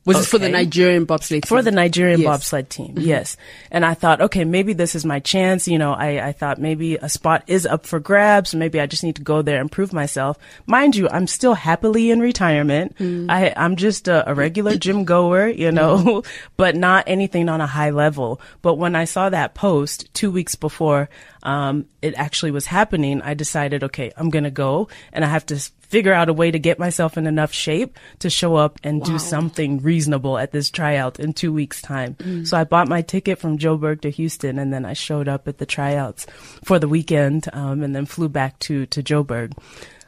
Was 0.05 0.17
this 0.17 0.27
for 0.29 0.37
the 0.39 0.45
Okay. 0.45 0.53
Nigerian 0.53 1.05
bobsleigh 1.05 1.45
for 1.45 1.61
the 1.61 1.71
Nigerian 1.71 2.21
Yes. 2.21 2.25
Mm-hmm. 2.25 2.33
bobsled 2.33 2.69
team. 2.69 2.95
Yes. 2.97 3.37
And 3.69 3.85
I 3.85 3.93
thought, 3.93 4.21
okay, 4.21 4.43
maybe 4.45 4.73
this 4.73 4.95
is 4.95 5.05
my 5.05 5.19
chance. 5.19 5.67
You 5.67 5.77
know, 5.77 5.91
I, 5.93 6.27
I 6.27 6.31
thought 6.31 6.57
maybe 6.57 6.95
a 6.95 7.09
spot 7.09 7.43
is 7.47 7.65
up 7.65 7.85
for 7.85 7.99
grabs. 7.99 8.55
Maybe 8.55 8.79
I 8.79 8.85
just 8.87 9.03
need 9.03 9.17
to 9.17 9.21
go 9.21 9.41
there 9.41 9.59
and 9.59 9.71
prove 9.71 9.93
myself. 9.93 10.37
Mind 10.65 10.95
you, 10.95 11.09
I'm 11.09 11.27
still 11.27 11.53
happily 11.53 12.11
in 12.11 12.21
retirement. 12.21 12.97
Mm. 12.97 13.29
I, 13.29 13.53
I'm 13.55 13.75
just 13.75 14.07
a, 14.07 14.27
a 14.29 14.33
regular 14.33 14.75
gym 14.77 15.03
goer, 15.03 15.47
you 15.47 15.71
know, 15.71 16.23
but 16.57 16.75
not 16.75 17.03
anything 17.07 17.49
on 17.49 17.61
a 17.61 17.67
high 17.67 17.91
level. 17.91 18.41
But 18.61 18.75
when 18.75 18.95
I 18.95 19.03
saw 19.05 19.29
that 19.29 19.53
post 19.53 20.11
two 20.13 20.31
weeks 20.31 20.55
before, 20.55 21.09
um, 21.43 21.85
it 22.01 22.13
actually 22.15 22.51
was 22.51 22.65
happening, 22.65 23.21
I 23.21 23.33
decided, 23.33 23.83
okay, 23.85 24.11
I'm 24.17 24.29
going 24.29 24.43
to 24.43 24.51
go 24.51 24.87
and 25.13 25.23
I 25.23 25.27
have 25.27 25.45
to 25.47 25.57
figure 25.81 26.13
out 26.13 26.29
a 26.29 26.33
way 26.33 26.51
to 26.51 26.59
get 26.59 26.77
myself 26.77 27.17
in 27.17 27.25
enough 27.25 27.51
shape 27.51 27.97
to 28.19 28.29
show 28.29 28.55
up 28.55 28.79
and 28.83 29.03
do 29.03 29.17
something 29.17 29.79
reasonable 29.79 30.37
at 30.37 30.51
this 30.51 30.69
tryout 30.69 31.19
in 31.19 31.33
two 31.33 31.51
weeks 31.51 31.81
time. 31.81 32.15
So 32.45 32.57
I 32.57 32.63
bought 32.63 32.87
my 32.87 33.01
ticket 33.01 33.39
from 33.39 33.57
Joburg 33.57 34.01
to 34.01 34.11
Houston 34.11 34.59
and 34.59 34.71
then 34.71 34.85
I 34.85 34.93
showed 34.93 35.27
up 35.27 35.47
at 35.47 35.57
the 35.57 35.65
tryouts 35.65 36.27
for 36.63 36.77
the 36.77 36.87
weekend, 36.87 37.47
um, 37.53 37.81
and 37.81 37.95
then 37.95 38.05
flew 38.05 38.29
back 38.29 38.59
to, 38.59 38.85
to 38.87 39.01
Joburg. 39.01 39.53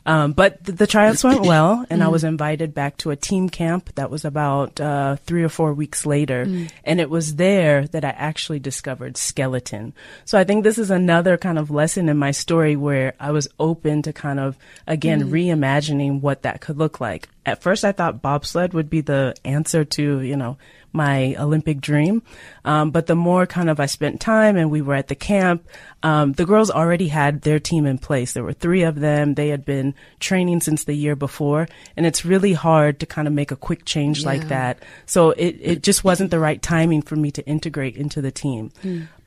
Um, 0.06 0.34
but 0.34 0.66
th- 0.66 0.78
the 0.78 0.88
tryouts 0.88 1.24
went 1.24 1.41
well, 1.45 1.86
and 1.89 2.04
I 2.04 2.08
was 2.08 2.24
invited 2.24 2.74
back 2.74 2.97
to 2.97 3.12
a 3.12 3.16
team 3.16 3.49
camp 3.49 3.93
that 3.95 4.10
was 4.10 4.26
about 4.26 4.80
uh, 4.80 5.18
three 5.18 5.43
or 5.43 5.49
four 5.49 5.74
weeks 5.74 6.06
later. 6.06 6.45
And 6.84 6.99
it 6.99 7.10
was 7.10 7.36
there 7.36 7.88
that 7.88 8.04
I 8.04 8.10
actually 8.10 8.60
discovered 8.60 9.18
skeleton. 9.18 9.93
So 10.26 10.39
I 10.39 10.43
think 10.43 10.64
this 10.64 10.78
is 10.78 10.91
another 10.91 11.38
kind 11.38 11.60
of 11.60 11.72
lesson 11.72 12.10
in 12.10 12.18
my 12.18 12.32
story 12.32 12.76
where 12.76 13.14
I 13.20 13.32
was 13.32 13.47
open 13.60 14.02
to 14.04 14.14
kind 14.14 14.39
of, 14.39 14.58
again, 14.88 15.30
reimagining 15.32 16.22
what 16.22 16.43
that 16.43 16.62
could 16.62 16.78
look 16.78 16.99
like. 16.99 17.30
At 17.45 17.62
first, 17.62 17.84
I 17.84 17.91
thought 17.91 18.22
bobsled 18.22 18.74
would 18.74 18.89
be 18.89 19.02
the 19.02 19.36
answer 19.43 19.84
to, 19.84 20.22
you 20.22 20.36
know, 20.36 20.58
my 20.94 21.36
Olympic 21.36 21.82
dream. 21.82 22.22
Um, 22.66 22.92
but 22.92 23.08
the 23.08 23.16
more 23.16 23.46
kind 23.46 23.70
of 23.70 23.80
I 23.80 23.86
spent 23.86 24.22
time 24.22 24.58
and 24.58 24.70
we 24.70 24.82
were 24.82 24.96
at 24.96 25.08
the 25.08 25.16
camp, 25.16 25.68
um, 26.04 26.34
the 26.34 26.46
girls 26.46 26.72
already 26.72 27.08
had 27.08 27.42
their 27.42 27.60
team 27.60 27.86
in 27.86 27.98
place. 27.98 28.34
There 28.34 28.44
were 28.44 28.54
three 28.54 28.84
of 28.84 29.00
them. 29.00 29.36
They 29.36 29.50
had 29.50 29.66
been 29.66 29.94
training 30.20 30.62
since 30.62 30.84
the 30.84 30.94
year 30.94 31.16
before. 31.16 31.68
And 31.96 32.06
it's 32.06 32.26
really 32.26 32.54
hard 32.54 33.00
to 33.00 33.06
kind 33.06 33.28
of 33.28 33.34
make 33.34 33.52
a 33.52 33.56
quick 33.56 33.86
change 33.86 34.26
like 34.26 34.48
that. 34.50 34.80
So 35.06 35.32
it, 35.32 35.58
it 35.62 35.84
just 35.84 36.04
wasn't 36.04 36.32
the 36.32 36.39
right 36.39 36.62
timing 36.62 37.02
for 37.02 37.16
me 37.16 37.32
to 37.32 37.46
integrate 37.46 37.96
into 37.96 38.22
the 38.22 38.32
team. 38.32 38.72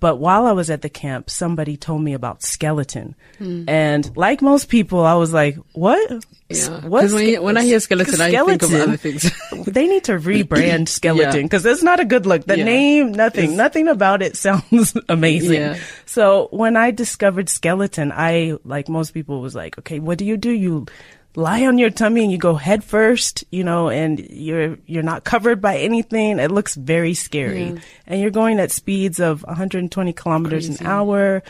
But 0.01 0.17
while 0.17 0.45
I 0.45 0.53
was 0.53 0.69
at 0.69 0.83
the 0.83 0.89
camp, 0.91 1.31
somebody 1.31 1.77
told 1.77 2.03
me 2.03 2.13
about 2.13 2.43
skeleton. 2.43 3.15
And 3.41 4.17
like 4.17 4.43
most 4.43 4.69
people, 4.69 5.01
I 5.05 5.15
was 5.15 5.33
like, 5.33 5.57
what? 5.73 6.25
Yeah. 6.49 6.87
What 6.87 7.11
when 7.11 7.43
when 7.43 7.57
I 7.57 7.65
hear 7.65 7.81
skeleton, 7.81 8.21
I 8.21 8.31
think 8.45 8.63
of 8.63 8.73
other 8.75 8.97
things. 8.97 9.31
they 9.67 9.87
need 9.89 10.05
to 10.05 10.13
rebrand 10.13 10.89
skeleton 10.99 11.37
Yeah. 11.37 11.43
because 11.43 11.65
it's 11.67 11.83
not 11.83 12.01
a 12.01 12.05
good 12.05 12.27
look. 12.27 12.45
The 12.45 12.59
Yeah. 12.59 12.65
name, 12.65 13.13
nothing, 13.13 13.57
nothing 13.57 13.89
about 13.89 14.21
it 14.23 14.37
sounds 14.37 14.95
amazing. 15.09 15.61
Yeah. 15.61 15.79
So 16.07 16.49
when 16.51 16.77
I 16.77 16.91
discovered 16.91 17.49
skeleton, 17.49 18.13
I, 18.13 18.59
like 18.65 18.89
most 18.89 19.13
people, 19.13 19.41
was 19.41 19.55
like, 19.55 19.79
okay, 19.79 19.99
what 20.01 20.19
do 20.19 20.25
you 20.25 20.37
do? 20.37 20.51
You 20.51 20.87
lie 21.37 21.67
on 21.67 21.79
your 21.79 21.91
tummy 21.91 22.23
and 22.23 22.31
you 22.33 22.39
go 22.39 22.55
head 22.55 22.85
first, 22.85 23.45
you 23.51 23.65
know, 23.65 23.89
and 23.89 24.19
you're 24.21 24.79
you're 24.87 25.03
not 25.03 25.25
covered 25.25 25.61
by 25.61 25.79
anything. 25.79 26.39
It 26.39 26.51
looks 26.51 26.75
very 26.75 27.15
scary, 27.15 27.65
Yeah. 27.65 27.79
and 28.07 28.21
you're 28.21 28.31
going 28.31 28.59
at 28.61 28.71
speeds 28.71 29.21
of 29.21 29.43
120 29.43 30.13
kilometers 30.13 30.67
Crazy. 30.67 30.85
an 30.85 30.91
hour, 30.91 31.43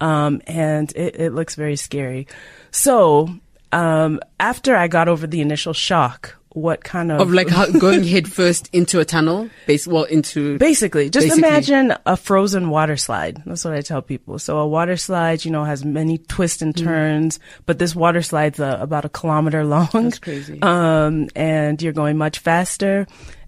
um, 0.00 0.40
and 0.46 0.90
it, 0.96 1.16
it 1.20 1.32
looks 1.34 1.54
very 1.54 1.76
scary. 1.76 2.26
So 2.70 3.28
um, 3.72 4.20
after 4.40 4.76
I 4.76 4.88
got 4.88 5.08
over 5.08 5.26
the 5.26 5.40
initial 5.40 5.72
shock, 5.72 6.36
what 6.56 6.82
kind 6.82 7.12
of 7.12 7.20
of 7.20 7.30
like 7.30 7.48
going 7.78 8.02
head 8.02 8.26
first 8.32 8.70
into 8.72 8.98
a 8.98 9.04
tunnel, 9.04 9.50
base 9.66 9.86
well 9.86 10.04
into 10.04 10.56
Basically, 10.56 11.10
just 11.10 11.26
Basically. 11.28 11.46
imagine 11.46 11.94
a 12.06 12.16
frozen 12.16 12.70
water 12.70 12.96
slide. 12.96 13.42
That's 13.44 13.62
what 13.62 13.74
I 13.74 13.82
tell 13.82 14.00
people. 14.00 14.38
So 14.38 14.58
a 14.58 14.66
water 14.66 14.96
slide, 14.96 15.44
you 15.44 15.50
know, 15.50 15.64
has 15.64 15.84
many 15.84 16.16
twists 16.16 16.62
and 16.62 16.74
turns, 16.74 17.38
but 17.66 17.78
this 17.78 17.94
water 17.94 18.22
slide's 18.22 18.58
uh, 18.58 18.78
about 18.80 19.04
a 19.04 19.10
kilometer 19.10 19.64
long. 19.64 19.90
That's 19.92 20.18
crazy. 20.18 20.58
Um, 20.62 21.28
and 21.36 21.80
you're 21.82 21.92
going 21.92 22.16
much 22.16 22.38
faster. 22.38 23.06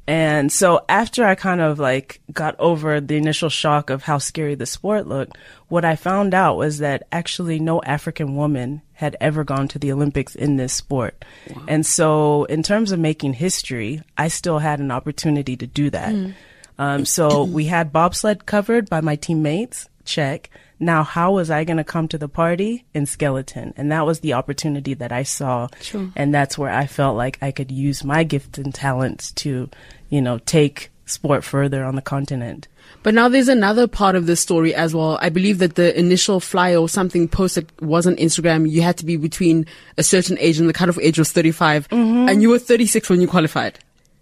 And 0.08 0.50
so 0.50 0.86
after 0.88 1.22
I 1.26 1.34
kind 1.34 1.60
of 1.60 1.78
like 1.78 2.22
got 2.32 2.58
over 2.58 2.98
the 2.98 3.16
initial 3.16 3.50
shock 3.50 3.90
of 3.90 4.02
how 4.02 4.16
scary 4.16 4.54
the 4.54 4.64
sport 4.64 5.06
looked, 5.06 5.36
what 5.68 5.84
I 5.84 5.96
found 5.96 6.32
out 6.32 6.56
was 6.56 6.78
that 6.78 7.06
actually 7.12 7.60
no 7.60 7.82
African 7.82 8.34
woman 8.34 8.80
had 8.94 9.18
ever 9.20 9.44
gone 9.44 9.68
to 9.68 9.78
the 9.78 9.92
Olympics 9.92 10.34
in 10.34 10.56
this 10.56 10.72
sport. 10.72 11.26
And 11.68 11.84
so 11.84 12.44
in 12.44 12.62
terms 12.62 12.90
of 12.90 12.98
making 12.98 13.34
history, 13.34 14.00
I 14.16 14.28
still 14.28 14.58
had 14.58 14.80
an 14.80 14.90
opportunity 14.90 15.58
to 15.58 15.66
do 15.66 15.90
that. 15.90 16.14
Um, 16.78 17.04
so 17.04 17.44
we 17.58 17.66
had 17.66 17.92
bobsled 17.92 18.46
covered 18.46 18.88
by 18.88 19.02
my 19.02 19.16
teammates. 19.16 19.90
Check. 20.06 20.48
Now, 20.80 21.02
how 21.02 21.32
was 21.32 21.50
I 21.50 21.64
going 21.64 21.78
to 21.78 21.84
come 21.84 22.08
to 22.08 22.18
the 22.18 22.28
party 22.28 22.84
in 22.94 23.04
skeleton? 23.04 23.74
And 23.76 23.90
that 23.90 24.06
was 24.06 24.20
the 24.20 24.34
opportunity 24.34 24.94
that 24.94 25.10
I 25.10 25.24
saw. 25.24 25.68
Sure. 25.80 26.08
And 26.14 26.32
that's 26.32 26.56
where 26.56 26.70
I 26.70 26.86
felt 26.86 27.16
like 27.16 27.36
I 27.42 27.50
could 27.50 27.70
use 27.70 28.04
my 28.04 28.22
gifts 28.22 28.58
and 28.58 28.72
talents 28.72 29.32
to, 29.32 29.68
you 30.08 30.20
know, 30.20 30.38
take 30.38 30.90
sport 31.06 31.44
further 31.44 31.84
on 31.84 31.94
the 31.94 32.02
continent. 32.02 32.68
But 33.02 33.14
now 33.14 33.28
there's 33.28 33.48
another 33.48 33.86
part 33.86 34.16
of 34.16 34.26
this 34.26 34.40
story 34.40 34.74
as 34.74 34.94
well. 34.94 35.18
I 35.20 35.28
believe 35.28 35.58
that 35.58 35.76
the 35.76 35.98
initial 35.98 36.40
flyer 36.40 36.78
or 36.78 36.88
something 36.88 37.28
posted 37.28 37.70
was 37.80 38.06
on 38.06 38.16
Instagram. 38.16 38.68
You 38.68 38.82
had 38.82 38.96
to 38.98 39.04
be 39.04 39.16
between 39.16 39.66
a 39.96 40.02
certain 40.02 40.36
age 40.38 40.58
and 40.58 40.68
the 40.68 40.72
cutoff 40.72 40.98
age 40.98 41.18
was 41.18 41.32
35 41.32 41.88
mm-hmm. 41.88 42.28
and 42.28 42.42
you 42.42 42.50
were 42.50 42.58
36 42.58 43.08
when 43.08 43.20
you 43.20 43.28
qualified. 43.28 43.78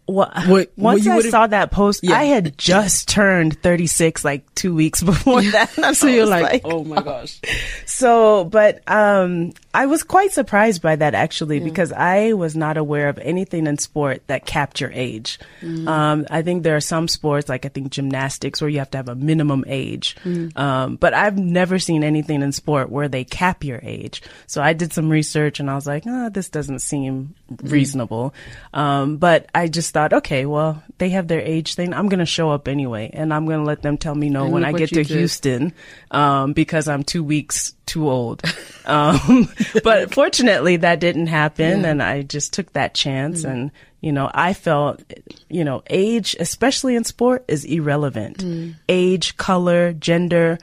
Well, 0.09 0.31
What- 0.47 0.71
once 0.77 1.07
what 1.07 1.27
I 1.27 1.31
saw 1.31 1.47
that 1.49 1.71
post, 1.71 2.01
Yeah. 2.03 2.19
I 2.19 2.25
had 2.25 2.57
just 2.59 3.09
turned 3.09 3.61
36 3.63 4.25
like 4.25 4.55
two 4.55 4.75
weeks 4.75 5.03
before 5.13 5.43
that. 5.43 5.71
So 5.97 6.07
you're 6.07 6.23
was 6.23 6.31
like, 6.31 6.63
oh 6.65 6.85
my 6.85 7.03
gosh. 7.03 7.41
So, 7.87 8.45
but 8.45 8.83
um, 8.91 9.53
I 9.73 9.87
was 9.87 10.03
quite 10.03 10.33
surprised 10.33 10.83
by 10.83 10.97
that 10.97 11.15
actually 11.15 11.61
because 11.61 11.93
I 11.93 12.33
was 12.35 12.55
not 12.57 12.77
aware 12.77 13.09
of 13.09 13.19
anything 13.19 13.67
in 13.67 13.79
sport 13.79 14.23
that 14.27 14.47
capped 14.47 14.81
your 14.81 14.91
age. 14.93 15.39
Um, 15.63 16.27
I 16.31 16.43
think 16.43 16.63
there 16.63 16.77
are 16.77 16.81
some 16.81 17.09
sports, 17.09 17.49
like 17.49 17.65
I 17.65 17.69
think 17.69 17.91
gymnastics, 17.91 18.61
where 18.61 18.71
you 18.71 18.79
have 18.79 18.91
to 18.93 18.99
have 18.99 19.09
a 19.09 19.15
minimum 19.15 19.65
age. 19.67 20.17
Um, 20.57 20.97
but 20.97 21.15
I've 21.15 21.39
never 21.39 21.79
seen 21.79 22.05
anything 22.05 22.43
in 22.43 22.53
sport 22.53 22.91
where 22.91 23.09
they 23.09 23.25
cap 23.25 23.65
your 23.65 23.81
age. 23.83 24.23
So 24.47 24.63
I 24.63 24.73
did 24.73 24.93
some 24.93 25.09
research 25.09 25.61
and 25.61 25.71
I 25.71 25.75
was 25.75 25.87
like, 25.87 26.05
oh, 26.07 26.29
this 26.31 26.49
doesn't 26.49 26.81
seem 26.81 27.35
reasonable. 27.63 28.35
Um, 28.75 29.17
but 29.19 29.49
I 29.55 29.69
just 29.69 29.96
thought, 29.97 30.13
okay, 30.13 30.45
well, 30.45 30.83
they 30.99 31.09
have 31.09 31.27
their 31.27 31.41
age 31.41 31.75
thing. 31.75 31.95
I'm 31.95 32.11
going 32.11 32.19
to 32.19 32.27
show 32.27 32.51
up 32.51 32.69
anyway, 32.69 33.09
and 33.15 33.33
I'm 33.33 33.47
going 33.47 33.61
to 33.61 33.65
let 33.65 33.81
them 33.81 33.97
tell 33.97 34.15
me 34.15 34.29
no 34.29 34.45
And 34.45 34.53
when 34.53 34.63
I 34.63 34.73
get 34.73 34.91
to 34.91 34.97
did. 34.97 35.07
Houston 35.07 35.73
um, 36.11 36.53
because 36.53 36.87
I'm 36.87 37.03
two 37.03 37.25
weeks 37.25 37.73
too 37.87 38.11
old. 38.11 38.43
Um, 38.85 39.49
but 39.83 40.13
fortunately, 40.13 40.77
that 40.77 41.01
didn't 41.01 41.29
happen, 41.29 41.81
Yeah. 41.81 41.87
and 41.89 42.03
I 42.03 42.21
just 42.23 42.53
took 42.53 42.75
that 42.75 42.93
chance. 42.93 43.43
And 43.45 43.71
you 44.03 44.13
know, 44.13 44.31
I 44.35 44.53
felt, 44.53 45.03
you 45.49 45.65
know, 45.65 45.83
age, 45.89 46.37
especially 46.39 46.95
in 46.95 47.05
sport, 47.05 47.47
is 47.49 47.65
irrelevant. 47.65 48.45
Age, 48.91 49.37
color, 49.39 49.95
gender, 49.95 50.59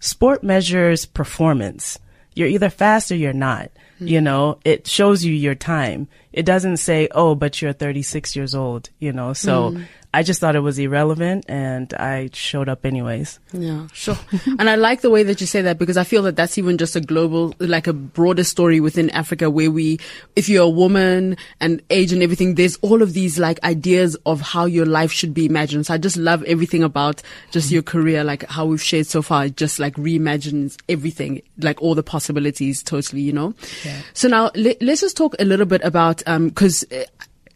sport 0.00 0.42
measures 0.42 1.04
performance. 1.04 1.98
You're 2.38 2.48
either 2.48 2.70
fast 2.70 3.10
or 3.10 3.16
you're 3.16 3.32
not. 3.32 3.72
You 3.98 4.18
hmm. 4.20 4.24
know, 4.24 4.58
it 4.64 4.86
shows 4.86 5.24
you 5.24 5.34
your 5.34 5.56
time. 5.56 6.06
It 6.32 6.46
doesn't 6.46 6.76
say, 6.76 7.08
oh, 7.10 7.34
but 7.34 7.60
you're 7.60 7.72
36 7.72 8.36
years 8.36 8.54
old, 8.54 8.90
you 9.00 9.12
know, 9.12 9.32
so 9.32 9.72
hmm. 9.72 9.82
I 10.14 10.22
just 10.22 10.40
thought 10.40 10.56
it 10.56 10.60
was 10.60 10.78
irrelevant 10.78 11.44
and 11.48 11.92
I 11.94 12.30
showed 12.32 12.68
up 12.68 12.86
anyways. 12.86 13.38
Yeah, 13.52 13.88
sure. 13.92 14.16
and 14.58 14.70
I 14.70 14.76
like 14.76 15.02
the 15.02 15.10
way 15.10 15.22
that 15.22 15.40
you 15.40 15.46
say 15.46 15.60
that 15.62 15.76
because 15.78 15.98
I 15.98 16.04
feel 16.04 16.22
that 16.22 16.34
that's 16.34 16.56
even 16.56 16.78
just 16.78 16.96
a 16.96 17.00
global, 17.00 17.54
like 17.58 17.86
a 17.86 17.92
broader 17.92 18.44
story 18.44 18.80
within 18.80 19.10
Africa 19.10 19.50
where 19.50 19.70
we, 19.70 20.00
if 20.34 20.48
you're 20.48 20.64
a 20.64 20.68
woman 20.68 21.36
and 21.60 21.82
age 21.90 22.12
and 22.12 22.22
everything, 22.22 22.54
there's 22.54 22.76
all 22.76 23.02
of 23.02 23.12
these 23.12 23.38
like 23.38 23.62
ideas 23.64 24.16
of 24.24 24.40
how 24.40 24.64
your 24.64 24.86
life 24.86 25.12
should 25.12 25.34
be 25.34 25.44
imagined. 25.44 25.84
So 25.86 25.94
I 25.94 25.98
just 25.98 26.16
love 26.16 26.42
everything 26.44 26.82
about 26.82 27.22
just 27.50 27.70
your 27.70 27.82
career, 27.82 28.24
like 28.24 28.48
how 28.48 28.64
we've 28.64 28.82
shared 28.82 29.06
so 29.06 29.20
far. 29.20 29.44
It 29.44 29.56
just 29.56 29.78
like 29.78 29.94
reimagines 29.96 30.78
everything, 30.88 31.42
like 31.58 31.82
all 31.82 31.94
the 31.94 32.02
possibilities 32.02 32.82
totally, 32.82 33.20
you 33.20 33.34
know? 33.34 33.52
Yeah. 33.84 34.00
So 34.14 34.28
now 34.28 34.50
let, 34.54 34.80
let's 34.80 35.02
just 35.02 35.18
talk 35.18 35.36
a 35.38 35.44
little 35.44 35.66
bit 35.66 35.82
about, 35.84 36.22
um, 36.26 36.50
cause, 36.50 36.82
uh, 36.90 37.04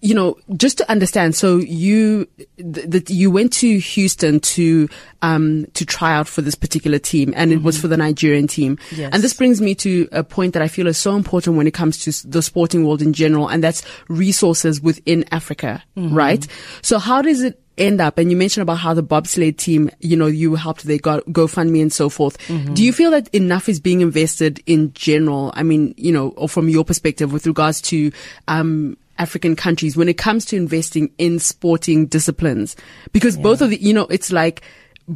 you 0.03 0.15
know, 0.15 0.37
just 0.57 0.79
to 0.79 0.91
understand, 0.91 1.37
so 1.37 1.59
you 1.59 2.27
th- 2.59 2.89
that 2.89 3.09
you 3.09 3.31
went 3.31 3.53
to 3.55 3.79
Houston 3.79 4.41
to 4.41 4.89
um 5.23 5.65
to 5.75 5.87
try 5.87 6.13
out 6.13 6.27
for 6.27 6.43
this 6.43 6.57
particular 6.57 6.99
team, 6.99 7.33
and 7.37 7.53
it 7.53 7.63
was 7.63 7.81
for 7.81 7.87
the 7.87 7.97
Nigerian 7.97 8.49
team. 8.49 8.79
Yes. 8.91 9.11
And 9.13 9.23
this 9.23 9.33
brings 9.33 9.61
me 9.61 9.77
to 9.77 10.09
a 10.11 10.25
point 10.25 10.55
that 10.55 10.63
I 10.63 10.67
feel 10.67 10.89
is 10.89 10.99
so 10.99 11.15
important 11.15 11.57
when 11.57 11.69
it 11.69 11.73
comes 11.73 11.99
to 12.01 12.29
the 12.29 12.43
sporting 12.43 12.85
world 12.85 13.01
in 13.01 13.13
general, 13.13 13.49
and 13.49 13.63
that's 13.63 13.85
resources 14.09 14.81
within 14.81 15.25
Africa, 15.31 15.83
right? 15.97 16.47
So 16.83 16.99
how 16.99 17.23
does 17.23 17.41
it 17.41 17.61
end 17.79 18.01
up? 18.01 18.19
And 18.19 18.29
you 18.29 18.37
mentioned 18.37 18.63
about 18.63 18.79
how 18.79 18.95
the 18.95 19.05
bobsled 19.05 19.57
team, 19.57 19.89
you 20.01 20.17
know, 20.17 20.27
you 20.27 20.57
helped 20.57 20.83
they 20.83 20.99
got 20.99 21.25
GoFundMe 21.27 21.81
and 21.81 21.93
so 21.93 22.09
forth. 22.09 22.37
Do 22.75 22.83
you 22.83 22.93
feel 22.93 23.13
that 23.13 23.29
enough 23.33 23.69
is 23.69 23.79
being 23.79 24.01
invested 24.01 24.61
in 24.67 24.93
general? 24.95 25.53
I 25.55 25.63
mean, 25.63 25.95
you 25.97 26.11
know, 26.11 26.31
or 26.31 26.49
from 26.49 26.69
your 26.69 26.85
perspective 26.85 27.33
with 27.33 27.47
regards 27.47 27.81
to 27.83 28.11
um 28.49 28.97
African 29.19 29.57
countries 29.57 29.97
when 29.97 30.09
it 30.09 30.19
comes 30.19 30.45
to 30.47 30.57
investing 30.57 31.13
in 31.19 31.39
sporting 31.39 32.07
disciplines. 32.07 32.77
Because 33.13 33.37
both 33.37 33.61
of 33.61 33.71
the 33.71 33.81
you 33.81 33.93
know 33.93 34.07
it's 34.07 34.33
like 34.33 34.63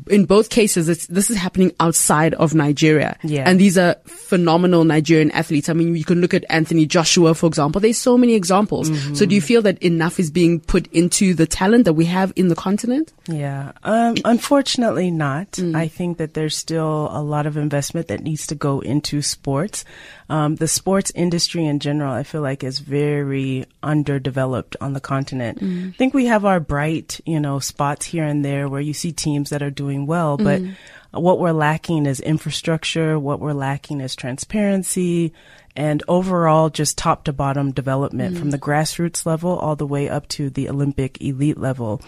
in 0.08 0.24
both 0.24 0.50
cases 0.50 0.88
it's 0.88 1.06
this 1.06 1.30
is 1.30 1.36
happening 1.36 1.72
outside 1.80 2.34
of 2.34 2.54
Nigeria 2.54 3.16
Yeah. 3.22 3.48
and 3.48 3.60
these 3.60 3.78
are 3.78 3.94
phenomenal 4.06 4.84
Nigerian 4.84 5.30
athletes 5.30 5.68
I 5.68 5.72
mean 5.74 5.94
you 5.94 6.04
can 6.04 6.20
look 6.20 6.34
at 6.34 6.44
Anthony 6.50 6.86
Joshua 6.86 7.34
for 7.34 7.46
example 7.46 7.80
there's 7.80 7.98
so 7.98 8.18
many 8.18 8.34
examples 8.34 8.90
so 9.16 9.24
do 9.26 9.34
you 9.34 9.40
feel 9.40 9.62
that 9.62 9.78
enough 9.82 10.18
is 10.18 10.30
being 10.30 10.58
put 10.60 10.86
into 10.88 11.34
the 11.34 11.46
talent 11.46 11.84
that 11.84 11.94
we 11.94 12.04
have 12.06 12.32
in 12.36 12.48
the 12.48 12.56
continent 12.56 13.12
Yeah. 13.28 13.72
Um, 13.82 14.14
unfortunately 14.24 15.10
not. 15.10 15.58
I 15.74 15.88
think 15.88 16.18
that 16.18 16.34
there's 16.34 16.56
still 16.56 17.08
a 17.10 17.22
lot 17.22 17.46
of 17.46 17.56
investment 17.56 18.06
that 18.08 18.22
needs 18.22 18.46
to 18.48 18.54
go 18.54 18.78
into 18.80 19.20
sports. 19.22 19.84
Um, 20.28 20.54
the 20.56 20.68
sports 20.68 21.10
industry 21.14 21.64
in 21.66 21.78
general, 21.80 22.12
I 22.12 22.22
feel 22.22 22.40
like 22.42 22.62
is 22.62 22.78
very 22.80 23.64
underdeveloped 23.82 24.76
on 24.80 24.92
the 24.92 25.00
continent. 25.00 25.58
I 25.62 25.96
think 25.98 26.14
we 26.14 26.26
have 26.26 26.44
our 26.44 26.60
bright, 26.60 27.20
you 27.26 27.40
know, 27.40 27.58
spots 27.58 28.06
here 28.06 28.24
and 28.24 28.44
there 28.44 28.68
where 28.68 28.80
you 28.80 28.94
see 28.94 29.10
teams 29.12 29.50
that 29.50 29.62
are 29.62 29.70
doing 29.76 30.06
well, 30.06 30.36
but 30.36 30.60
mm. 30.60 30.74
what 31.12 31.38
we're 31.38 31.52
lacking 31.52 32.06
is 32.06 32.18
infrastructure. 32.20 33.18
What 33.18 33.38
we're 33.40 33.52
lacking 33.52 34.00
is 34.00 34.16
transparency 34.16 35.32
and 35.76 36.02
overall 36.08 36.70
just 36.70 36.96
top 36.98 37.24
to 37.24 37.32
bottom 37.32 37.72
development 37.72 38.36
from 38.38 38.50
the 38.50 38.58
grassroots 38.58 39.26
level 39.26 39.56
all 39.56 39.76
the 39.76 39.86
way 39.86 40.08
up 40.08 40.26
to 40.28 40.50
the 40.50 40.68
Olympic 40.68 41.20
elite 41.20 41.58
level. 41.58 42.00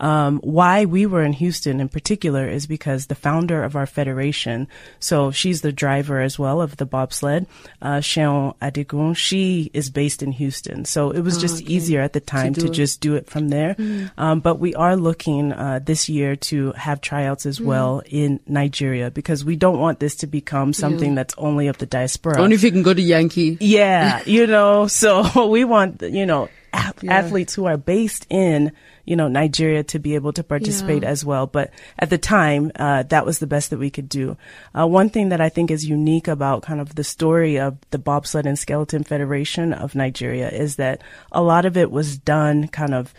Um, 0.00 0.38
why 0.40 0.84
we 0.84 1.06
were 1.06 1.22
in 1.24 1.32
Houston 1.32 1.80
in 1.80 1.88
particular 1.88 2.46
is 2.48 2.66
because 2.66 3.06
the 3.06 3.14
founder 3.14 3.62
of 3.64 3.76
our 3.76 3.86
federation, 3.86 4.68
so 5.00 5.30
she's 5.30 5.62
the 5.62 5.72
driver 5.72 6.20
as 6.20 6.38
well 6.38 6.60
of 6.60 6.76
the 6.76 6.86
bobsled, 6.86 7.46
uh, 7.80 7.96
Seun 7.98 8.54
Adigun, 8.58 9.16
she 9.16 9.70
is 9.72 9.90
based 9.90 10.22
in 10.22 10.32
Houston. 10.32 10.84
So 10.84 11.10
it 11.10 11.20
was 11.20 11.38
just 11.38 11.62
easier 11.62 12.00
at 12.00 12.12
the 12.12 12.20
time 12.20 12.52
do 12.52 12.62
to, 12.62 12.68
just 12.68 13.00
do 13.00 13.14
it 13.14 13.28
from 13.28 13.48
there. 13.48 13.76
Um, 14.18 14.40
but 14.40 14.58
we 14.58 14.74
are 14.74 14.96
looking 14.96 15.52
uh, 15.52 15.80
this 15.82 16.08
year 16.08 16.36
to 16.36 16.72
have 16.72 17.00
tryouts 17.00 17.46
as 17.46 17.60
well 17.60 18.02
in 18.06 18.40
Nigeria 18.46 19.10
because 19.10 19.44
we 19.44 19.56
don't 19.56 19.78
want 19.78 20.00
this 20.00 20.16
to 20.16 20.26
become 20.26 20.72
something 20.72 21.14
that's 21.14 21.34
only 21.38 21.68
of 21.68 21.78
the 21.78 21.86
diaspora. 21.86 22.40
only 22.40 22.54
if 22.54 22.62
you 22.62 22.70
can 22.70 22.82
go 22.82 22.92
to 22.92 23.02
Yankee 23.14 23.56
Yeah, 23.60 24.22
you 24.26 24.46
know, 24.46 24.86
so 24.86 25.46
we 25.54 25.64
want, 25.64 26.02
you 26.02 26.26
know, 26.26 26.48
Yeah. 26.74 26.90
athletes 27.20 27.54
who 27.54 27.66
are 27.66 27.76
based 27.76 28.26
in, 28.30 28.72
you 29.04 29.14
know, 29.16 29.28
Nigeria 29.28 29.84
to 29.84 29.98
be 30.00 30.16
able 30.16 30.32
to 30.32 30.42
participate 30.42 31.02
Yeah. 31.02 31.10
as 31.14 31.24
well. 31.24 31.46
But 31.46 31.70
at 31.98 32.10
the 32.10 32.18
time, 32.18 32.72
uh, 32.74 33.04
that 33.14 33.24
was 33.24 33.38
the 33.38 33.46
best 33.46 33.70
that 33.70 33.78
we 33.78 33.90
could 33.90 34.08
do. 34.08 34.36
Uh, 34.74 34.86
one 34.86 35.08
thing 35.08 35.28
that 35.28 35.40
I 35.40 35.50
think 35.50 35.70
is 35.70 35.84
unique 35.86 36.26
about 36.26 36.62
kind 36.62 36.80
of 36.80 36.94
the 36.96 37.04
story 37.04 37.60
of 37.60 37.76
the 37.90 37.98
Bobsled 37.98 38.46
and 38.46 38.58
Skeleton 38.58 39.04
Federation 39.04 39.72
of 39.72 39.94
Nigeria 39.94 40.48
is 40.50 40.76
that 40.76 41.02
a 41.30 41.42
lot 41.42 41.64
of 41.64 41.76
it 41.76 41.90
was 41.92 42.18
done 42.18 42.66
kind 42.68 42.94
of 42.94 43.14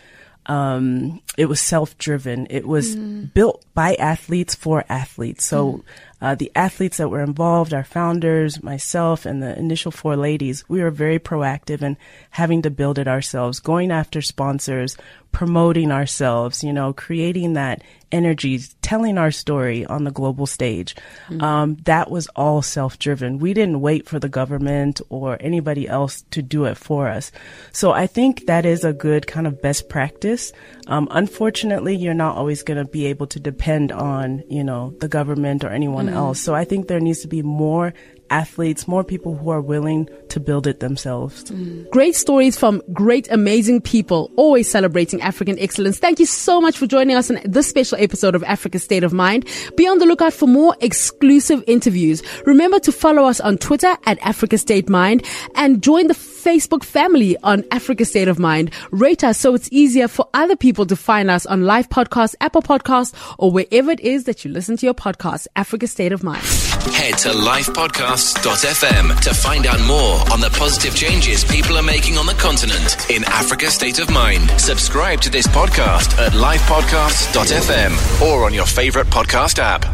um, 0.48 1.20
it 1.36 1.46
was 1.46 1.60
self-driven. 1.60 2.46
It 2.50 2.66
was 2.68 2.94
built 2.94 3.64
by 3.74 3.94
athletes 3.96 4.54
for 4.54 4.84
athletes. 4.88 5.44
So 5.44 5.82
uh, 6.20 6.34
the 6.34 6.50
athletes 6.54 6.96
that 6.96 7.08
were 7.08 7.22
involved, 7.22 7.74
our 7.74 7.84
founders, 7.84 8.62
myself, 8.62 9.26
and 9.26 9.42
the 9.42 9.58
initial 9.58 9.90
four 9.90 10.16
ladies, 10.16 10.64
we 10.68 10.82
were 10.82 10.90
very 10.90 11.18
proactive 11.18 11.82
in 11.82 11.96
having 12.30 12.62
to 12.62 12.70
build 12.70 12.98
it 12.98 13.08
ourselves, 13.08 13.60
going 13.60 13.90
after 13.90 14.22
sponsors, 14.22 14.96
promoting 15.32 15.92
ourselves, 15.92 16.64
you 16.64 16.72
know, 16.72 16.94
creating 16.94 17.52
that 17.52 17.82
energy, 18.10 18.58
telling 18.80 19.18
our 19.18 19.30
story 19.30 19.84
on 19.84 20.04
the 20.04 20.10
global 20.10 20.46
stage. 20.46 20.94
Um, 21.42 21.74
that 21.84 22.10
was 22.10 22.28
all 22.28 22.62
self-driven. 22.62 23.38
We 23.38 23.52
didn't 23.52 23.80
wait 23.80 24.08
for 24.08 24.18
the 24.18 24.28
government 24.28 25.00
or 25.10 25.36
anybody 25.40 25.88
else 25.88 26.22
to 26.30 26.40
do 26.40 26.64
it 26.64 26.76
for 26.76 27.08
us. 27.08 27.32
So 27.72 27.90
I 27.90 28.06
think 28.06 28.46
that 28.46 28.64
is 28.64 28.84
a 28.84 28.92
good 28.92 29.26
kind 29.26 29.46
of 29.46 29.60
best 29.60 29.88
practice. 29.90 30.52
Um, 30.86 31.08
unfortunately, 31.10 31.96
you're 31.96 32.14
not 32.14 32.36
always 32.36 32.62
going 32.62 32.78
to 32.78 32.90
be 32.90 33.06
able 33.06 33.26
to 33.26 33.40
depend 33.40 33.92
on, 33.92 34.44
you 34.48 34.64
know, 34.64 34.94
the 35.00 35.08
government 35.08 35.64
or 35.64 35.68
anyone 35.68 36.05
Mm. 36.06 36.14
else. 36.14 36.40
So 36.40 36.54
I 36.54 36.64
think 36.64 36.88
there 36.88 37.00
needs 37.00 37.20
to 37.20 37.28
be 37.28 37.42
more 37.42 37.94
athletes, 38.30 38.88
more 38.88 39.04
people 39.04 39.36
who 39.36 39.50
are 39.50 39.60
willing 39.60 40.08
to 40.28 40.40
build 40.40 40.66
it 40.66 40.80
themselves. 40.80 41.44
Mm. 41.44 41.88
Great 41.90 42.14
stories 42.14 42.56
from 42.56 42.82
great, 42.92 43.30
amazing 43.30 43.80
people, 43.80 44.30
always 44.36 44.70
celebrating 44.70 45.20
African 45.22 45.58
excellence. 45.58 45.98
Thank 45.98 46.18
you 46.18 46.26
so 46.26 46.60
much 46.60 46.76
for 46.76 46.86
joining 46.86 47.16
us 47.16 47.30
on 47.30 47.40
this 47.44 47.68
special 47.68 47.98
episode 47.98 48.34
of 48.34 48.42
Africa 48.44 48.78
State 48.78 49.04
of 49.04 49.12
Mind. 49.12 49.46
Be 49.76 49.86
on 49.86 49.98
the 49.98 50.06
lookout 50.06 50.32
for 50.32 50.46
more 50.46 50.76
exclusive 50.80 51.62
interviews. 51.66 52.22
Remember 52.46 52.78
to 52.80 52.92
follow 52.92 53.24
us 53.24 53.40
on 53.40 53.58
Twitter 53.58 53.96
at 54.06 54.18
Africa 54.20 54.58
State 54.58 54.88
Mind 54.88 55.24
and 55.54 55.82
join 55.82 56.06
the 56.08 56.14
Facebook 56.14 56.84
family 56.84 57.36
on 57.42 57.64
Africa 57.70 58.04
State 58.04 58.28
of 58.28 58.38
Mind. 58.38 58.72
Rate 58.90 59.24
us 59.24 59.38
so 59.38 59.54
it's 59.54 59.68
easier 59.72 60.08
for 60.08 60.28
other 60.32 60.56
people 60.56 60.86
to 60.86 60.96
find 60.96 61.30
us 61.30 61.44
on 61.46 61.62
live 61.62 61.88
podcasts, 61.88 62.34
Apple 62.40 62.62
Podcasts, 62.62 63.14
or 63.38 63.50
wherever 63.50 63.90
it 63.90 64.00
is 64.00 64.24
that 64.24 64.44
you 64.44 64.50
listen 64.50 64.76
to 64.76 64.86
your 64.86 64.94
podcast. 64.94 65.46
Africa 65.56 65.86
State 65.86 66.12
of 66.12 66.22
Mind. 66.22 66.75
Head 66.92 67.18
to 67.18 67.28
lifepodcasts.fm 67.30 69.20
to 69.20 69.34
find 69.34 69.66
out 69.66 69.80
more 69.86 70.20
on 70.32 70.40
the 70.40 70.50
positive 70.50 70.94
changes 70.94 71.44
people 71.44 71.76
are 71.76 71.82
making 71.82 72.16
on 72.16 72.26
the 72.26 72.34
continent 72.34 73.10
in 73.10 73.24
Africa 73.24 73.70
State 73.70 73.98
of 73.98 74.10
Mind. 74.10 74.50
Subscribe 74.60 75.20
to 75.22 75.30
this 75.30 75.46
podcast 75.46 76.16
at 76.18 76.32
lifepodcasts.fm 76.32 78.22
or 78.22 78.44
on 78.44 78.54
your 78.54 78.66
favorite 78.66 79.08
podcast 79.08 79.58
app. 79.58 79.84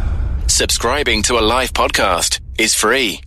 Subscribing 0.49 1.23
to 1.23 1.37
a 1.39 1.41
live 1.41 1.73
podcast 1.73 2.39
is 2.57 2.73
free. 2.75 3.21